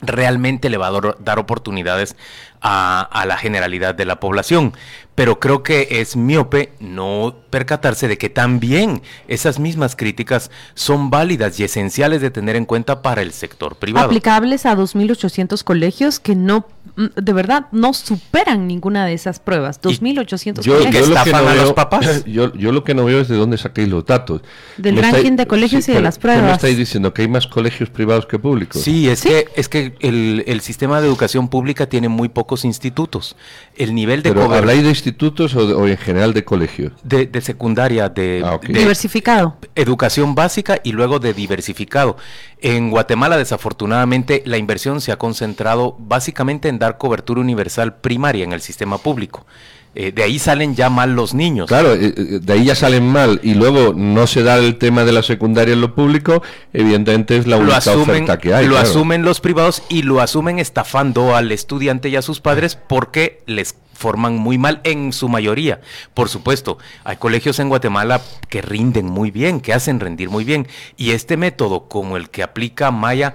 realmente 0.00 0.70
le 0.70 0.78
va 0.78 0.88
a 0.88 1.14
dar 1.18 1.38
oportunidades 1.38 2.16
a, 2.60 3.24
la 3.26 3.36
generalidad 3.36 3.94
de 3.94 4.04
la 4.04 4.20
población. 4.20 4.72
Pero 5.14 5.38
creo 5.38 5.62
que 5.62 5.88
es 5.90 6.16
miope 6.16 6.72
no 6.80 7.34
percatarse 7.50 8.08
de 8.08 8.16
que 8.16 8.30
también 8.30 9.02
esas 9.28 9.58
mismas 9.58 9.94
críticas 9.94 10.50
son 10.74 11.10
válidas 11.10 11.60
y 11.60 11.64
esenciales 11.64 12.22
de 12.22 12.30
tener 12.30 12.56
en 12.56 12.64
cuenta 12.64 13.02
para 13.02 13.20
el 13.20 13.32
sector 13.32 13.76
privado. 13.76 14.06
Aplicables 14.06 14.64
a 14.64 14.74
2.800 14.74 15.62
colegios 15.62 16.20
que 16.20 16.34
no, 16.34 16.64
mm, 16.96 17.06
de 17.20 17.32
verdad, 17.34 17.66
no 17.70 17.92
superan 17.92 18.66
ninguna 18.66 19.04
de 19.04 19.12
esas 19.12 19.40
pruebas. 19.40 19.82
2.800 19.82 20.64
colegios. 20.64 20.64
Yo 20.64 20.78
lo 21.14 21.22
que 21.22 21.32
no 21.32 21.44
veo, 21.44 21.54
los 21.64 21.72
papás. 21.74 22.24
Yo, 22.26 22.54
yo, 22.54 22.72
lo 22.72 22.84
que 22.84 22.94
no 22.94 23.04
veo 23.04 23.20
es 23.20 23.28
de 23.28 23.36
dónde 23.36 23.58
saquéis 23.58 23.88
los 23.88 24.06
datos. 24.06 24.40
Del 24.78 24.96
ranking 24.96 25.32
de 25.32 25.46
colegios 25.46 25.86
y 25.88 25.92
de 25.92 26.00
las 26.00 26.18
pruebas. 26.18 26.44
¿Me 26.44 26.52
estáis 26.52 26.78
diciendo 26.78 27.12
que 27.12 27.22
hay 27.22 27.28
más 27.28 27.46
colegios 27.46 27.90
privados 27.90 28.24
que 28.24 28.38
públicos? 28.38 28.80
Sí, 28.80 29.08
es 29.08 29.22
que, 29.22 29.48
es 29.54 29.68
que 29.68 29.94
el, 30.00 30.44
el 30.46 30.60
sistema 30.60 31.00
de 31.00 31.08
educación 31.08 31.48
pública 31.48 31.88
tiene 31.88 32.08
muy 32.08 32.28
poco 32.28 32.49
institutos. 32.64 33.36
El 33.76 33.94
nivel 33.94 34.22
de 34.22 34.32
¿Pero 34.32 34.52
habláis 34.52 34.82
de 34.82 34.90
institutos 34.90 35.54
o, 35.54 35.86
en 35.86 35.96
general 35.96 36.34
de 36.34 36.44
colegios? 36.44 36.92
De, 37.02 37.28
secundaria, 37.40 38.08
de, 38.08 38.42
ah, 38.44 38.58
diversificado. 38.62 39.56
Educación 39.74 40.34
básica 40.34 40.80
y 40.82 40.92
luego 40.92 41.18
de 41.18 41.34
diversificado. 41.34 42.16
En 42.60 42.90
Guatemala, 42.90 43.36
desafortunadamente, 43.36 44.42
la 44.44 44.58
inversión 44.58 45.00
se 45.00 45.12
ha 45.12 45.16
concentrado 45.16 45.96
básicamente 45.98 46.68
en 46.68 46.78
dar 46.78 46.98
cobertura 46.98 47.40
universal 47.40 47.96
primaria 47.96 48.44
en 48.44 48.52
el 48.52 48.60
sistema 48.60 48.98
público. 48.98 49.46
Eh, 49.94 50.12
de 50.12 50.22
ahí 50.22 50.38
salen 50.38 50.76
ya 50.76 50.88
mal 50.88 51.14
los 51.14 51.34
niños. 51.34 51.66
Claro, 51.66 51.94
eh, 51.94 52.14
eh, 52.16 52.38
de 52.40 52.52
ahí 52.52 52.64
ya 52.64 52.76
salen 52.76 53.08
mal 53.08 53.40
y 53.42 53.54
luego 53.54 53.92
no 53.92 54.28
se 54.28 54.44
da 54.44 54.56
el 54.56 54.76
tema 54.78 55.04
de 55.04 55.12
la 55.12 55.22
secundaria 55.22 55.74
en 55.74 55.80
lo 55.80 55.96
público, 55.96 56.42
evidentemente 56.72 57.36
es 57.36 57.48
la 57.48 57.56
única 57.56 57.78
oferta 57.78 58.38
que 58.38 58.54
hay. 58.54 58.66
Lo 58.66 58.78
asumen 58.78 59.24
los 59.24 59.40
privados 59.40 59.82
y 59.88 60.02
lo 60.02 60.20
asumen 60.20 60.60
estafando 60.60 61.34
al 61.34 61.50
estudiante 61.50 62.08
y 62.08 62.14
a 62.14 62.22
sus 62.22 62.40
padres 62.40 62.76
porque 62.76 63.42
les 63.46 63.74
forman 64.00 64.36
muy 64.38 64.58
mal 64.58 64.80
en 64.84 65.12
su 65.12 65.28
mayoría. 65.28 65.80
Por 66.14 66.30
supuesto, 66.30 66.78
hay 67.04 67.16
colegios 67.16 67.58
en 67.58 67.68
Guatemala 67.68 68.22
que 68.48 68.62
rinden 68.62 69.06
muy 69.06 69.30
bien, 69.30 69.60
que 69.60 69.74
hacen 69.74 70.00
rendir 70.00 70.30
muy 70.30 70.44
bien. 70.44 70.68
Y 70.96 71.10
este 71.10 71.36
método, 71.36 71.88
como 71.88 72.16
el 72.16 72.30
que 72.30 72.42
aplica 72.42 72.90
Maya, 72.90 73.34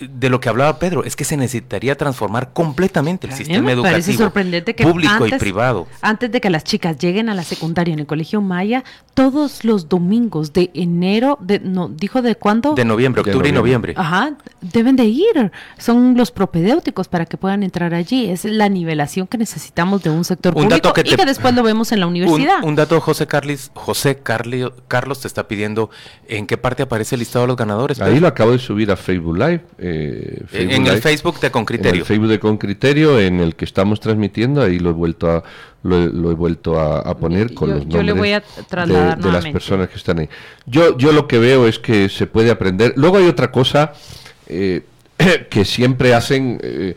de 0.00 0.28
lo 0.28 0.40
que 0.40 0.48
hablaba 0.48 0.78
Pedro, 0.78 1.04
es 1.04 1.16
que 1.16 1.24
se 1.24 1.36
necesitaría 1.36 1.96
transformar 1.96 2.52
completamente 2.52 3.26
el 3.26 3.32
sistema 3.32 3.72
educativo 3.72 4.18
sorprendente 4.18 4.74
que 4.74 4.84
público 4.84 5.26
y 5.26 5.32
privado. 5.32 5.86
Antes 6.02 6.30
de 6.30 6.40
que 6.40 6.50
las 6.50 6.64
chicas 6.64 6.98
lleguen 6.98 7.28
a 7.28 7.34
la 7.34 7.42
secundaria 7.42 7.94
en 7.94 8.00
el 8.00 8.06
Colegio 8.06 8.40
Maya, 8.40 8.84
todos 9.14 9.64
los 9.64 9.88
domingos 9.88 10.52
de 10.52 10.70
enero, 10.74 11.38
de, 11.40 11.60
no, 11.60 11.88
dijo 11.88 12.22
de 12.22 12.36
cuándo? 12.36 12.74
De 12.74 12.84
noviembre, 12.84 13.22
octubre 13.22 13.48
y 13.48 13.52
noviembre. 13.52 13.94
Ajá, 13.96 14.36
deben 14.60 14.96
de 14.96 15.04
ir. 15.04 15.52
Son 15.78 16.16
los 16.16 16.30
propedéuticos 16.30 17.08
para 17.08 17.24
que 17.26 17.36
puedan 17.36 17.62
entrar 17.62 17.94
allí. 17.94 18.30
Es 18.30 18.44
la 18.44 18.68
nivelación 18.68 19.26
que 19.26 19.38
necesitamos 19.38 20.02
de 20.02 20.10
un 20.10 20.24
sector 20.24 20.54
público 20.54 20.92
que 20.92 21.02
y 21.02 21.16
que 21.16 21.24
después 21.24 21.54
lo 21.54 21.62
vemos 21.62 21.92
en 21.92 22.00
la 22.00 22.06
universidad. 22.06 22.62
Un, 22.62 22.76
dato, 22.76 23.00
José 23.00 23.26
Carlis, 23.26 23.70
José 23.74 24.18
Carlos 24.18 25.20
te 25.20 25.28
está 25.28 25.48
pidiendo 25.48 25.90
en 26.28 26.46
qué 26.46 26.58
parte 26.58 26.82
aparece 26.82 27.14
el 27.14 27.20
listado 27.20 27.44
de 27.44 27.48
los 27.48 27.56
ganadores. 27.56 28.00
Ahí 28.00 28.20
lo 28.20 28.28
acabo 28.28 28.52
de 28.52 28.58
subir 28.58 28.90
a 28.90 28.96
Facebook 28.96 29.38
Live. 29.38 29.62
Eh, 29.88 30.42
en 30.52 30.86
el 30.86 31.00
Facebook 31.00 31.38
de 31.38 31.50
Con 31.50 31.64
Criterio. 31.64 31.92
En 31.92 31.98
el 32.00 32.04
Facebook 32.04 32.28
de 32.28 32.40
Con 32.40 32.58
Criterio, 32.58 33.20
en 33.20 33.38
el 33.40 33.54
que 33.54 33.64
estamos 33.64 34.00
transmitiendo, 34.00 34.62
ahí 34.62 34.78
lo 34.80 34.90
he 34.90 34.92
vuelto 34.92 35.30
a, 35.30 35.44
lo, 35.84 36.30
he 36.30 36.34
vuelto 36.34 36.80
a, 36.80 37.16
poner 37.16 37.54
con 37.54 37.70
los 37.70 37.86
nombres 37.86 38.42
de, 38.56 39.30
las 39.30 39.46
personas 39.46 39.88
que 39.88 39.96
están 39.96 40.18
ahí. 40.18 40.28
Yo, 40.66 40.98
yo 40.98 41.12
lo 41.12 41.28
que 41.28 41.38
veo 41.38 41.68
es 41.68 41.78
que 41.78 42.08
se 42.08 42.26
puede 42.26 42.50
aprender. 42.50 42.94
Luego 42.96 43.18
hay 43.18 43.28
otra 43.28 43.52
cosa 43.52 43.92
eh, 44.48 44.82
que 45.50 45.64
siempre 45.64 46.14
hacen... 46.14 46.58
Eh, 46.62 46.94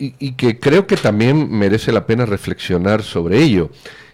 y, 0.00 0.32
que 0.32 0.60
creo 0.60 0.86
que 0.86 0.96
también 0.96 1.50
merece 1.50 1.90
la 1.90 2.06
pena 2.06 2.24
reflexionar 2.24 3.02
sobre 3.02 3.42
ello, 3.42 3.70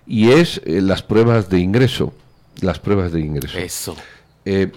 y 0.07 0.31
es 0.31 0.63
las 0.65 1.03
pruebas 1.03 1.51
de 1.51 1.59
ingreso. 1.59 2.15
Las 2.63 2.79
pruebas 2.79 3.13
de 3.13 3.21
ingreso. 3.21 3.59
Eso. 3.59 3.95
Eh, 4.45 4.71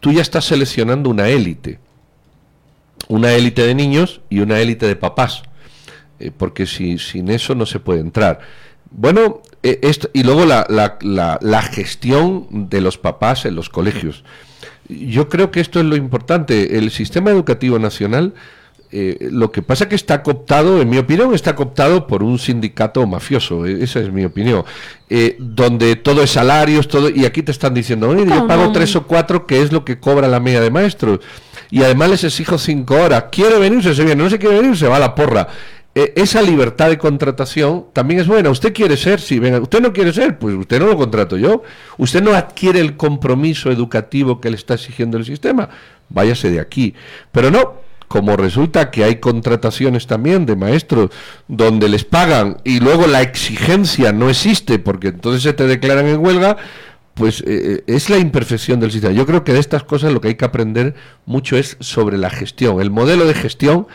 tú 0.00 0.12
ya 0.12 0.22
estás 0.22 0.44
seleccionando 0.44 1.08
una 1.08 1.28
élite, 1.28 1.78
una 3.08 3.32
élite 3.32 3.66
de 3.66 3.74
niños 3.74 4.20
y 4.28 4.40
una 4.40 4.60
élite 4.60 4.86
de 4.86 4.96
papás, 4.96 5.42
eh, 6.18 6.30
porque 6.36 6.66
si, 6.66 6.98
sin 6.98 7.30
eso 7.30 7.54
no 7.54 7.66
se 7.66 7.80
puede 7.80 8.00
entrar. 8.00 8.40
Bueno, 8.90 9.40
eh, 9.62 9.78
esto, 9.82 10.10
y 10.12 10.22
luego 10.22 10.44
la, 10.44 11.70
gestión 11.72 12.68
de 12.68 12.80
los 12.80 12.98
papás 12.98 13.46
en 13.46 13.54
los 13.54 13.70
colegios. 13.70 14.24
Yo 14.88 15.28
creo 15.28 15.50
que 15.50 15.60
esto 15.60 15.80
es 15.80 15.86
lo 15.86 15.96
importante. 15.96 16.76
El 16.76 16.90
sistema 16.90 17.30
educativo 17.30 17.78
nacional 17.78 18.34
eh, 18.92 19.28
lo 19.30 19.50
que 19.50 19.62
pasa 19.62 19.88
que 19.88 19.94
está 19.94 20.22
cooptado, 20.22 20.80
en 20.80 20.88
mi 20.90 20.98
opinión, 20.98 21.34
está 21.34 21.56
cooptado 21.56 22.06
por 22.06 22.22
un 22.22 22.38
sindicato 22.38 23.06
mafioso, 23.06 23.66
e, 23.66 23.82
esa 23.82 24.00
es 24.00 24.12
mi 24.12 24.24
opinión, 24.24 24.64
eh, 25.08 25.36
donde 25.40 25.96
todo 25.96 26.22
es 26.22 26.30
salarios, 26.30 26.86
todo, 26.88 27.08
y 27.08 27.24
aquí 27.24 27.42
te 27.42 27.50
están 27.50 27.74
diciendo, 27.74 28.08
oye, 28.10 28.26
yo 28.26 28.46
pago 28.46 28.70
tres 28.70 28.94
o 28.96 29.06
cuatro, 29.06 29.46
que 29.46 29.62
es 29.62 29.72
lo 29.72 29.84
que 29.84 29.98
cobra 29.98 30.28
la 30.28 30.40
media 30.40 30.60
de 30.60 30.70
maestros, 30.70 31.20
y 31.70 31.82
además 31.82 32.10
les 32.10 32.24
exijo 32.24 32.58
cinco 32.58 32.94
horas, 32.96 33.24
quiere 33.32 33.58
venirse, 33.58 33.94
se 33.94 34.04
viene, 34.04 34.22
no 34.22 34.28
se 34.28 34.38
quiere 34.38 34.60
venir, 34.60 34.76
se 34.76 34.86
va 34.86 34.96
a 34.96 35.00
la 35.00 35.14
porra. 35.14 35.48
eh, 35.94 36.12
esa 36.16 36.40
libertad 36.40 36.88
de 36.88 36.98
contratación 36.98 37.86
también 37.92 38.20
es 38.20 38.26
buena. 38.26 38.50
Usted 38.50 38.72
quiere 38.72 38.96
ser, 38.96 39.20
si 39.20 39.38
venga, 39.38 39.60
usted 39.60 39.80
no 39.80 39.92
quiere 39.92 40.12
ser, 40.12 40.38
pues 40.38 40.54
usted 40.54 40.80
no 40.80 40.86
lo 40.86 40.96
contrato 40.96 41.36
yo. 41.36 41.62
Usted 41.98 42.22
no 42.22 42.32
adquiere 42.34 42.80
el 42.80 42.96
compromiso 42.96 43.70
educativo 43.70 44.40
que 44.40 44.50
le 44.50 44.56
está 44.56 44.74
exigiendo 44.74 45.18
el 45.18 45.24
sistema. 45.24 45.68
Váyase 46.08 46.50
de 46.50 46.60
aquí. 46.60 46.94
Pero 47.30 47.50
no, 47.50 47.74
como 48.12 48.36
resulta 48.36 48.90
que 48.90 49.04
hay 49.04 49.20
contrataciones 49.20 50.06
también 50.06 50.44
de 50.44 50.54
maestros 50.54 51.08
donde 51.48 51.88
les 51.88 52.04
pagan 52.04 52.58
y 52.62 52.78
luego 52.78 53.06
la 53.06 53.22
exigencia 53.22 54.12
no 54.12 54.28
existe 54.28 54.78
porque 54.78 55.08
entonces 55.08 55.42
se 55.42 55.54
te 55.54 55.66
declaran 55.66 56.06
en 56.06 56.18
huelga, 56.22 56.58
pues 57.14 57.42
eh, 57.46 57.82
es 57.86 58.10
la 58.10 58.18
imperfección 58.18 58.80
del 58.80 58.92
sistema. 58.92 59.14
Yo 59.14 59.24
creo 59.24 59.44
que 59.44 59.54
de 59.54 59.60
estas 59.60 59.82
cosas 59.84 60.12
lo 60.12 60.20
que 60.20 60.28
hay 60.28 60.34
que 60.34 60.44
aprender 60.44 60.94
mucho 61.24 61.56
es 61.56 61.78
sobre 61.80 62.18
la 62.18 62.28
gestión, 62.28 62.82
el 62.82 62.90
modelo 62.90 63.24
de 63.24 63.32
gestión 63.32 63.86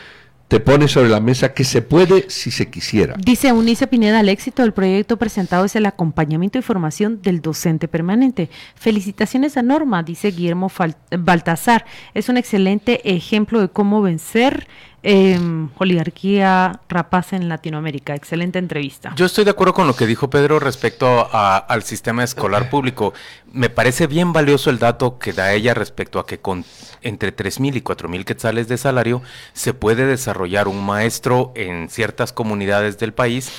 te 0.48 0.60
pone 0.62 0.88
sobre 0.88 1.10
la 1.10 1.20
mesa 1.20 1.54
que 1.54 1.64
se 1.64 1.82
puede 1.82 2.30
si 2.30 2.52
se 2.52 2.70
quisiera. 2.70 3.16
Dice 3.18 3.52
Unice 3.52 3.88
Pineda, 3.88 4.22
el 4.22 4.30
éxito 4.30 4.62
del 4.62 4.74
proyecto 4.74 5.18
presentado 5.18 5.66
es 5.66 5.76
el 5.76 5.86
acompañamiento 5.86 6.58
y 6.58 6.62
formación 6.62 7.22
del 7.22 7.42
docente 7.42 7.88
permanente. 7.88 8.50
Felicitaciones 8.76 9.58
a 9.58 9.62
Norma, 9.62 10.04
dice 10.04 10.32
Guillermo 10.32 10.72
Baltasar. 11.12 11.86
Es 12.14 12.30
un 12.30 12.38
excelente 12.38 13.14
ejemplo 13.14 13.60
de 13.60 13.70
cómo 13.70 14.02
vencer 14.02 14.68
eh, 15.10 15.40
oligarquía 15.78 16.82
rapaz 16.90 17.32
en 17.32 17.48
Latinoamérica. 17.48 18.14
Excelente 18.14 18.60
entrevista. 18.60 19.14
Yo 19.16 19.26
estoy 19.26 19.46
de 19.46 19.52
acuerdo 19.52 19.74
con 19.74 19.88
lo 19.88 19.96
que 19.96 20.06
dijo 20.06 20.30
Pedro 20.30 20.60
respecto 20.60 21.30
al 21.32 21.84
sistema 21.84 22.26
escolar 22.26 22.70
público. 22.70 23.14
Me 23.54 23.70
parece 23.70 24.08
bien 24.08 24.34
valioso 24.34 24.70
el 24.70 24.80
dato 24.80 25.18
que 25.18 25.32
da 25.32 25.54
ella 25.54 25.74
respecto 25.74 26.20
a 26.20 26.26
que 26.26 26.40
con 26.40 26.66
entre 27.02 27.34
3.000 27.34 27.78
y 27.78 27.82
4.000 27.82 28.26
quetzales 28.26 28.68
de 28.68 28.78
salario 28.78 29.22
se 29.54 29.74
puede 29.74 30.06
desarrollar 30.06 30.68
un 30.68 30.86
maestro 30.86 31.54
en 31.56 31.90
ciertas 31.90 32.34
comunidades 32.34 32.98
del 32.98 33.14
país 33.14 33.50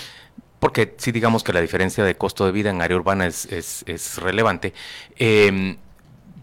porque 0.61 0.97
sí 0.99 1.13
digamos 1.13 1.45
que 1.45 1.55
la 1.55 1.63
diferencia 1.63 2.05
de 2.05 2.17
costo 2.17 2.45
de 2.45 2.53
vida 2.53 2.69
en 2.69 2.83
área 2.83 2.97
urbana 2.99 3.27
es, 3.27 3.47
es, 3.47 4.19
relevante, 4.19 4.75
em, 5.17 5.79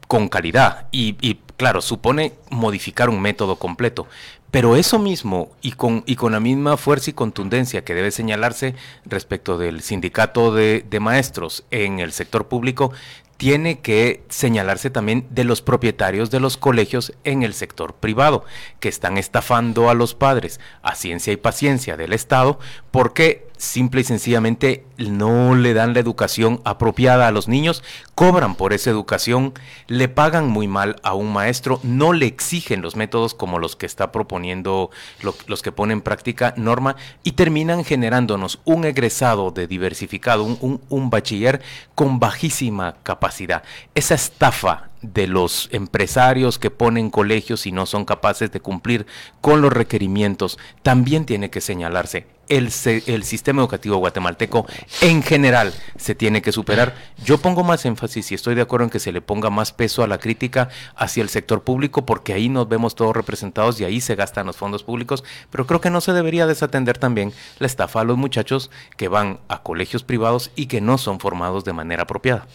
con 0.08 0.30
calidad. 0.30 0.88
Y, 0.92 1.16
y, 1.22 1.42
claro, 1.58 1.82
supone 1.82 2.34
modificar 2.50 3.10
un 3.10 3.22
método 3.22 3.58
completo. 3.58 4.08
Pero 4.52 4.78
eso 4.78 5.00
mismo, 5.00 5.52
y 5.62 5.74
con, 5.74 6.04
y 6.06 6.16
con 6.16 6.32
la 6.32 6.40
misma 6.40 6.78
fuerza 6.78 7.10
y 7.10 7.14
contundencia 7.14 7.84
que 7.84 7.94
debe 7.94 8.12
señalarse 8.12 8.74
respecto 9.06 9.58
del 9.58 9.82
sindicato 9.82 10.54
de, 10.54 10.86
de 10.90 11.00
maestros 11.02 11.66
en 11.72 12.00
el 12.00 12.14
sector 12.14 12.48
público, 12.48 12.94
tiene 13.38 13.80
que 13.80 14.24
señalarse 14.30 14.90
también 14.90 15.28
de 15.30 15.44
los 15.44 15.62
propietarios 15.62 16.32
de 16.32 16.40
los 16.40 16.56
colegios 16.56 17.14
en 17.24 17.44
el 17.44 17.54
sector 17.54 17.96
privado, 17.96 18.46
que 18.80 18.88
están 18.88 19.18
estafando 19.18 19.90
a 19.90 19.94
los 19.94 20.14
padres 20.14 20.60
a 20.82 20.96
ciencia 20.96 21.34
y 21.34 21.38
paciencia 21.38 21.98
del 21.98 22.14
Estado, 22.14 22.60
porque 22.92 23.48
simple 23.58 24.02
y 24.02 24.04
sencillamente 24.04 24.86
no 24.98 25.56
le 25.56 25.74
dan 25.74 25.94
la 25.94 26.00
educación 26.00 26.62
apropiada 26.66 27.28
a 27.28 27.32
los 27.32 27.48
niños, 27.48 27.84
cobran 28.16 28.56
por 28.56 28.74
esa 28.74 28.90
educación, 28.90 29.54
le 29.88 30.08
pagan 30.08 30.48
muy 30.48 30.68
mal 30.68 30.98
a 31.04 31.14
un 31.14 31.32
maestro, 31.34 31.80
no 31.84 32.14
le 32.14 32.26
exigen 32.26 32.82
los 32.82 32.96
métodos 32.96 33.34
como 33.34 33.60
los 33.60 33.76
que 33.76 33.86
está 33.86 34.12
proponiendo, 34.12 34.90
los 35.22 35.62
que 35.62 35.72
pone 35.72 35.94
en 35.94 36.02
práctica 36.02 36.54
Norma, 36.58 36.96
y 37.24 37.34
terminan 37.34 37.84
generándonos 37.84 38.60
un 38.66 38.86
egresado 38.86 39.52
de 39.52 39.68
diversificado, 39.68 40.44
un, 40.44 40.82
un 40.90 41.10
bachiller 41.10 41.62
con 41.94 42.20
bajísima 42.20 42.96
capacidad. 43.04 43.64
Esa 43.94 44.16
estafa 44.16 44.90
de 45.02 45.28
los 45.28 45.70
empresarios 45.72 46.60
que 46.60 46.72
ponen 46.72 47.10
colegios 47.10 47.66
y 47.66 47.72
no 47.72 47.86
son 47.86 48.06
capaces 48.06 48.52
de 48.52 48.60
cumplir 48.60 49.06
con 49.42 49.62
los 49.62 49.72
requerimientos 49.72 50.58
también 50.84 51.26
tiene 51.26 51.50
que 51.50 51.62
señalarse 51.62 52.28
el, 52.50 52.70
el, 53.08 53.24
sistema 53.24 53.62
educativo 53.62 53.98
guatemalteco 53.98 54.66
en 55.02 55.24
general 55.24 55.74
se 55.98 56.16
tiene 56.16 56.42
que 56.42 56.52
superar. 56.52 56.96
Yo 57.24 57.40
pongo 57.40 57.64
más 57.64 57.86
énfasis 57.86 58.32
y 58.32 58.36
estoy 58.36 58.56
de 58.56 58.62
acuerdo 58.62 58.86
en 58.86 58.90
que 58.90 59.00
se 59.00 59.12
le 59.12 59.22
ponga 59.22 59.50
más 59.50 59.72
peso 59.72 60.04
a 60.04 60.08
la 60.08 60.20
crítica 60.20 60.70
hacia 60.96 61.24
el 61.24 61.30
sector 61.30 61.64
público 61.64 62.06
porque 62.06 62.34
ahí 62.34 62.50
nos 62.50 62.70
vemos 62.70 62.96
todos 62.96 63.16
representados 63.16 63.80
y 63.80 63.86
ahí 63.86 64.02
se 64.02 64.16
gastan 64.16 64.46
los 64.46 64.58
fondos 64.58 64.84
públicos, 64.84 65.24
pero 65.50 65.66
creo 65.66 65.82
que 65.82 65.90
no 65.90 66.02
se 66.02 66.14
debería 66.14 66.46
desatender 66.46 66.98
también 66.98 67.34
la 67.60 67.68
estafa 67.68 68.02
a 68.02 68.04
los 68.04 68.18
muchachos 68.18 68.70
que 68.98 69.08
van 69.08 69.40
a 69.48 69.64
colegios 69.64 70.04
privados 70.04 70.52
y 70.56 70.68
que 70.68 70.82
no 70.82 70.98
son 70.98 71.20
formados 71.20 71.66
de 71.66 71.74
manera 71.74 72.04
apropiada. 72.04 72.48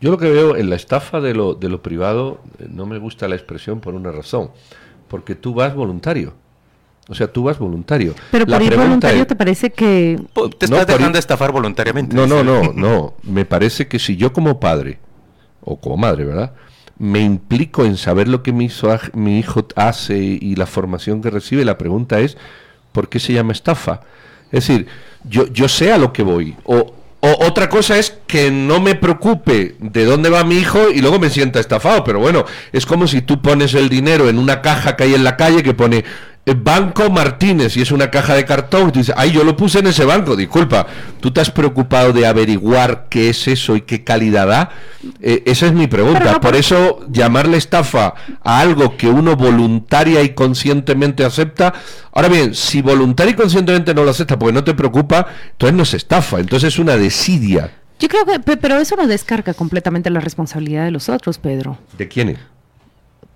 Yo 0.00 0.10
lo 0.10 0.18
que 0.18 0.30
veo 0.30 0.56
en 0.56 0.70
la 0.70 0.76
estafa 0.76 1.20
de 1.20 1.34
lo, 1.34 1.54
de 1.54 1.68
lo 1.68 1.82
privado, 1.82 1.97
eh, 1.98 2.66
no 2.70 2.86
me 2.86 2.98
gusta 2.98 3.28
la 3.28 3.34
expresión 3.34 3.80
por 3.80 3.94
una 3.94 4.12
razón, 4.12 4.50
porque 5.08 5.34
tú 5.34 5.54
vas 5.54 5.74
voluntario. 5.74 6.34
O 7.08 7.14
sea, 7.14 7.32
tú 7.32 7.44
vas 7.44 7.58
voluntario. 7.58 8.14
Pero 8.30 8.46
por 8.46 8.62
ir 8.62 8.76
voluntario 8.76 9.26
te 9.26 9.34
parece 9.34 9.70
que... 9.70 10.20
Te 10.58 10.66
estás 10.66 10.86
dejando 10.86 11.14
de 11.14 11.20
estafar 11.20 11.52
voluntariamente. 11.52 12.14
No, 12.14 12.26
no, 12.26 12.44
no, 12.44 12.72
no. 12.74 13.14
Me 13.22 13.46
parece 13.46 13.88
que 13.88 13.98
si 13.98 14.16
yo 14.16 14.32
como 14.34 14.60
padre, 14.60 14.98
o 15.62 15.80
como 15.80 15.96
madre, 15.96 16.24
¿verdad? 16.24 16.52
Me 16.98 17.20
implico 17.20 17.86
en 17.86 17.96
saber 17.96 18.28
lo 18.28 18.42
que 18.42 18.52
mi 18.52 18.66
hijo, 18.66 18.88
mi 19.14 19.38
hijo 19.38 19.66
hace 19.74 20.18
y 20.18 20.56
la 20.56 20.66
formación 20.66 21.22
que 21.22 21.30
recibe, 21.30 21.64
la 21.64 21.78
pregunta 21.78 22.20
es, 22.20 22.36
¿por 22.92 23.08
qué 23.08 23.20
se 23.20 23.32
llama 23.32 23.52
estafa? 23.52 24.00
Es 24.50 24.66
decir, 24.66 24.86
yo, 25.24 25.46
yo 25.46 25.68
sé 25.68 25.92
a 25.92 25.98
lo 25.98 26.12
que 26.12 26.22
voy. 26.22 26.56
O, 26.64 26.92
o 27.20 27.46
otra 27.46 27.68
cosa 27.68 27.98
es 27.98 28.16
que 28.26 28.50
no 28.50 28.80
me 28.80 28.94
preocupe 28.94 29.74
de 29.80 30.04
dónde 30.04 30.30
va 30.30 30.44
mi 30.44 30.56
hijo 30.56 30.90
y 30.90 31.00
luego 31.00 31.18
me 31.18 31.30
sienta 31.30 31.58
estafado. 31.58 32.04
Pero 32.04 32.20
bueno, 32.20 32.44
es 32.72 32.86
como 32.86 33.08
si 33.08 33.22
tú 33.22 33.42
pones 33.42 33.74
el 33.74 33.88
dinero 33.88 34.28
en 34.28 34.38
una 34.38 34.62
caja 34.62 34.94
que 34.94 35.04
hay 35.04 35.14
en 35.14 35.24
la 35.24 35.36
calle 35.36 35.64
que 35.64 35.74
pone 35.74 36.04
Banco 36.54 37.10
Martínez 37.10 37.76
y 37.76 37.82
es 37.82 37.92
una 37.92 38.10
caja 38.10 38.34
de 38.34 38.44
cartón. 38.44 38.90
Dices, 38.92 39.14
ay, 39.16 39.32
yo 39.32 39.44
lo 39.44 39.56
puse 39.56 39.80
en 39.80 39.86
ese 39.88 40.04
banco. 40.04 40.36
Disculpa, 40.36 40.86
¿tú 41.20 41.30
te 41.30 41.40
has 41.40 41.50
preocupado 41.50 42.12
de 42.12 42.26
averiguar 42.26 43.06
qué 43.08 43.30
es 43.30 43.48
eso 43.48 43.76
y 43.76 43.82
qué 43.82 44.04
calidad 44.04 44.46
da? 44.46 44.70
Eh, 45.20 45.42
esa 45.46 45.66
es 45.66 45.72
mi 45.72 45.86
pregunta. 45.86 46.40
Por 46.40 46.56
eso, 46.56 47.00
llamarle 47.10 47.56
estafa 47.56 48.14
a 48.42 48.60
algo 48.60 48.96
que 48.96 49.08
uno 49.08 49.36
voluntaria 49.36 50.22
y 50.22 50.30
conscientemente 50.30 51.24
acepta. 51.24 51.74
Ahora 52.12 52.28
bien, 52.28 52.54
si 52.54 52.82
voluntaria 52.82 53.32
y 53.32 53.36
conscientemente 53.36 53.94
no 53.94 54.04
lo 54.04 54.10
acepta 54.10 54.38
porque 54.38 54.52
no 54.52 54.64
te 54.64 54.74
preocupa, 54.74 55.26
entonces 55.52 55.76
no 55.76 55.82
es 55.82 55.94
estafa, 55.94 56.40
entonces 56.40 56.74
es 56.74 56.78
una 56.78 56.96
desidia. 56.96 57.72
Yo 58.00 58.08
creo 58.08 58.24
que, 58.24 58.56
pero 58.56 58.76
eso 58.76 58.96
no 58.96 59.06
descarga 59.06 59.54
completamente 59.54 60.08
la 60.10 60.20
responsabilidad 60.20 60.84
de 60.84 60.92
los 60.92 61.08
otros, 61.08 61.38
Pedro. 61.38 61.78
¿De 61.96 62.06
quiénes? 62.06 62.38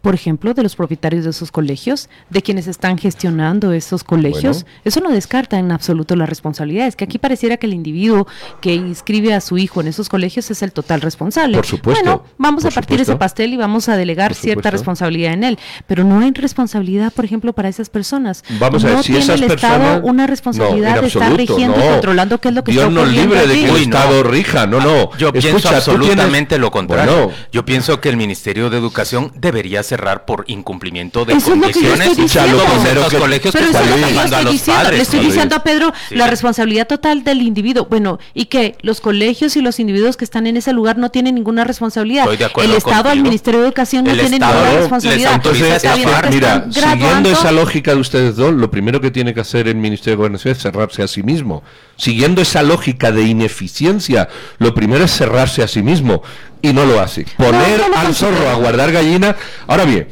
Por 0.02 0.14
ejemplo, 0.14 0.52
de 0.52 0.64
los 0.64 0.74
propietarios 0.74 1.24
de 1.24 1.30
esos 1.30 1.52
colegios, 1.52 2.08
de 2.28 2.42
quienes 2.42 2.66
están 2.66 2.98
gestionando 2.98 3.72
esos 3.72 4.02
colegios. 4.02 4.66
Eso 4.84 5.00
no 5.00 5.10
descarta 5.10 5.58
en 5.58 5.70
absoluto 5.70 6.16
la 6.16 6.26
responsabilidad. 6.26 6.88
Es 6.88 6.96
que 6.96 7.04
aquí 7.04 7.18
pareciera 7.18 7.56
que 7.56 7.66
el 7.66 7.72
individuo 7.72 8.26
que 8.60 8.74
inscribe 8.74 9.32
a 9.32 9.40
su 9.40 9.58
hijo 9.58 9.80
en 9.80 9.86
esos 9.86 10.08
colegios 10.08 10.50
es 10.50 10.62
el 10.62 10.72
total 10.72 11.00
responsable. 11.00 11.56
Por 11.56 11.66
supuesto. 11.66 12.02
Bueno, 12.02 12.24
vamos 12.36 12.64
a 12.64 12.70
partir 12.70 13.00
ese 13.00 13.14
pastel 13.14 13.54
y 13.54 13.56
vamos 13.56 13.88
a 13.88 13.96
delegar 13.96 14.34
cierta 14.34 14.70
responsabilidad 14.70 15.34
en 15.34 15.44
él. 15.44 15.58
Pero 15.86 16.02
no 16.02 16.18
hay 16.18 16.32
responsabilidad, 16.32 17.12
por 17.12 17.24
ejemplo, 17.24 17.52
para 17.52 17.68
esas 17.68 17.88
personas. 17.88 18.42
Vamos 18.58 18.84
a 18.84 18.88
ver, 18.88 19.04
si 19.04 19.16
esas 19.16 19.40
el 19.40 19.46
personas... 19.46 19.80
Estado 19.80 20.06
una 20.06 20.26
responsabilidad 20.26 21.00
de 21.00 21.06
estar 21.06 21.36
rigiendo 21.36 21.78
y 21.78 21.88
controlando 21.88 22.40
qué 22.40 22.48
es 22.48 22.54
lo 22.54 22.64
que 22.64 22.72
Dios 22.72 22.88
está 22.88 23.06
libre 23.06 23.46
de 23.46 23.54
que 23.54 23.68
el 23.68 23.76
Estado 23.76 24.22
rija. 24.24 24.66
No, 24.66 24.80
no. 24.80 25.16
Yo 25.16 25.32
pienso 25.32 25.68
absolutamente 25.68 26.58
lo 26.58 26.72
contrario. 26.72 27.30
yo 27.52 27.64
pienso 27.64 28.00
que 28.00 28.08
el 28.08 28.16
Ministerio 28.16 28.68
de 28.68 28.78
Educación 28.78 29.32
debería 29.36 29.84
cerrar 29.92 30.24
por 30.24 30.44
incumplimiento 30.48 30.72
cumplimiento 30.72 31.26
de 31.26 31.34
condiciones 31.34 32.18
y 32.18 32.94
los 32.94 33.14
colegios 33.14 33.54
que 33.54 33.64
están 33.64 34.34
a 34.34 34.42
los 34.42 34.60
padres. 34.62 34.96
Le 34.96 35.02
estoy 35.02 35.20
diciendo 35.20 35.56
a 35.56 35.62
Pedro 35.62 35.92
la 36.10 36.28
responsabilidad 36.28 36.86
total 36.86 37.24
del 37.24 37.42
individuo. 37.42 37.86
Bueno, 37.90 38.18
y 38.32 38.46
que 38.46 38.76
los 38.80 39.02
colegios 39.02 39.54
y 39.56 39.60
los 39.60 39.78
individuos 39.78 40.16
que 40.16 40.24
están 40.24 40.46
en 40.46 40.56
ese 40.56 40.72
lugar 40.72 40.96
no 40.96 41.10
tienen 41.10 41.34
ninguna 41.34 41.64
responsabilidad. 41.64 42.26
el 42.32 42.72
Estado, 42.72 43.10
al 43.10 43.20
Ministerio 43.20 43.60
de 43.60 43.66
Educación 43.66 44.04
no 44.04 44.14
tiene 44.14 44.38
ninguna 44.38 44.72
responsabilidad. 44.72 45.34
Entonces, 45.34 45.82
mira, 46.30 46.66
siguiendo 46.70 47.30
esa 47.30 47.52
lógica 47.52 47.94
de 47.94 48.00
ustedes 48.00 48.36
dos, 48.36 48.54
lo 48.54 48.70
primero 48.70 49.00
que 49.00 49.10
tiene 49.10 49.34
que 49.34 49.40
hacer 49.40 49.68
el 49.68 49.76
Ministerio 49.76 50.12
de 50.12 50.16
Gobernación 50.16 50.52
es 50.52 50.62
cerrarse 50.62 51.02
a 51.02 51.08
sí 51.08 51.22
mismo. 51.22 51.62
Siguiendo 51.96 52.40
esa 52.40 52.62
lógica 52.62 53.12
de 53.12 53.24
ineficiencia, 53.24 54.28
lo 54.58 54.74
primero 54.74 55.04
es 55.04 55.10
cerrarse 55.10 55.62
a 55.62 55.68
sí 55.68 55.82
mismo 55.82 56.22
y 56.62 56.72
no 56.72 56.86
lo 56.86 57.00
hace. 57.00 57.26
Poner 57.36 57.80
al 57.94 58.14
zorro 58.14 58.48
a 58.48 58.54
guardar 58.54 58.92
gallina. 58.92 59.36
Ahora 59.66 59.84
bien, 59.84 60.08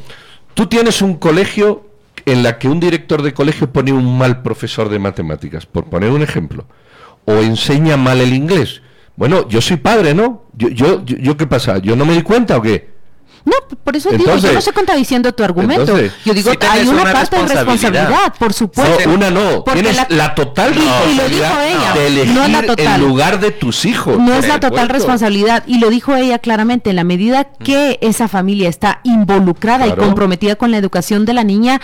Tú 0.53 0.67
tienes 0.67 1.01
un 1.01 1.15
colegio 1.15 1.87
en 2.25 2.43
la 2.43 2.59
que 2.59 2.67
un 2.67 2.79
director 2.79 3.21
de 3.21 3.33
colegio 3.33 3.71
pone 3.71 3.93
un 3.93 4.17
mal 4.17 4.41
profesor 4.41 4.89
de 4.89 4.99
matemáticas, 4.99 5.65
por 5.65 5.85
poner 5.85 6.11
un 6.11 6.21
ejemplo, 6.21 6.65
o 7.25 7.33
enseña 7.33 7.97
mal 7.97 8.19
el 8.21 8.33
inglés. 8.33 8.81
Bueno, 9.15 9.47
yo 9.47 9.61
soy 9.61 9.77
padre, 9.77 10.13
¿no? 10.13 10.45
Yo, 10.53 10.69
yo, 10.69 11.03
yo, 11.05 11.37
¿qué 11.37 11.47
pasa? 11.47 11.77
¿Yo 11.79 11.95
no 11.95 12.05
me 12.05 12.13
di 12.13 12.21
cuenta 12.21 12.57
o 12.57 12.61
qué? 12.61 12.89
No, 13.43 13.53
por 13.83 13.95
eso 13.95 14.09
digo, 14.11 14.35
yo 14.35 14.51
no 14.51 14.59
estoy 14.59 14.73
contradiciendo 14.73 15.33
tu 15.33 15.43
argumento. 15.43 15.97
yo 16.25 16.33
digo, 16.33 16.51
hay 16.69 16.87
una, 16.87 17.11
parte 17.11 17.35
de 17.35 17.47
responsabilidad, 17.47 18.33
por 18.37 18.53
supuesto. 18.53 19.07
No, 19.07 19.15
una 19.15 19.31
no, 19.31 19.63
tienes 19.63 19.97
la, 20.09 20.35
total 20.35 20.75
responsabilidad 20.75 21.93
de 21.93 22.07
elegir 22.07 22.75
el 22.77 23.01
lugar 23.01 23.39
de 23.39 23.51
tus 23.51 23.85
hijos. 23.85 24.19
No 24.19 24.35
es 24.35 24.47
la 24.47 24.59
total 24.59 24.89
responsabilidad, 24.89 25.63
y 25.65 25.79
lo 25.79 25.89
dijo 25.89 26.15
ella 26.15 26.39
claramente, 26.39 26.91
en 26.91 26.95
la 26.97 27.03
medida 27.03 27.45
que 27.45 27.97
esa 28.01 28.27
familia 28.27 28.69
está 28.69 28.99
involucrada 29.03 29.87
y 29.87 29.93
comprometida 29.93 30.55
con 30.55 30.71
la 30.71 30.77
educación 30.77 31.25
de 31.25 31.33
la 31.33 31.43
niña, 31.43 31.81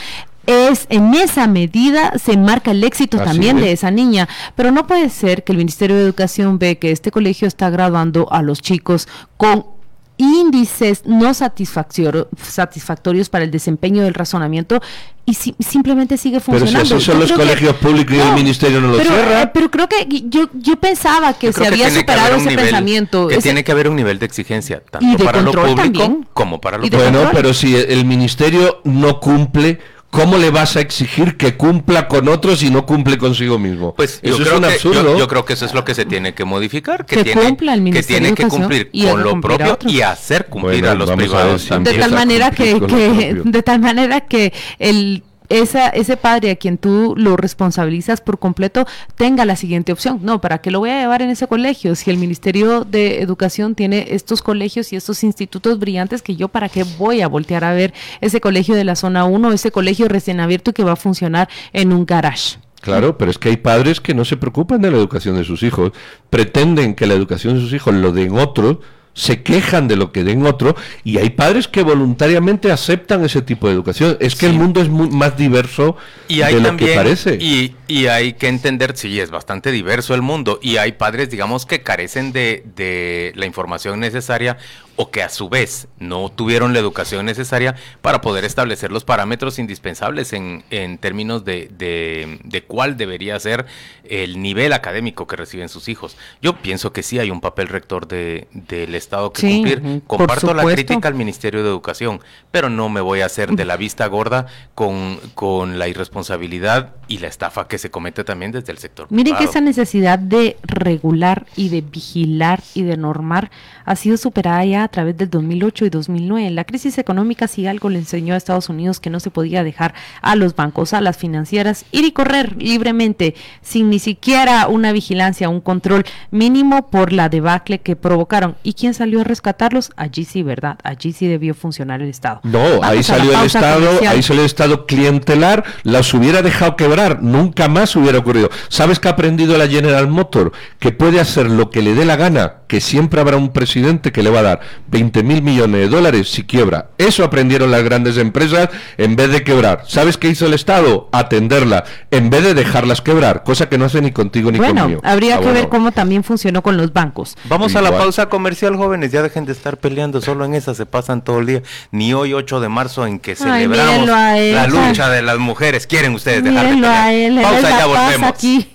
es 0.47 0.87
en 0.89 1.13
esa 1.13 1.45
medida 1.45 2.13
se 2.17 2.37
marca 2.37 2.71
el 2.71 2.83
éxito 2.83 3.17
Así 3.17 3.25
también 3.25 3.57
es. 3.57 3.63
de 3.63 3.71
esa 3.73 3.91
niña. 3.91 4.27
Pero 4.55 4.71
no 4.71 4.87
puede 4.87 5.09
ser 5.09 5.43
que 5.43 5.51
el 5.51 5.57
Ministerio 5.57 5.95
de 5.95 6.03
Educación 6.03 6.57
ve 6.57 6.79
que 6.79 6.91
este 6.91 7.11
colegio 7.11 7.47
está 7.47 7.69
graduando 7.69 8.31
a 8.31 8.41
los 8.41 8.61
chicos 8.61 9.07
con 9.35 9.76
índices 10.17 11.03
no 11.05 11.33
satisfactorio- 11.33 12.27
satisfactorios 12.41 13.29
para 13.29 13.43
el 13.45 13.51
desempeño 13.51 14.03
del 14.03 14.13
razonamiento 14.13 14.81
y 15.25 15.33
si- 15.33 15.55
simplemente 15.59 16.17
sigue 16.17 16.39
Pero 16.39 16.59
si 16.59 16.65
funcionando. 16.65 16.95
así 16.95 17.05
son 17.05 17.15
Yo 17.15 17.21
los 17.21 17.31
que- 17.31 17.37
colegios 17.37 17.75
públicos 17.75 18.15
y 18.15 18.19
el 18.19 18.33
ministerio 18.33 18.81
no 18.81 18.87
lo 18.89 18.97
pero, 18.97 19.09
cierra. 19.11 19.41
eh, 19.43 19.51
pero 19.53 19.69
creo 19.69 19.87
que 19.89 20.07
yo, 20.29 20.49
yo 20.53 20.75
pensaba 20.77 21.33
que 21.33 21.47
Yo 21.47 21.53
se 21.53 21.67
había 21.67 21.85
que 21.89 21.99
superado 21.99 22.35
ese 22.37 22.49
nivel- 22.49 22.65
pensamiento. 22.65 23.27
Que 23.27 23.35
ese- 23.35 23.43
tiene 23.43 23.63
que 23.63 23.71
haber 23.71 23.89
un 23.89 23.95
nivel 23.95 24.19
de 24.19 24.25
exigencia, 24.25 24.81
tanto 24.89 25.05
Y 25.05 25.15
de 25.17 25.23
para 25.25 25.39
lo 25.41 25.51
control 25.51 25.75
público 25.75 25.99
también. 25.99 26.27
como 26.33 26.61
para 26.61 26.77
lo 26.77 26.85
Y 26.85 26.89
de 26.89 26.97
privado. 26.97 27.17
Bueno, 27.17 27.31
pero 27.33 27.53
si 27.53 27.75
el 27.75 28.05
ministerio 28.05 28.81
no 28.85 29.19
cumple, 29.19 29.79
¿cómo 30.11 30.37
le 30.37 30.49
vas 30.49 30.75
a 30.75 30.81
exigir 30.81 31.37
que 31.37 31.55
cumpla 31.55 32.07
con 32.07 32.27
otros 32.27 32.63
y 32.63 32.69
no 32.69 32.85
cumple 32.85 33.17
consigo 33.17 33.59
mismo? 33.59 33.93
Pues 33.95 34.19
eso 34.23 34.37
yo 34.37 34.43
es 34.43 34.49
creo, 34.49 34.57
un 34.57 34.63
que, 34.63 34.73
absurdo. 34.73 35.03
yo, 35.03 35.17
yo 35.19 35.27
creo 35.27 35.45
que 35.45 35.53
eso 35.53 35.65
es 35.65 35.73
lo 35.73 35.83
que 35.85 35.93
se 35.95 36.05
tiene 36.05 36.33
que 36.33 36.45
modificar, 36.45 37.05
que, 37.05 37.17
Que 37.17 37.23
tiene, 37.23 37.41
cumpla 37.43 37.73
el 37.73 37.91
que, 37.91 38.03
tiene 38.03 38.33
que 38.33 38.47
cumplir 38.47 38.89
y 38.91 39.05
con 39.05 39.21
lo 39.23 39.39
propio 39.41 39.77
y 39.87 40.01
hacer 40.01 40.47
cumplir 40.47 40.79
Bueno, 40.81 40.91
a 40.91 40.95
los 40.95 41.09
vamos 41.09 41.33
a 41.33 41.45
ver 41.45 41.57
privados 41.57 41.83
de 41.83 41.93
tal 41.99 42.11
manera 42.11 42.51
que, 42.51 42.79
que- 42.81 43.41
de 43.43 43.63
tal 43.63 43.79
manera 43.79 44.21
que 44.21 44.53
el 44.79 45.23
esa, 45.49 45.89
ese 45.89 46.17
padre 46.17 46.51
a 46.51 46.55
quien 46.55 46.77
tú 46.77 47.13
lo 47.17 47.37
responsabilizas 47.37 48.21
por 48.21 48.39
completo 48.39 48.85
tenga 49.15 49.45
la 49.45 49.55
siguiente 49.55 49.91
opción. 49.91 50.19
No, 50.21 50.41
¿para 50.41 50.59
qué 50.59 50.71
lo 50.71 50.79
voy 50.79 50.89
a 50.89 50.99
llevar 50.99 51.21
en 51.21 51.29
ese 51.29 51.47
colegio? 51.47 51.95
Si 51.95 52.09
el 52.09 52.17
Ministerio 52.17 52.83
de 52.83 53.21
Educación 53.21 53.75
tiene 53.75 54.07
estos 54.09 54.41
colegios 54.41 54.91
y 54.93 54.95
estos 54.95 55.23
institutos 55.23 55.79
brillantes, 55.79 56.21
que 56.21 56.35
yo 56.35 56.47
para 56.47 56.69
qué 56.69 56.83
voy 56.97 57.21
a 57.21 57.27
voltear 57.27 57.63
a 57.63 57.73
ver 57.73 57.93
ese 58.21 58.41
colegio 58.41 58.75
de 58.75 58.83
la 58.83 58.95
zona 58.95 59.25
1, 59.25 59.53
ese 59.53 59.71
colegio 59.71 60.07
recién 60.07 60.39
abierto 60.39 60.73
que 60.73 60.83
va 60.83 60.93
a 60.93 60.97
funcionar 60.97 61.49
en 61.73 61.93
un 61.93 62.05
garage. 62.05 62.57
Claro, 62.81 63.17
pero 63.17 63.31
es 63.31 63.37
que 63.37 63.49
hay 63.49 63.57
padres 63.57 63.99
que 63.99 64.13
no 64.13 64.23
se 64.23 64.37
preocupan 64.37 64.81
de 64.81 64.91
la 64.91 64.97
educación 64.97 65.35
de 65.35 65.43
sus 65.43 65.63
hijos, 65.63 65.91
pretenden 66.29 66.95
que 66.95 67.07
la 67.07 67.15
educación 67.15 67.55
de 67.55 67.61
sus 67.61 67.73
hijos 67.73 67.93
lo 67.93 68.11
den 68.11 68.37
otros, 68.37 68.77
se 69.17 69.41
quejan 69.41 69.87
de 69.87 69.95
lo 69.95 70.11
que 70.11 70.23
den 70.23 70.45
otro, 70.45 70.75
y 71.03 71.17
hay 71.17 71.31
padres 71.31 71.67
que 71.67 71.81
voluntariamente 71.81 72.71
aceptan 72.71 73.25
ese 73.25 73.41
tipo 73.41 73.67
de 73.67 73.73
educación. 73.73 74.15
Es 74.19 74.35
que 74.35 74.45
el 74.45 74.53
mundo 74.53 74.79
es 74.79 74.89
mu- 74.89 75.09
más 75.09 75.35
diverso 75.35 75.97
Y 76.27 76.43
hay 76.43 76.53
de 76.53 76.61
lo 76.61 76.67
también, 76.67 76.91
que 76.91 76.95
parece. 76.95 77.37
Y, 77.41 77.73
y 77.87 78.05
hay 78.05 78.33
que 78.33 78.47
entender, 78.47 78.95
sí, 78.95 79.19
es 79.19 79.31
bastante 79.31 79.71
diverso 79.71 80.13
el 80.13 80.21
mundo. 80.21 80.59
Y 80.61 80.77
hay 80.77 80.91
padres, 80.91 81.31
digamos, 81.31 81.65
que 81.65 81.81
carecen 81.81 82.31
de, 82.31 82.63
de 82.75 83.33
la 83.35 83.47
información 83.47 83.99
necesaria 83.99 84.57
o 84.99 85.11
que 85.11 85.23
a 85.23 85.29
su 85.29 85.47
vez 85.47 85.87
no 85.99 86.29
tuvieron 86.29 86.73
la 86.73 86.79
educación 86.79 87.25
necesaria 87.25 87.75
para 88.01 88.19
poder 88.19 88.43
establecer 88.45 88.91
los 88.91 89.05
parámetros 89.05 89.59
indispensables 89.59 90.33
en, 90.33 90.63
en 90.71 90.97
términos 90.97 91.45
de, 91.45 91.69
de, 91.77 92.39
de 92.43 92.63
cuál 92.63 92.97
debería 92.97 93.39
ser 93.39 93.65
el 94.09 94.41
nivel 94.41 94.73
académico 94.73 95.27
que 95.27 95.35
reciben 95.35 95.69
sus 95.69 95.87
hijos. 95.87 96.17
Yo 96.41 96.55
pienso 96.57 96.93
que 96.93 97.03
sí 97.03 97.19
hay 97.19 97.29
un 97.31 97.41
papel 97.41 97.67
rector 97.67 98.07
de- 98.07 98.47
del 98.51 98.95
Estado 98.95 99.31
que 99.31 99.41
Sí, 99.41 99.53
cumplir. 99.61 100.01
Comparto 100.07 100.53
la 100.53 100.63
crítica 100.63 101.07
al 101.07 101.13
Ministerio 101.15 101.61
de 101.63 101.69
Educación, 101.69 102.19
pero 102.51 102.69
no 102.69 102.89
me 102.89 102.99
voy 103.01 103.21
a 103.21 103.27
hacer 103.27 103.51
de 103.51 103.65
la 103.65 103.77
vista 103.77 104.07
gorda 104.07 104.47
con, 104.75 105.19
con 105.35 105.77
la 105.79 105.87
irresponsabilidad 105.87 106.95
y 107.07 107.19
la 107.19 107.27
estafa 107.27 107.67
que 107.67 107.77
se 107.77 107.91
comete 107.91 108.23
también 108.23 108.51
desde 108.51 108.71
el 108.71 108.79
sector 108.79 109.07
Miren 109.09 109.33
que 109.33 109.37
privado. 109.37 109.51
esa 109.51 109.61
necesidad 109.61 110.19
de 110.19 110.57
regular 110.63 111.45
y 111.55 111.69
de 111.69 111.81
vigilar 111.81 112.61
y 112.73 112.83
de 112.83 112.97
normar 112.97 113.51
ha 113.85 113.95
sido 113.95 114.17
superada 114.17 114.65
ya 114.65 114.86
a 114.87 114.89
través 114.89 115.17
del 115.17 115.29
2008 115.29 115.85
y 115.85 115.89
2009. 115.89 116.49
La 116.51 116.63
crisis 116.63 116.97
económica 116.97 117.47
si 117.47 117.67
algo 117.67 117.89
le 117.89 117.99
enseñó 117.99 118.33
a 118.33 118.37
Estados 118.37 118.69
Unidos 118.69 118.99
que 118.99 119.09
no 119.09 119.19
se 119.19 119.29
podía 119.29 119.63
dejar 119.63 119.93
a 120.21 120.35
los 120.35 120.55
bancos, 120.55 120.93
a 120.93 121.01
las 121.01 121.17
financieras 121.17 121.85
ir 121.91 122.05
y 122.05 122.11
correr 122.11 122.55
libremente 122.61 123.35
sin 123.61 123.89
ni 123.89 123.99
siquiera 123.99 124.67
una 124.67 124.93
vigilancia, 124.93 125.49
un 125.49 125.59
control 125.59 126.05
mínimo 126.31 126.89
por 126.89 127.11
la 127.11 127.27
debacle 127.27 127.79
que 127.79 127.95
provocaron. 127.97 128.55
¿Y 128.63 128.73
quién 128.73 128.93
salió 128.93 129.21
a 129.21 129.23
rescatarlos? 129.25 129.91
Allí 129.97 130.23
sí, 130.23 130.41
¿verdad? 130.41 130.77
Allí 130.83 131.11
sí 131.11 131.27
debió 131.27 131.53
funcionar 131.53 132.01
el 132.01 132.09
Estado. 132.09 132.39
No, 132.43 132.59
Vamos 132.59 132.85
ahí 132.85 133.03
salió 133.03 133.37
el 133.37 133.45
Estado, 133.45 133.85
comercial. 133.85 134.15
ahí 134.15 134.23
salió 134.23 134.41
el 134.41 134.45
Estado 134.45 134.85
clientelar, 134.85 135.65
las 135.83 136.13
hubiera 136.13 136.41
dejado 136.41 136.77
quebrar, 136.77 137.21
nunca 137.21 137.67
más 137.67 137.95
hubiera 137.95 138.19
ocurrido. 138.19 138.49
¿Sabes 138.69 138.99
qué 138.99 139.09
ha 139.09 139.11
aprendido 139.11 139.57
la 139.57 139.67
General 139.67 140.07
Motor? 140.07 140.53
Que 140.79 140.93
puede 140.93 141.19
hacer 141.19 141.49
lo 141.49 141.69
que 141.69 141.81
le 141.81 141.93
dé 141.93 142.05
la 142.05 142.15
gana, 142.15 142.53
que 142.67 142.79
siempre 142.79 143.19
habrá 143.19 143.35
un 143.35 143.51
presidente 143.51 144.11
que 144.11 144.23
le 144.23 144.29
va 144.29 144.39
a 144.39 144.43
dar 144.43 144.59
20 144.87 145.23
mil 145.23 145.41
millones 145.41 145.81
de 145.81 145.87
dólares 145.89 146.29
si 146.29 146.43
quiebra. 146.43 146.89
Eso 146.97 147.23
aprendieron 147.23 147.71
las 147.71 147.83
grandes 147.83 148.17
empresas 148.17 148.69
en 148.97 149.15
vez 149.15 149.31
de 149.31 149.43
quebrar. 149.43 149.83
¿Sabes 149.87 150.17
qué 150.17 150.29
hizo 150.29 150.45
el 150.45 150.53
Estado? 150.53 151.09
Atenderla, 151.11 151.83
en 152.11 152.29
vez 152.29 152.43
de 152.43 152.53
dejarlas 152.53 153.01
quebrar, 153.01 153.43
cosa 153.43 153.69
que 153.69 153.77
no 153.77 153.85
hace 153.85 154.01
ni 154.01 154.11
contigo 154.11 154.51
ni 154.51 154.57
Bueno, 154.59 154.81
conmigo. 154.83 155.01
habría 155.03 155.35
Ah, 155.35 155.37
que 155.39 155.43
bueno. 155.45 155.59
ver 155.59 155.69
cómo 155.69 155.91
también 155.91 156.23
funcionó 156.23 156.61
con 156.63 156.77
los 156.77 156.93
bancos. 156.93 157.35
Vamos 157.45 157.75
a 157.75 157.81
la 157.81 157.91
pausa 157.91 158.29
comercial, 158.29 158.75
jóvenes. 158.75 159.11
Ya 159.11 159.21
dejen 159.21 159.45
de 159.45 159.51
estar 159.51 159.77
peleando. 159.77 160.21
Solo 160.21 160.45
en 160.45 160.53
esa 160.53 160.73
se 160.73 160.85
pasan 160.85 161.23
todo 161.23 161.39
el 161.39 161.45
día. 161.47 161.61
Ni 161.91 162.13
hoy, 162.13 162.33
8 162.33 162.59
de 162.59 162.69
marzo, 162.69 163.05
en 163.05 163.19
que 163.19 163.35
celebramos 163.35 164.07
la 164.07 164.67
lucha 164.67 165.09
de 165.09 165.21
las 165.21 165.37
mujeres. 165.37 165.87
¿Quieren 165.87 166.13
ustedes 166.13 166.43
dejar 166.43 166.65
de 166.67 166.73
pelear? 166.75 166.93
a 166.95 167.13
él, 167.13 167.37
él 167.37 167.43
pausa, 167.43 167.69
ya 167.69 167.85
volvemos. 167.85 168.29
aquí. 168.29 168.69